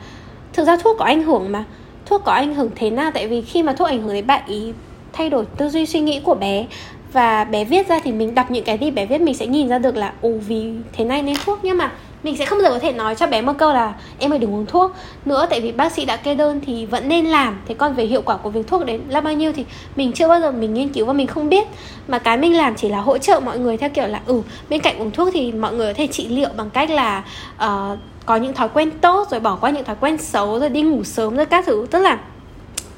thực 0.53 0.65
ra 0.65 0.77
thuốc 0.77 0.97
có 0.99 1.05
ảnh 1.05 1.23
hưởng 1.23 1.53
mà 1.53 1.65
thuốc 2.09 2.25
có 2.25 2.33
ảnh 2.33 2.55
hưởng 2.55 2.71
thế 2.77 2.91
nào? 2.91 3.11
Tại 3.15 3.29
vì 3.29 3.43
khi 3.43 3.63
mà 3.63 3.73
thuốc 3.73 3.89
ảnh 3.89 4.03
hưởng 4.03 4.15
đến 4.15 4.27
bạn 4.27 4.43
ý 4.47 4.73
thay 5.13 5.31
đổi 5.31 5.45
tư 5.57 5.69
duy 5.69 5.87
suy 5.87 6.01
nghĩ 6.01 6.21
của 6.21 6.35
bé. 6.35 6.67
Và 7.13 7.45
bé 7.45 7.65
viết 7.65 7.89
ra 7.89 8.01
thì 8.05 8.13
mình 8.13 8.35
đọc 8.35 8.51
những 8.51 8.65
cái 8.65 8.79
gì 8.79 8.91
bé 8.91 9.07
viết 9.07 9.21
mình 9.21 9.35
sẽ 9.35 9.47
nhìn 9.47 9.69
ra 9.69 9.79
được 9.79 9.97
là 9.97 10.13
ồ 10.21 10.31
vì 10.49 10.73
thế 10.93 11.05
này 11.05 11.23
nên 11.23 11.37
thuốc. 11.45 11.59
Nhưng 11.63 11.79
mà 11.79 11.93
mình 12.23 12.37
sẽ 12.37 12.45
không 12.45 12.59
bao 12.59 12.63
giờ 12.63 12.71
có 12.71 12.79
thể 12.79 12.93
nói 12.93 13.15
cho 13.15 13.27
bé 13.27 13.43
một 13.43 13.53
câu 13.59 13.73
là 13.73 13.95
em 14.19 14.33
ơi 14.33 14.39
đừng 14.39 14.55
uống 14.55 14.67
thuốc. 14.67 14.93
Nữa 15.25 15.47
tại 15.51 15.61
vì 15.61 15.73
bác 15.73 15.93
sĩ 15.93 16.05
đã 16.05 16.17
kê 16.17 16.35
đơn 16.35 16.61
thì 16.67 16.87
vẫn 16.87 17.09
nên 17.09 17.27
làm. 17.27 17.61
Thế 17.69 17.75
còn 17.75 17.95
về 17.95 18.05
hiệu 18.05 18.23
quả 18.23 18.37
của 18.37 18.51
việc 18.51 18.67
thuốc 18.67 18.87
đến 18.87 19.01
là 19.09 19.21
bao 19.21 19.35
nhiêu 19.35 19.53
thì 19.53 19.65
mình 19.97 20.13
chưa 20.13 20.29
bao 20.29 20.41
giờ 20.41 20.51
mình 20.51 20.75
nghiên 20.75 20.89
cứu 20.89 21.07
và 21.07 21.13
mình 21.13 21.27
không 21.27 21.49
biết. 21.49 21.67
Mà 22.09 22.19
cái 22.19 22.39
mình 22.39 22.57
làm 22.57 22.75
chỉ 22.75 22.89
là 22.89 23.01
hỗ 23.01 23.19
trợ 23.19 23.41
mọi 23.41 23.59
người 23.59 23.77
theo 23.77 23.91
kiểu 23.91 24.07
là 24.07 24.21
ừ 24.27 24.43
bên 24.71 24.81
cạnh 24.81 24.99
uống 24.99 25.11
thuốc 25.11 25.29
thì 25.33 25.53
mọi 25.53 25.73
người 25.73 25.95
có 25.95 25.99
thể 25.99 26.07
trị 26.07 26.29
liệu 26.29 26.49
bằng 26.57 26.71
cách 26.71 26.91
là 26.91 27.23
uh, 27.65 27.99
có 28.29 28.37
những 28.37 28.55
thói 28.55 28.69
quen 28.69 28.91
tốt 28.91 29.29
rồi 29.31 29.41
bỏ 29.41 29.57
qua 29.57 29.71
những 29.71 29.85
thói 29.85 29.97
quen 30.01 30.19
xấu 30.19 30.61
rồi 30.61 30.69
đi 30.69 30.83
ngủ 30.83 31.05
sớm 31.05 31.37
rồi 31.37 31.47
các 31.47 31.67
thứ. 31.67 31.87
Tức 31.91 31.99
là 31.99 32.19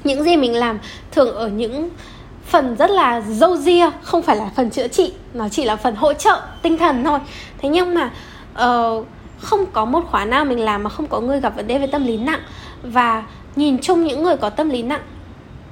những 0.03 0.23
gì 0.23 0.37
mình 0.37 0.55
làm 0.55 0.79
thường 1.11 1.35
ở 1.35 1.47
những 1.47 1.89
phần 2.45 2.75
rất 2.75 2.89
là 2.89 3.21
dâu 3.21 3.57
ria 3.57 3.89
không 4.01 4.21
phải 4.21 4.35
là 4.35 4.49
phần 4.55 4.69
chữa 4.69 4.87
trị 4.87 5.13
nó 5.33 5.49
chỉ 5.49 5.65
là 5.65 5.75
phần 5.75 5.95
hỗ 5.95 6.13
trợ 6.13 6.41
tinh 6.61 6.77
thần 6.77 7.03
thôi. 7.03 7.19
Thế 7.57 7.69
nhưng 7.69 7.95
mà 7.95 8.11
uh, 8.51 9.05
không 9.39 9.65
có 9.65 9.85
một 9.85 10.01
khóa 10.11 10.25
nào 10.25 10.45
mình 10.45 10.59
làm 10.59 10.83
mà 10.83 10.89
không 10.89 11.07
có 11.07 11.19
người 11.19 11.39
gặp 11.39 11.55
vấn 11.55 11.67
đề 11.67 11.79
về 11.79 11.87
tâm 11.87 12.05
lý 12.05 12.17
nặng. 12.17 12.41
Và 12.83 13.23
nhìn 13.55 13.77
chung 13.81 14.03
những 14.03 14.23
người 14.23 14.37
có 14.37 14.49
tâm 14.49 14.69
lý 14.69 14.83
nặng 14.83 15.01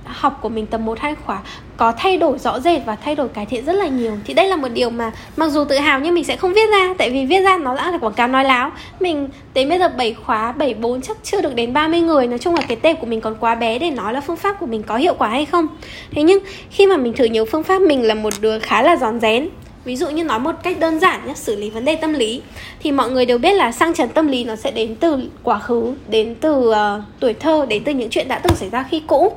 học 0.06 0.40
của 0.42 0.50
mình 0.50 0.66
tầm 0.66 0.86
1 0.86 1.00
hai 1.00 1.16
khóa 1.16 1.42
có 1.78 1.94
thay 1.98 2.18
đổi 2.18 2.38
rõ 2.40 2.60
rệt 2.60 2.82
và 2.86 2.96
thay 2.96 3.16
đổi 3.16 3.28
cải 3.28 3.46
thiện 3.46 3.66
rất 3.66 3.74
là 3.74 3.88
nhiều. 3.88 4.18
Thì 4.26 4.34
đây 4.34 4.48
là 4.48 4.56
một 4.56 4.68
điều 4.74 4.90
mà 4.90 5.12
mặc 5.38 5.50
dù 5.50 5.64
tự 5.64 5.78
hào 5.78 6.00
nhưng 6.00 6.14
mình 6.14 6.24
sẽ 6.24 6.36
không 6.36 6.54
viết 6.54 6.70
ra 6.72 6.94
tại 6.98 7.10
vì 7.10 7.26
viết 7.26 7.42
ra 7.42 7.58
nó 7.58 7.76
đã 7.76 7.92
là 7.92 7.98
quảng 7.98 8.14
cáo 8.14 8.28
nói 8.28 8.44
láo. 8.44 8.72
Mình 9.00 9.30
đến 9.54 9.70
bây 9.70 9.80
giờ 9.80 9.90
7 9.90 10.14
khóa 10.14 10.52
7 10.52 10.74
4 10.74 11.02
chắc 11.02 11.18
chưa 11.24 11.42
được 11.42 11.56
đến 11.56 11.74
30 11.74 12.02
người. 12.02 12.28
Nói 12.28 12.40
chung 12.40 12.56
là 12.56 12.62
cái 12.68 12.78
tệp 12.78 13.00
của 13.00 13.08
mình 13.08 13.22
còn 13.22 13.36
quá 13.40 13.56
bé 13.56 13.80
để 13.80 13.92
nói 13.92 14.14
là 14.14 14.22
phương 14.22 14.38
pháp 14.38 14.60
của 14.60 14.66
mình 14.66 14.84
có 14.84 14.98
hiệu 14.98 15.14
quả 15.14 15.28
hay 15.28 15.46
không. 15.46 15.68
Thế 16.12 16.24
nhưng 16.24 16.40
khi 16.70 16.88
mà 16.88 16.98
mình 16.98 17.14
thử 17.14 17.26
nhiều 17.26 17.46
phương 17.46 17.64
pháp 17.64 17.82
mình 17.82 18.08
là 18.08 18.14
một 18.14 18.34
đứa 18.42 18.60
khá 18.60 18.82
là 18.82 18.96
giòn 18.96 19.20
rén. 19.20 19.50
Ví 19.86 19.96
dụ 19.96 20.10
như 20.10 20.24
nói 20.24 20.40
một 20.40 20.56
cách 20.64 20.80
đơn 20.80 21.00
giản 21.00 21.28
nhé 21.28 21.34
xử 21.36 21.56
lý 21.56 21.70
vấn 21.70 21.86
đề 21.86 21.96
tâm 21.96 22.14
lý. 22.14 22.42
Thì 22.80 22.92
mọi 22.92 23.12
người 23.12 23.26
đều 23.26 23.38
biết 23.38 23.54
là 23.54 23.72
sang 23.72 23.94
chấn 23.94 24.10
tâm 24.10 24.28
lý 24.28 24.44
nó 24.44 24.56
sẽ 24.56 24.72
đến 24.72 24.96
từ 24.96 25.20
quá 25.44 25.60
khứ 25.60 25.94
đến 26.08 26.36
từ 26.42 26.70
uh, 26.70 26.76
tuổi 27.20 27.34
thơ 27.34 27.66
đến 27.70 27.84
từ 27.84 27.92
những 27.92 28.10
chuyện 28.10 28.28
đã 28.28 28.40
từng 28.40 28.56
xảy 28.56 28.70
ra 28.70 28.86
khi 28.92 29.02
cũ 29.08 29.34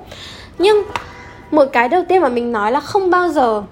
nhưng 0.58 0.82
một 1.50 1.64
cái 1.72 1.88
đầu 1.88 2.02
tiên 2.08 2.22
mà 2.22 2.28
mình 2.28 2.52
nói 2.52 2.72
là 2.72 2.80
không 2.80 3.10
bao 3.10 3.28
giờ 3.28 3.62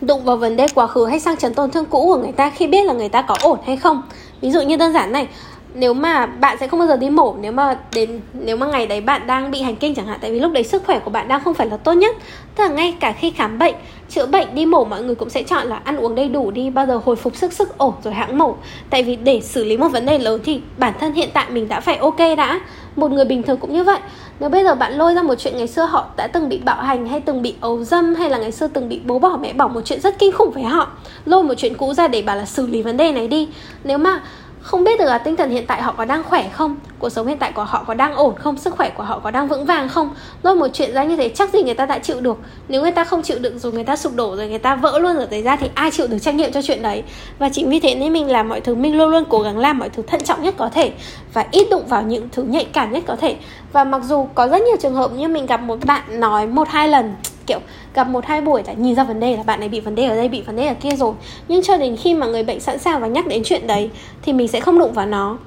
đụng 0.00 0.24
vào 0.24 0.36
vấn 0.36 0.56
đề 0.56 0.66
quá 0.74 0.86
khứ 0.86 1.06
hay 1.06 1.20
sang 1.20 1.36
chấn 1.36 1.54
tổn 1.54 1.70
thương 1.70 1.84
cũ 1.84 2.06
của 2.06 2.16
người 2.16 2.32
ta 2.32 2.50
khi 2.50 2.66
biết 2.66 2.86
là 2.86 2.92
người 2.92 3.08
ta 3.08 3.22
có 3.22 3.36
ổn 3.42 3.58
hay 3.66 3.76
không. 3.76 4.02
Ví 4.40 4.50
dụ 4.50 4.60
như 4.60 4.76
đơn 4.76 4.92
giản 4.92 5.12
này, 5.12 5.28
nếu 5.74 5.94
mà 5.94 6.26
bạn 6.26 6.56
sẽ 6.60 6.68
không 6.68 6.78
bao 6.78 6.88
giờ 6.88 6.96
đi 6.96 7.10
mổ, 7.10 7.34
nếu 7.40 7.52
mà 7.52 7.78
đến, 7.94 8.20
nếu 8.32 8.56
mà 8.56 8.66
ngày 8.66 8.86
đấy 8.86 9.00
bạn 9.00 9.26
đang 9.26 9.50
bị 9.50 9.62
hành 9.62 9.76
kinh 9.76 9.94
chẳng 9.94 10.06
hạn, 10.06 10.18
tại 10.22 10.32
vì 10.32 10.40
lúc 10.40 10.52
đấy 10.52 10.64
sức 10.64 10.82
khỏe 10.86 10.98
của 10.98 11.10
bạn 11.10 11.28
đang 11.28 11.44
không 11.44 11.54
phải 11.54 11.66
là 11.66 11.76
tốt 11.76 11.92
nhất. 11.92 12.16
Tức 12.54 12.64
là 12.64 12.70
ngay 12.70 12.96
cả 13.00 13.12
khi 13.12 13.30
khám 13.30 13.58
bệnh, 13.58 13.74
chữa 14.08 14.26
bệnh, 14.26 14.54
đi 14.54 14.66
mổ, 14.66 14.84
mọi 14.84 15.02
người 15.02 15.14
cũng 15.14 15.30
sẽ 15.30 15.42
chọn 15.42 15.66
là 15.66 15.80
ăn 15.84 15.96
uống 15.96 16.14
đầy 16.14 16.28
đủ 16.28 16.50
đi, 16.50 16.70
bao 16.70 16.86
giờ 16.86 17.00
hồi 17.04 17.16
phục 17.16 17.36
sức 17.36 17.52
sức 17.52 17.78
ổn 17.78 17.92
rồi 18.04 18.14
hãng 18.14 18.38
mổ. 18.38 18.54
Tại 18.90 19.02
vì 19.02 19.16
để 19.16 19.40
xử 19.40 19.64
lý 19.64 19.76
một 19.76 19.88
vấn 19.88 20.06
đề 20.06 20.18
lớn 20.18 20.40
thì 20.44 20.60
bản 20.78 20.94
thân 21.00 21.12
hiện 21.12 21.28
tại 21.32 21.46
mình 21.50 21.68
đã 21.68 21.80
phải 21.80 21.96
ok 21.96 22.18
đã. 22.36 22.60
Một 22.96 23.10
người 23.10 23.24
bình 23.24 23.42
thường 23.42 23.56
cũng 23.56 23.72
như 23.72 23.84
vậy 23.84 23.98
nếu 24.42 24.50
bây 24.50 24.64
giờ 24.64 24.74
bạn 24.74 24.92
lôi 24.92 25.14
ra 25.14 25.22
một 25.22 25.34
chuyện 25.34 25.56
ngày 25.56 25.68
xưa 25.68 25.84
họ 25.84 26.06
đã 26.16 26.26
từng 26.26 26.48
bị 26.48 26.58
bạo 26.58 26.82
hành 26.82 27.06
hay 27.06 27.20
từng 27.20 27.42
bị 27.42 27.54
ấu 27.60 27.84
dâm 27.84 28.14
hay 28.14 28.30
là 28.30 28.38
ngày 28.38 28.52
xưa 28.52 28.66
từng 28.66 28.88
bị 28.88 29.00
bố 29.04 29.18
bỏ 29.18 29.38
mẹ 29.42 29.52
bỏ 29.52 29.68
một 29.68 29.80
chuyện 29.84 30.00
rất 30.00 30.18
kinh 30.18 30.32
khủng 30.32 30.50
với 30.50 30.62
họ. 30.62 30.90
Lôi 31.24 31.44
một 31.44 31.54
chuyện 31.56 31.74
cũ 31.76 31.94
ra 31.94 32.08
để 32.08 32.22
bảo 32.22 32.36
là 32.36 32.44
xử 32.44 32.66
lý 32.66 32.82
vấn 32.82 32.96
đề 32.96 33.12
này 33.12 33.28
đi. 33.28 33.48
Nếu 33.84 33.98
mà 33.98 34.20
không 34.62 34.84
biết 34.84 34.98
được 34.98 35.04
là 35.04 35.18
tinh 35.18 35.36
thần 35.36 35.50
hiện 35.50 35.66
tại 35.66 35.82
họ 35.82 35.92
có 35.92 36.04
đang 36.04 36.22
khỏe 36.22 36.48
không, 36.52 36.76
cuộc 36.98 37.08
sống 37.08 37.26
hiện 37.26 37.38
tại 37.38 37.52
của 37.52 37.64
họ 37.64 37.84
có 37.86 37.94
đang 37.94 38.14
ổn 38.14 38.34
không, 38.36 38.56
sức 38.56 38.74
khỏe 38.76 38.90
của 38.90 39.02
họ 39.02 39.18
có 39.18 39.30
đang 39.30 39.48
vững 39.48 39.64
vàng 39.64 39.88
không? 39.88 40.10
Lôi 40.42 40.54
một 40.54 40.66
chuyện 40.72 40.92
ra 40.92 41.04
như 41.04 41.16
thế, 41.16 41.28
chắc 41.28 41.52
gì 41.52 41.62
người 41.62 41.74
ta 41.74 41.86
đã 41.86 41.98
chịu 41.98 42.20
được. 42.20 42.38
Nếu 42.68 42.82
người 42.82 42.90
ta 42.90 43.04
không 43.04 43.22
chịu 43.22 43.38
được 43.38 43.58
rồi, 43.58 43.72
người 43.72 43.84
ta 43.84 43.96
sụp 43.96 44.14
đổ 44.14 44.36
rồi, 44.36 44.48
người 44.48 44.58
ta 44.58 44.74
vỡ 44.74 44.98
luôn 44.98 45.16
ở 45.16 45.26
đấy 45.30 45.42
ra 45.42 45.56
thì 45.56 45.70
ai 45.74 45.90
chịu 45.90 46.06
được 46.06 46.18
trách 46.18 46.34
nhiệm 46.34 46.52
cho 46.52 46.62
chuyện 46.62 46.82
đấy? 46.82 47.02
Và 47.38 47.48
chính 47.48 47.70
vì 47.70 47.80
thế 47.80 47.94
nên 47.94 48.12
mình 48.12 48.30
làm 48.30 48.48
mọi 48.48 48.60
thứ, 48.60 48.74
mình 48.74 48.96
luôn 48.96 49.10
luôn 49.10 49.24
cố 49.28 49.40
gắng 49.40 49.58
làm 49.58 49.78
mọi 49.78 49.88
thứ 49.88 50.02
thận 50.06 50.20
trọng 50.24 50.42
nhất 50.42 50.54
có 50.58 50.68
thể 50.68 50.92
và 51.34 51.46
ít 51.50 51.66
đụng 51.70 51.86
vào 51.86 52.02
những 52.02 52.28
thứ 52.32 52.42
nhạy 52.42 52.64
cảm 52.64 52.92
nhất 52.92 53.02
có 53.06 53.16
thể. 53.16 53.36
Và 53.72 53.84
mặc 53.84 54.02
dù 54.04 54.28
có 54.34 54.48
rất 54.48 54.62
nhiều 54.62 54.76
trường 54.80 54.94
hợp 54.94 55.12
như 55.12 55.28
mình 55.28 55.46
gặp 55.46 55.62
một 55.62 55.78
bạn 55.84 56.20
nói 56.20 56.46
một 56.46 56.68
hai 56.68 56.88
lần 56.88 57.14
kiểu, 57.46 57.58
gặp 57.94 58.08
một 58.08 58.26
hai 58.26 58.40
buổi 58.40 58.62
là 58.66 58.72
nhìn 58.72 58.94
ra 58.94 59.04
vấn 59.04 59.20
đề 59.20 59.36
là 59.36 59.42
bạn 59.42 59.60
này 59.60 59.68
bị 59.68 59.80
vấn 59.80 59.94
đề 59.94 60.04
ở 60.04 60.16
đây, 60.16 60.28
bị 60.28 60.40
vấn 60.40 60.56
đề 60.56 60.66
ở 60.66 60.74
kia 60.74 60.96
rồi. 60.96 61.12
Nhưng 61.48 61.62
cho 61.62 61.76
đến 61.76 61.96
khi 61.96 62.14
mà 62.14 62.26
người 62.26 62.42
bệnh 62.42 62.60
sẵn 62.60 62.78
sàng 62.78 63.00
và 63.00 63.06
nhắc 63.06 63.26
đến 63.26 63.42
chuyện 63.44 63.66
đấy, 63.66 63.90
thì 64.22 64.32
mình 64.32 64.48
sẽ 64.48 64.60
không 64.60 64.78
đụng 64.78 64.92
vào 64.92 65.06
nó. 65.06 65.38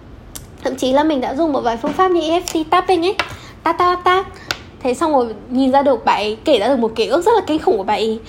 Thậm 0.63 0.75
chí 0.75 0.91
là 0.91 1.03
mình 1.03 1.21
đã 1.21 1.35
dùng 1.35 1.53
một 1.53 1.61
vài 1.61 1.77
phương 1.77 1.93
pháp 1.93 2.11
như 2.11 2.21
EFT 2.21 2.63
tapping 2.69 3.05
ấy. 3.05 3.15
Tap 3.63 3.77
tap 3.77 4.03
tap 4.03 4.25
thế 4.83 4.93
xong 4.93 5.11
rồi 5.11 5.33
nhìn 5.49 5.71
ra 5.71 5.81
được 5.81 6.05
bạn 6.05 6.21
ấy 6.21 6.37
kể 6.45 6.59
ra 6.59 6.67
được 6.67 6.79
một 6.79 6.91
ký 6.95 7.07
ức 7.07 7.25
rất 7.25 7.31
là 7.35 7.41
kinh 7.47 7.59
khủng 7.59 7.77
của 7.77 7.83
bạn 7.83 7.99
ấy. 7.99 8.19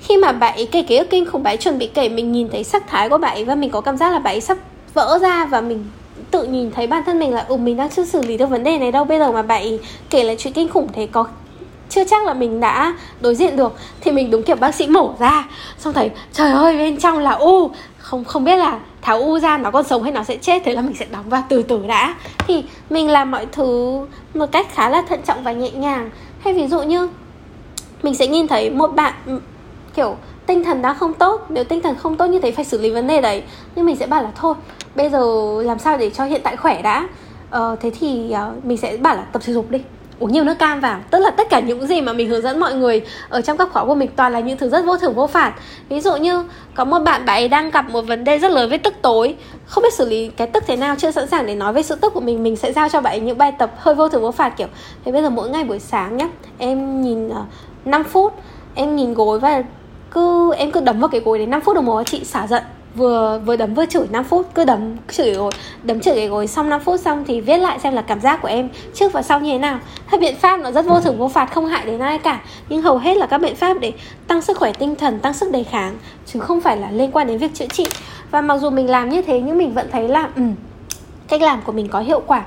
Khi 0.00 0.16
mà 0.16 0.32
bạn 0.32 0.54
ấy 0.54 0.66
kể 0.66 0.82
ký 0.82 0.96
ức 0.96 1.10
kinh 1.10 1.26
khủng 1.26 1.42
bạn 1.42 1.52
ấy 1.52 1.56
chuẩn 1.56 1.78
bị 1.78 1.86
kể, 1.86 2.08
mình 2.08 2.32
nhìn 2.32 2.48
thấy 2.48 2.64
sắc 2.64 2.88
thái 2.88 3.08
của 3.08 3.18
bạn 3.18 3.36
ấy 3.36 3.44
và 3.44 3.54
mình 3.54 3.70
có 3.70 3.80
cảm 3.80 3.96
giác 3.96 4.12
là 4.12 4.18
bạn 4.18 4.34
ấy 4.34 4.40
sắp 4.40 4.58
vỡ 4.94 5.18
ra 5.22 5.46
và 5.46 5.60
mình 5.60 5.84
tự 6.30 6.44
nhìn 6.44 6.70
thấy 6.70 6.86
bản 6.86 7.02
thân 7.06 7.18
mình 7.18 7.34
là 7.34 7.44
ừ 7.48 7.56
mình 7.56 7.76
đang 7.76 7.90
chưa 7.90 8.04
xử 8.04 8.22
lý 8.22 8.36
được 8.36 8.50
vấn 8.50 8.64
đề 8.64 8.78
này 8.78 8.92
đâu, 8.92 9.04
bây 9.04 9.18
giờ 9.18 9.32
mà 9.32 9.42
bạn 9.42 9.62
ấy 9.62 9.78
kể 10.10 10.22
lại 10.22 10.36
chuyện 10.38 10.52
kinh 10.52 10.68
khủng 10.68 10.88
thế 10.92 11.06
có 11.06 11.26
chưa 11.90 12.04
chắc 12.04 12.26
là 12.26 12.34
mình 12.34 12.60
đã 12.60 12.94
đối 13.20 13.34
diện 13.34 13.56
được 13.56 13.72
thì 14.00 14.10
mình 14.12 14.30
đúng 14.30 14.42
kiểu 14.42 14.56
bác 14.56 14.74
sĩ 14.74 14.86
mổ 14.86 15.14
ra. 15.18 15.48
Xong 15.78 15.92
thấy 15.92 16.10
trời 16.32 16.52
ơi 16.52 16.78
bên 16.78 16.96
trong 16.96 17.18
là 17.18 17.30
u. 17.30 17.70
Không 17.98 18.24
không 18.24 18.44
biết 18.44 18.56
là 18.56 18.78
tháo 19.02 19.18
u 19.18 19.38
ra 19.38 19.58
nó 19.58 19.70
còn 19.70 19.84
sống 19.84 20.02
hay 20.02 20.12
nó 20.12 20.24
sẽ 20.24 20.36
chết 20.36 20.62
thế 20.64 20.74
là 20.74 20.82
mình 20.82 20.96
sẽ 20.98 21.06
đóng 21.10 21.28
vào 21.28 21.42
từ 21.48 21.62
từ 21.62 21.86
đã. 21.86 22.14
Thì 22.46 22.64
mình 22.90 23.08
làm 23.08 23.30
mọi 23.30 23.46
thứ 23.52 24.00
một 24.34 24.46
cách 24.52 24.66
khá 24.74 24.88
là 24.88 25.02
thận 25.02 25.20
trọng 25.26 25.44
và 25.44 25.52
nhẹ 25.52 25.70
nhàng. 25.70 26.10
Hay 26.40 26.54
ví 26.54 26.68
dụ 26.68 26.82
như 26.82 27.08
mình 28.02 28.14
sẽ 28.14 28.26
nhìn 28.26 28.48
thấy 28.48 28.70
một 28.70 28.86
bạn 28.86 29.14
ừ, 29.26 29.40
kiểu 29.94 30.16
tinh 30.46 30.64
thần 30.64 30.82
đang 30.82 30.96
không 30.98 31.14
tốt. 31.14 31.46
Nếu 31.48 31.64
tinh 31.64 31.82
thần 31.82 31.96
không 31.96 32.16
tốt 32.16 32.26
như 32.26 32.40
thế 32.40 32.52
phải 32.52 32.64
xử 32.64 32.78
lý 32.78 32.90
vấn 32.90 33.06
đề 33.06 33.20
đấy. 33.20 33.42
Nhưng 33.74 33.86
mình 33.86 33.96
sẽ 33.96 34.06
bảo 34.06 34.22
là 34.22 34.30
thôi 34.34 34.54
bây 34.94 35.10
giờ 35.10 35.22
làm 35.62 35.78
sao 35.78 35.98
để 35.98 36.10
cho 36.10 36.24
hiện 36.24 36.40
tại 36.44 36.56
khỏe 36.56 36.82
đã. 36.82 37.08
Ờ, 37.50 37.76
thế 37.80 37.90
thì 38.00 38.34
uh, 38.58 38.64
mình 38.64 38.76
sẽ 38.76 38.96
bảo 38.96 39.16
là 39.16 39.22
tập 39.22 39.42
thể 39.44 39.52
dục 39.52 39.70
đi 39.70 39.78
uống 40.20 40.32
nhiều 40.32 40.44
nước 40.44 40.58
cam 40.58 40.80
vào. 40.80 41.00
Tức 41.10 41.18
là 41.18 41.30
tất 41.30 41.50
cả 41.50 41.60
những 41.60 41.86
gì 41.86 42.00
mà 42.00 42.12
mình 42.12 42.28
hướng 42.28 42.42
dẫn 42.42 42.60
mọi 42.60 42.74
người 42.74 43.00
ở 43.28 43.40
trong 43.40 43.56
các 43.56 43.68
khóa 43.72 43.84
của 43.84 43.94
mình 43.94 44.10
toàn 44.16 44.32
là 44.32 44.40
những 44.40 44.58
thứ 44.58 44.68
rất 44.68 44.84
vô 44.84 44.96
thưởng 44.96 45.14
vô 45.14 45.26
phạt. 45.26 45.52
Ví 45.88 46.00
dụ 46.00 46.16
như 46.16 46.44
có 46.74 46.84
một 46.84 46.98
bạn 46.98 47.24
bạn 47.24 47.36
ấy 47.42 47.48
đang 47.48 47.70
gặp 47.70 47.90
một 47.90 48.02
vấn 48.02 48.24
đề 48.24 48.38
rất 48.38 48.50
lớn 48.50 48.68
với 48.68 48.78
tức 48.78 48.94
tối. 49.02 49.34
Không 49.66 49.82
biết 49.82 49.94
xử 49.94 50.08
lý 50.08 50.28
cái 50.28 50.46
tức 50.46 50.64
thế 50.66 50.76
nào 50.76 50.94
chưa 50.98 51.10
sẵn 51.10 51.28
sàng 51.28 51.46
để 51.46 51.54
nói 51.54 51.72
về 51.72 51.82
sự 51.82 51.94
tức 51.94 52.14
của 52.14 52.20
mình. 52.20 52.42
Mình 52.42 52.56
sẽ 52.56 52.72
giao 52.72 52.88
cho 52.88 53.00
bạn 53.00 53.12
ấy 53.12 53.20
những 53.20 53.38
bài 53.38 53.52
tập 53.58 53.70
hơi 53.76 53.94
vô 53.94 54.08
thưởng 54.08 54.22
vô 54.22 54.30
phạt 54.30 54.56
kiểu 54.56 54.68
thế 55.04 55.12
bây 55.12 55.22
giờ 55.22 55.30
mỗi 55.30 55.50
ngày 55.50 55.64
buổi 55.64 55.78
sáng 55.78 56.16
nhá 56.16 56.28
em 56.58 57.02
nhìn 57.02 57.28
ờ, 57.28 57.40
uh, 57.40 57.46
5 57.86 58.04
phút 58.04 58.34
em 58.74 58.96
nhìn 58.96 59.14
gối 59.14 59.40
và 59.40 59.62
cứ 60.10 60.54
em 60.54 60.72
cứ 60.72 60.80
đấm 60.80 61.00
vào 61.00 61.08
cái 61.08 61.20
gối 61.20 61.38
đến 61.38 61.50
5 61.50 61.60
phút 61.60 61.76
đồng 61.76 61.86
hồ 61.86 62.02
chị 62.02 62.24
xả 62.24 62.46
giận 62.46 62.62
vừa 62.94 63.40
vừa 63.44 63.56
đấm 63.56 63.74
vừa 63.74 63.86
chửi 63.86 64.06
5 64.10 64.24
phút 64.24 64.46
cứ 64.54 64.64
đấm 64.64 64.96
chửi 65.08 65.34
rồi 65.34 65.52
đấm 65.82 66.00
chửi 66.00 66.14
cái 66.14 66.28
gối 66.28 66.46
xong 66.46 66.68
5 66.68 66.80
phút 66.80 67.00
xong 67.00 67.24
thì 67.26 67.40
viết 67.40 67.56
lại 67.56 67.78
xem 67.78 67.94
là 67.94 68.02
cảm 68.02 68.20
giác 68.20 68.42
của 68.42 68.48
em 68.48 68.68
trước 68.94 69.12
và 69.12 69.22
sau 69.22 69.40
như 69.40 69.52
thế 69.52 69.58
nào. 69.58 69.78
Các 70.10 70.20
biện 70.20 70.36
pháp 70.36 70.60
nó 70.60 70.70
rất 70.70 70.86
vô 70.86 71.00
thưởng 71.00 71.18
vô 71.18 71.28
phạt 71.28 71.46
không 71.54 71.66
hại 71.66 71.86
đến 71.86 71.98
ai 71.98 72.18
cả. 72.18 72.40
Nhưng 72.68 72.82
hầu 72.82 72.98
hết 72.98 73.16
là 73.16 73.26
các 73.26 73.38
biện 73.38 73.56
pháp 73.56 73.76
để 73.80 73.92
tăng 74.26 74.42
sức 74.42 74.56
khỏe 74.56 74.72
tinh 74.72 74.96
thần 74.96 75.20
tăng 75.20 75.32
sức 75.32 75.52
đề 75.52 75.62
kháng 75.62 75.96
chứ 76.26 76.40
không 76.40 76.60
phải 76.60 76.76
là 76.76 76.90
liên 76.90 77.10
quan 77.12 77.26
đến 77.26 77.38
việc 77.38 77.54
chữa 77.54 77.66
trị. 77.66 77.86
Và 78.30 78.40
mặc 78.40 78.58
dù 78.58 78.70
mình 78.70 78.90
làm 78.90 79.08
như 79.08 79.22
thế 79.22 79.40
nhưng 79.40 79.58
mình 79.58 79.74
vẫn 79.74 79.88
thấy 79.92 80.08
là 80.08 80.28
ừ, 80.36 80.42
cách 81.28 81.42
làm 81.42 81.62
của 81.62 81.72
mình 81.72 81.88
có 81.88 82.00
hiệu 82.00 82.22
quả. 82.26 82.44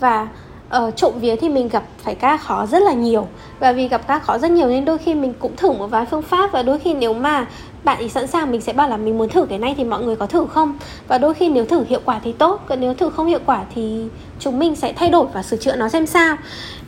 Và 0.00 0.28
uh, 0.76 0.96
trộm 0.96 1.12
vía 1.20 1.36
thì 1.36 1.48
mình 1.48 1.68
gặp 1.68 1.82
phải 2.04 2.14
các 2.14 2.40
khó 2.40 2.66
rất 2.66 2.82
là 2.82 2.92
nhiều 2.92 3.26
và 3.60 3.72
vì 3.72 3.88
gặp 3.88 4.08
các 4.08 4.22
khó 4.22 4.38
rất 4.38 4.50
nhiều 4.50 4.68
nên 4.68 4.84
đôi 4.84 4.98
khi 4.98 5.14
mình 5.14 5.32
cũng 5.38 5.56
thử 5.56 5.72
một 5.72 5.86
vài 5.86 6.06
phương 6.06 6.22
pháp 6.22 6.52
và 6.52 6.62
đôi 6.62 6.78
khi 6.78 6.94
nếu 6.94 7.14
mà 7.14 7.46
bạn 7.84 7.98
ý 7.98 8.08
sẵn 8.08 8.26
sàng, 8.26 8.50
mình 8.50 8.60
sẽ 8.60 8.72
bảo 8.72 8.88
là 8.88 8.96
mình 8.96 9.18
muốn 9.18 9.28
thử 9.28 9.46
cái 9.46 9.58
này 9.58 9.74
thì 9.76 9.84
mọi 9.84 10.02
người 10.02 10.16
có 10.16 10.26
thử 10.26 10.46
không? 10.46 10.78
Và 11.08 11.18
đôi 11.18 11.34
khi 11.34 11.48
nếu 11.48 11.64
thử 11.64 11.84
hiệu 11.88 12.00
quả 12.04 12.20
thì 12.24 12.32
tốt, 12.32 12.60
còn 12.68 12.80
nếu 12.80 12.94
thử 12.94 13.10
không 13.10 13.26
hiệu 13.26 13.38
quả 13.46 13.60
thì 13.74 14.04
chúng 14.40 14.58
mình 14.58 14.76
sẽ 14.76 14.92
thay 14.92 15.08
đổi 15.08 15.26
và 15.32 15.42
sửa 15.42 15.56
chữa 15.56 15.76
nó 15.76 15.88
xem 15.88 16.06
sao. 16.06 16.36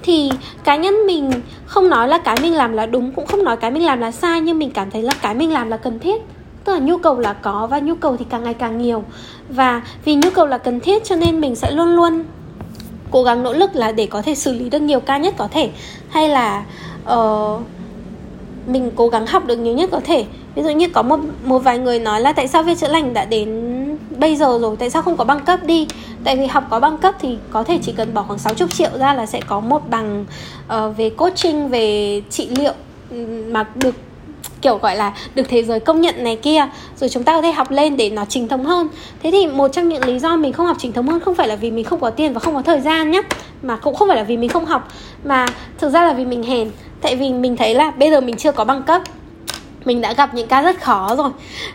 Thì 0.03 0.31
cá 0.65 0.77
nhân 0.77 1.07
mình 1.07 1.31
không 1.67 1.91
nói 1.91 2.09
là 2.09 2.19
cái 2.19 2.37
mình 2.43 2.55
làm 2.55 2.73
là 2.73 2.87
đúng, 2.87 3.13
cũng 3.13 3.27
không 3.27 3.45
nói 3.45 3.57
cái 3.57 3.71
mình 3.71 3.85
làm 3.85 4.01
là 4.01 4.11
sai, 4.11 4.41
nhưng 4.41 4.59
mình 4.59 4.71
cảm 4.71 4.91
thấy 4.91 5.03
là 5.03 5.13
cái 5.23 5.35
mình 5.35 5.53
làm 5.53 5.69
là 5.69 5.77
cần 5.77 5.99
thiết. 5.99 6.23
Tức 6.65 6.73
là 6.73 6.79
nhu 6.79 6.99
cầu 6.99 7.19
là 7.19 7.33
có 7.33 7.67
và 7.71 7.79
nhu 7.79 7.95
cầu 7.95 8.17
thì 8.17 8.25
càng 8.31 8.45
ngày 8.45 8.55
càng 8.55 8.79
nhiều. 8.79 9.05
Và 9.49 9.83
vì 10.05 10.15
nhu 10.15 10.31
cầu 10.35 10.47
là 10.47 10.59
cần 10.59 10.81
thiết 10.81 11.05
cho 11.05 11.17
nên 11.17 11.41
mình 11.41 11.57
sẽ 11.57 11.71
luôn 11.71 11.97
luôn 11.97 12.25
cố 13.11 13.23
gắng 13.23 13.43
nỗ 13.43 13.53
lực 13.53 13.77
là 13.77 13.93
để 13.93 14.07
có 14.07 14.23
thể 14.23 14.35
xử 14.35 14.53
lý 14.53 14.71
được 14.71 14.83
nhiều 14.83 15.01
ca 15.01 15.19
nhất 15.19 15.35
có 15.37 15.49
thể. 15.51 15.71
Hay 16.09 16.29
là 16.29 16.65
uh, 17.13 17.61
mình 18.67 18.91
cố 18.97 19.09
gắng 19.09 19.27
học 19.27 19.47
được 19.47 19.57
nhiều 19.57 19.75
nhất 19.75 19.91
có 19.93 20.01
thể. 20.05 20.25
Ví 20.55 20.63
dụ 20.63 20.71
như 20.71 20.89
có 20.89 21.03
một 21.03 21.21
một 21.45 21.59
vài 21.59 21.79
người 21.79 21.99
nói 21.99 22.21
là 22.21 22.33
tại 22.33 22.49
sao 22.49 22.63
việc 22.63 22.79
chữa 22.79 22.89
lành 22.89 23.15
đã 23.15 23.25
đến 23.25 23.49
bây 24.19 24.37
giờ 24.37 24.59
rồi 24.61 24.77
tại 24.77 24.91
sao 24.91 25.03
không 25.03 25.17
có 25.17 25.25
bằng 25.25 25.41
cấp 25.41 25.61
đi? 25.65 25.87
Tại 26.25 26.37
vì 26.37 26.47
học 26.47 26.65
có 26.71 26.81
bằng 26.81 26.99
cấp 26.99 27.15
thì 27.21 27.39
có 27.51 27.65
thể 27.65 27.79
chỉ 27.83 27.93
cần 27.93 28.15
bỏ 28.15 28.23
khoảng 28.23 28.39
60 28.39 28.69
triệu 28.69 28.91
ra 28.99 29.15
là 29.15 29.27
sẽ 29.27 29.41
có 29.47 29.61
một 29.61 29.91
bằng 29.91 30.27
uh, 30.67 30.97
về 30.97 31.11
coaching 31.11 31.69
về 31.69 32.23
trị 32.31 32.49
liệu 32.49 32.73
mà 33.49 33.65
được 33.75 33.95
kiểu 34.63 34.79
gọi 34.79 34.97
là 34.97 35.13
được 35.35 35.43
thế 35.49 35.63
giới 35.63 35.81
công 35.81 36.01
nhận 36.01 36.25
này 36.25 36.37
kia, 36.37 36.67
rồi 36.97 37.09
chúng 37.09 37.25
ta 37.25 37.33
có 37.33 37.43
thể 37.43 37.53
học 37.53 37.71
lên 37.71 37.97
để 37.97 38.11
nó 38.11 38.25
chính 38.25 38.49
thống 38.49 38.65
hơn. 38.65 38.89
Thế 39.23 39.31
thì 39.31 39.47
một 39.47 39.69
trong 39.69 39.89
những 39.89 40.05
lý 40.05 40.19
do 40.19 40.37
mình 40.37 40.53
không 40.53 40.67
học 40.67 40.77
chính 40.81 40.93
thống 40.93 41.09
hơn 41.09 41.21
không 41.21 41.35
phải 41.35 41.49
là 41.49 41.57
vì 41.57 41.71
mình 41.71 41.85
không 41.85 42.01
có 42.01 42.11
tiền 42.11 42.33
và 42.33 42.41
không 42.41 42.55
có 42.55 42.63
thời 42.63 42.81
gian 42.81 43.11
nhé 43.11 43.23
mà 43.63 43.77
cũng 43.77 43.95
không 43.95 44.09
phải 44.09 44.17
là 44.17 44.23
vì 44.23 44.37
mình 44.37 44.49
không 44.49 44.65
học, 44.65 44.89
mà 45.25 45.47
thực 45.79 45.91
ra 45.91 46.07
là 46.07 46.13
vì 46.13 46.25
mình 46.25 46.43
hèn. 46.43 46.71
Tại 47.01 47.17
vì 47.17 47.33
mình 47.33 47.57
thấy 47.57 47.75
là 47.75 47.91
bây 47.91 48.11
giờ 48.11 48.21
mình 48.21 48.37
chưa 48.37 48.53
có 48.53 48.65
bằng 48.65 48.83
cấp, 48.83 49.03
mình 49.85 50.01
đã 50.01 50.13
gặp 50.13 50.35
những 50.35 50.47
ca 50.47 50.63
rất 50.63 50.81
khó 50.81 51.17
rồi. 51.17 51.31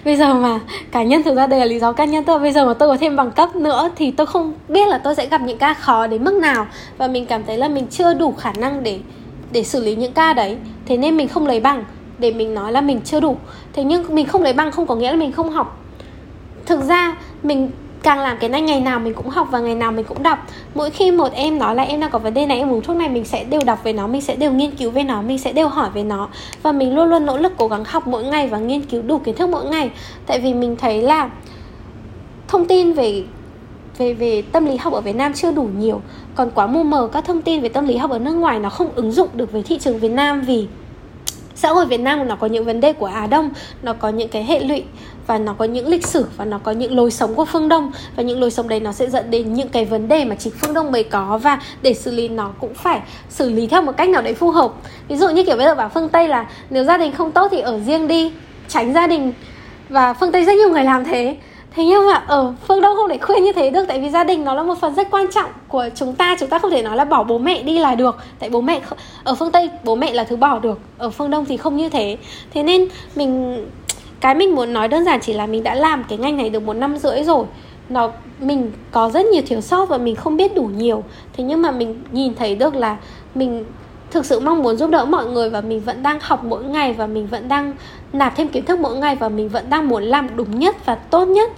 Bây 0.06 0.16
giờ 0.16 0.34
mà 0.34 0.60
cá 0.92 1.04
nhân, 1.04 1.24
thực 1.24 1.36
ra 1.36 1.48
đây 1.48 1.60
là 1.60 1.66
lý 1.66 1.80
do 1.80 1.92
cá 1.92 2.06
nhân 2.06 2.24
tôi 2.24 2.40
bây 2.40 2.52
giờ 2.52 2.66
mà 2.66 2.74
tôi 2.74 2.90
có 2.90 2.98
thêm 3.02 3.16
bằng 3.16 3.32
cấp 3.32 3.56
nữa 3.56 3.90
thì 3.96 4.12
tôi 4.12 4.28
không 4.28 4.54
biết 4.68 4.88
là 4.88 4.98
tôi 4.98 5.16
sẽ 5.16 5.26
gặp 5.26 5.42
những 5.42 5.58
ca 5.58 5.74
khó 5.74 6.08
đến 6.08 6.24
mức 6.24 6.34
nào. 6.34 6.68
Và 6.98 7.08
mình 7.08 7.26
cảm 7.26 7.44
thấy 7.48 7.58
là 7.58 7.68
mình 7.68 7.88
chưa 7.88 8.14
đủ 8.14 8.34
khả 8.40 8.54
năng 8.54 8.84
để 8.84 9.00
để 9.52 9.64
xử 9.64 9.84
lý 9.84 9.96
những 9.96 10.14
ca 10.14 10.34
đấy. 10.34 10.58
Thế 10.86 10.98
nên 10.98 11.18
mình 11.18 11.28
không 11.28 11.48
lấy 11.48 11.60
bằng 11.60 11.84
để 12.18 12.34
mình 12.34 12.54
nói 12.54 12.72
là 12.72 12.82
mình 12.82 13.02
chưa 13.06 13.20
đủ. 13.20 13.38
Thế 13.74 13.84
nhưng 13.84 14.16
mình 14.16 14.26
không 14.26 14.42
lấy 14.42 14.54
bằng 14.54 14.72
không 14.72 14.88
có 14.88 14.96
nghĩa 14.96 15.12
là 15.12 15.18
mình 15.18 15.32
không 15.32 15.50
học. 15.50 15.80
Thực 16.66 16.82
ra, 16.82 17.18
mình 17.44 17.70
càng 18.04 18.20
làm 18.20 18.38
cái 18.38 18.50
này, 18.50 18.62
ngày 18.62 18.82
nào 18.82 19.00
mình 19.00 19.14
cũng 19.14 19.30
học 19.30 19.48
và 19.52 19.60
ngày 19.60 19.76
nào 19.76 19.92
mình 19.92 20.06
cũng 20.06 20.24
đọc. 20.24 20.40
Mỗi 20.76 20.90
khi 20.90 21.12
một 21.12 21.34
em 21.34 21.60
nói 21.60 21.76
là 21.76 21.84
em 21.84 22.00
đang 22.00 22.12
có 22.12 22.20
vấn 22.20 22.34
đề 22.34 22.46
này, 22.46 22.58
em 22.58 22.72
uống 22.72 22.82
thuốc 22.82 22.98
này, 22.98 23.10
mình 23.10 23.26
sẽ 23.26 23.44
đều 23.44 23.62
đọc 23.66 23.84
về 23.84 23.94
nó, 23.94 24.08
mình 24.08 24.22
sẽ 24.22 24.36
đều 24.36 24.52
nghiên 24.52 24.72
cứu 24.72 24.92
về 24.92 25.04
nó, 25.04 25.22
mình 25.22 25.38
sẽ 25.38 25.54
đều 25.54 25.68
hỏi 25.68 25.90
về 25.94 26.04
nó. 26.04 26.30
Và 26.62 26.72
mình 26.72 26.96
luôn 26.96 27.10
luôn 27.10 27.26
nỗ 27.26 27.38
lực 27.38 27.54
cố 27.58 27.68
gắng 27.68 27.84
học 27.86 28.08
mỗi 28.08 28.24
ngày 28.24 28.48
và 28.48 28.58
nghiên 28.58 28.82
cứu 28.82 29.02
đủ 29.02 29.20
kiến 29.20 29.36
thức 29.36 29.50
mỗi 29.50 29.66
ngày. 29.66 29.92
Tại 30.26 30.40
vì 30.40 30.54
mình 30.54 30.76
thấy 30.76 31.02
là 31.02 31.30
thông 32.48 32.66
tin 32.66 32.94
về 32.94 33.24
về 33.98 34.14
về 34.14 34.42
tâm 34.42 34.66
lý 34.66 34.78
học 34.78 34.94
ở 34.94 35.02
Việt 35.02 35.16
Nam 35.16 35.34
chưa 35.34 35.52
đủ 35.52 35.70
nhiều. 35.78 36.02
Còn 36.36 36.52
quá 36.52 36.68
mù 36.68 36.84
mờ 36.84 37.10
các 37.14 37.26
thông 37.26 37.42
tin 37.42 37.62
về 37.62 37.70
tâm 37.70 37.88
lý 37.88 37.98
học 37.98 38.12
ở 38.12 38.20
nước 38.20 38.34
ngoài 38.34 38.60
nó 38.60 38.70
không 38.70 38.90
ứng 38.96 39.12
dụng 39.12 39.30
được 39.34 39.52
với 39.52 39.64
thị 39.64 39.78
trường 39.80 40.00
Việt 40.00 40.12
Nam 40.12 40.42
vì 40.42 40.68
xã 41.64 41.70
hội 41.70 41.86
Việt 41.86 42.00
Nam 42.00 42.28
nó 42.28 42.36
có 42.36 42.48
những 42.48 42.66
vấn 42.66 42.80
đề 42.82 42.94
của 42.94 43.06
Á 43.06 43.28
Đông, 43.28 43.50
nó 43.84 43.94
có 43.94 44.10
những 44.10 44.30
cái 44.30 44.44
hệ 44.44 44.60
lụy 44.60 44.84
và 45.28 45.38
nó 45.38 45.54
có 45.54 45.66
những 45.66 45.88
lịch 45.88 46.08
sử 46.08 46.26
và 46.38 46.46
nó 46.46 46.60
có 46.64 46.72
những 46.72 46.96
lối 46.96 47.12
sống 47.12 47.36
của 47.36 47.46
phương 47.46 47.70
Đông. 47.70 47.92
Và 48.16 48.24
những 48.24 48.40
lối 48.40 48.52
sống 48.52 48.68
đấy 48.68 48.80
nó 48.80 48.92
sẽ 48.92 49.10
dẫn 49.10 49.32
đến 49.32 49.54
những 49.54 49.70
cái 49.70 49.86
vấn 49.86 50.08
đề 50.08 50.26
mà 50.26 50.36
chỉ 50.36 50.50
phương 50.50 50.74
Đông 50.74 50.92
mới 50.92 51.04
có 51.04 51.40
và 51.44 51.60
để 51.82 51.94
xử 51.94 52.12
lý 52.12 52.28
nó 52.28 52.52
cũng 52.60 52.74
phải 52.74 53.02
xử 53.30 53.50
lý 53.50 53.68
theo 53.68 53.82
một 53.82 53.98
cách 53.98 54.10
nào 54.10 54.22
đấy 54.22 54.34
phù 54.34 54.52
hợp. 54.52 54.72
Ví 55.08 55.16
dụ 55.18 55.30
như 55.30 55.44
kiểu 55.44 55.58
bây 55.58 55.66
giờ 55.66 55.76
bảo 55.76 55.90
phương 55.90 56.10
Tây 56.10 56.28
là 56.28 56.46
nếu 56.70 56.84
gia 56.84 56.98
đình 56.98 57.12
không 57.12 57.32
tốt 57.32 57.48
thì 57.52 57.60
ở 57.60 57.80
riêng 57.80 58.08
đi, 58.08 58.32
tránh 58.68 58.94
gia 58.94 59.08
đình. 59.08 59.34
Và 59.90 60.14
phương 60.14 60.32
Tây 60.32 60.46
rất 60.46 60.54
nhiều 60.56 60.70
người 60.70 60.84
làm 60.84 61.06
thế 61.06 61.36
thế 61.76 61.86
nhưng 61.86 62.08
mà 62.08 62.14
ở 62.14 62.54
phương 62.68 62.82
đông 62.82 62.96
không 62.96 63.10
thể 63.10 63.18
khuyên 63.18 63.44
như 63.44 63.52
thế 63.52 63.70
được, 63.70 63.86
tại 63.88 64.00
vì 64.00 64.10
gia 64.10 64.24
đình 64.24 64.44
nó 64.44 64.54
là 64.54 64.64
một 64.64 64.78
phần 64.82 64.96
rất 64.96 65.12
quan 65.12 65.26
trọng 65.32 65.50
của 65.68 65.90
chúng 65.96 66.16
ta 66.16 66.36
chúng 66.40 66.50
ta 66.50 66.60
không 66.60 66.72
thể 66.72 66.82
nói 66.82 66.98
là 66.98 67.06
bỏ 67.06 67.24
bố 67.24 67.38
mẹ 67.38 67.64
đi 67.64 67.80
là 67.80 67.96
được. 67.96 68.18
Tại 68.40 68.50
bố 68.50 68.62
mẹ 68.62 68.82
ở 69.24 69.36
phương 69.36 69.52
tây, 69.52 69.70
bố 69.84 69.96
mẹ 69.96 70.14
là 70.14 70.24
thứ 70.24 70.36
bỏ 70.36 70.60
được, 70.60 70.80
ở 70.98 71.10
phương 71.10 71.30
đông 71.30 71.46
thì 71.46 71.58
không 71.58 71.78
như 71.78 71.90
thế. 71.90 72.18
Thế 72.54 72.64
nên 72.64 72.88
mình, 73.16 73.66
cái 74.20 74.36
mình 74.36 74.56
muốn 74.56 74.74
nói 74.74 74.88
đơn 74.88 75.06
giản 75.06 75.20
chỉ 75.22 75.34
là 75.34 75.46
mình 75.46 75.64
đã 75.64 75.76
làm 75.76 76.04
cái 76.10 76.18
ngành 76.18 76.38
này 76.38 76.50
được 76.50 76.64
một 76.64 76.74
năm 76.74 76.98
rưỡi 76.98 77.24
rồi. 77.24 77.46
Nó, 77.90 78.12
mình 78.40 78.72
có 78.92 79.10
rất 79.10 79.26
nhiều 79.26 79.44
thiếu 79.48 79.62
sót 79.62 79.90
và 79.90 79.98
mình 79.98 80.16
không 80.16 80.38
biết 80.38 80.56
đủ 80.56 80.64
nhiều. 80.64 81.04
Thế 81.38 81.44
nhưng 81.44 81.62
mà 81.62 81.72
mình 81.72 82.04
nhìn 82.12 82.36
thấy 82.36 82.56
được 82.56 82.76
là 82.76 82.98
mình 83.36 83.66
thực 84.14 84.26
sự 84.26 84.40
mong 84.40 84.64
muốn 84.64 84.78
giúp 84.78 84.90
đỡ 84.90 85.06
mọi 85.06 85.26
người 85.26 85.50
và 85.50 85.62
mình 85.62 85.82
vẫn 85.82 86.04
đang 86.04 86.20
học 86.22 86.44
mỗi 86.44 86.64
ngày 86.64 86.94
và 86.94 87.08
mình 87.08 87.28
vẫn 87.28 87.48
đang 87.48 87.74
nạp 88.14 88.36
thêm 88.36 88.48
kiến 88.48 88.66
thức 88.66 88.80
mỗi 88.80 88.98
ngày 88.98 89.16
và 89.16 89.30
mình 89.30 89.50
vẫn 89.50 89.70
đang 89.70 89.88
muốn 89.88 90.04
làm 90.04 90.36
đúng 90.36 90.60
nhất 90.60 90.86
và 90.86 90.96
tốt 90.96 91.26
nhất 91.26 91.52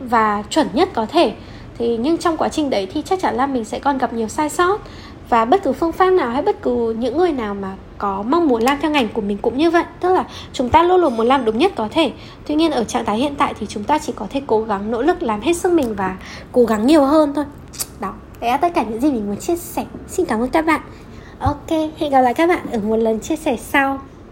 và 0.00 0.42
chuẩn 0.50 0.66
nhất 0.72 0.88
có 0.92 1.06
thể. 1.06 1.32
Thì 1.78 1.96
nhưng 1.96 2.18
trong 2.18 2.36
quá 2.36 2.48
trình 2.48 2.70
đấy 2.70 2.88
thì 2.94 3.02
chắc 3.02 3.20
chắn 3.20 3.34
là 3.34 3.46
mình 3.46 3.64
sẽ 3.64 3.78
còn 3.78 3.98
gặp 3.98 4.12
nhiều 4.12 4.28
sai 4.28 4.48
sót 4.48 4.80
và 5.28 5.44
bất 5.44 5.62
cứ 5.62 5.72
phương 5.72 5.92
pháp 5.92 6.10
nào 6.10 6.30
hay 6.30 6.42
bất 6.42 6.62
cứ 6.62 6.96
những 6.98 7.18
người 7.18 7.32
nào 7.32 7.54
mà 7.54 7.74
có 7.98 8.22
mong 8.22 8.48
muốn 8.48 8.62
làm 8.62 8.78
theo 8.82 8.90
ngành 8.90 9.08
của 9.08 9.20
mình 9.20 9.38
cũng 9.42 9.58
như 9.58 9.70
vậy. 9.70 9.84
Tức 10.00 10.14
là 10.14 10.24
chúng 10.52 10.68
ta 10.68 10.82
luôn 10.82 11.00
luôn 11.00 11.16
muốn 11.16 11.26
làm 11.26 11.44
đúng 11.44 11.58
nhất 11.58 11.72
có 11.76 11.88
thể. 11.90 12.12
Tuy 12.46 12.54
nhiên 12.54 12.70
ở 12.70 12.84
trạng 12.84 13.04
thái 13.04 13.18
hiện 13.18 13.34
tại 13.34 13.54
thì 13.60 13.66
chúng 13.66 13.84
ta 13.84 13.98
chỉ 13.98 14.12
có 14.16 14.26
thể 14.30 14.42
cố 14.46 14.62
gắng 14.62 14.90
nỗ 14.90 15.02
lực 15.02 15.22
làm 15.22 15.40
hết 15.40 15.52
sức 15.52 15.72
mình 15.72 15.94
và 15.94 16.16
cố 16.52 16.64
gắng 16.64 16.86
nhiều 16.86 17.04
hơn 17.04 17.32
thôi. 17.34 17.44
Đó, 18.00 18.14
đấy 18.40 18.50
là 18.50 18.56
tất 18.56 18.74
cả 18.74 18.82
những 18.82 19.00
gì 19.00 19.12
mình 19.12 19.26
muốn 19.26 19.36
chia 19.36 19.56
sẻ. 19.56 19.84
Xin 20.08 20.26
cảm 20.26 20.40
ơn 20.40 20.48
các 20.48 20.66
bạn 20.66 20.80
ok 21.42 21.70
hẹn 21.98 22.10
gặp 22.10 22.20
lại 22.20 22.34
các 22.34 22.46
bạn 22.46 22.66
ở 22.72 22.78
một 22.78 22.96
lần 22.96 23.20
chia 23.20 23.36
sẻ 23.36 23.56
sau. 23.56 23.98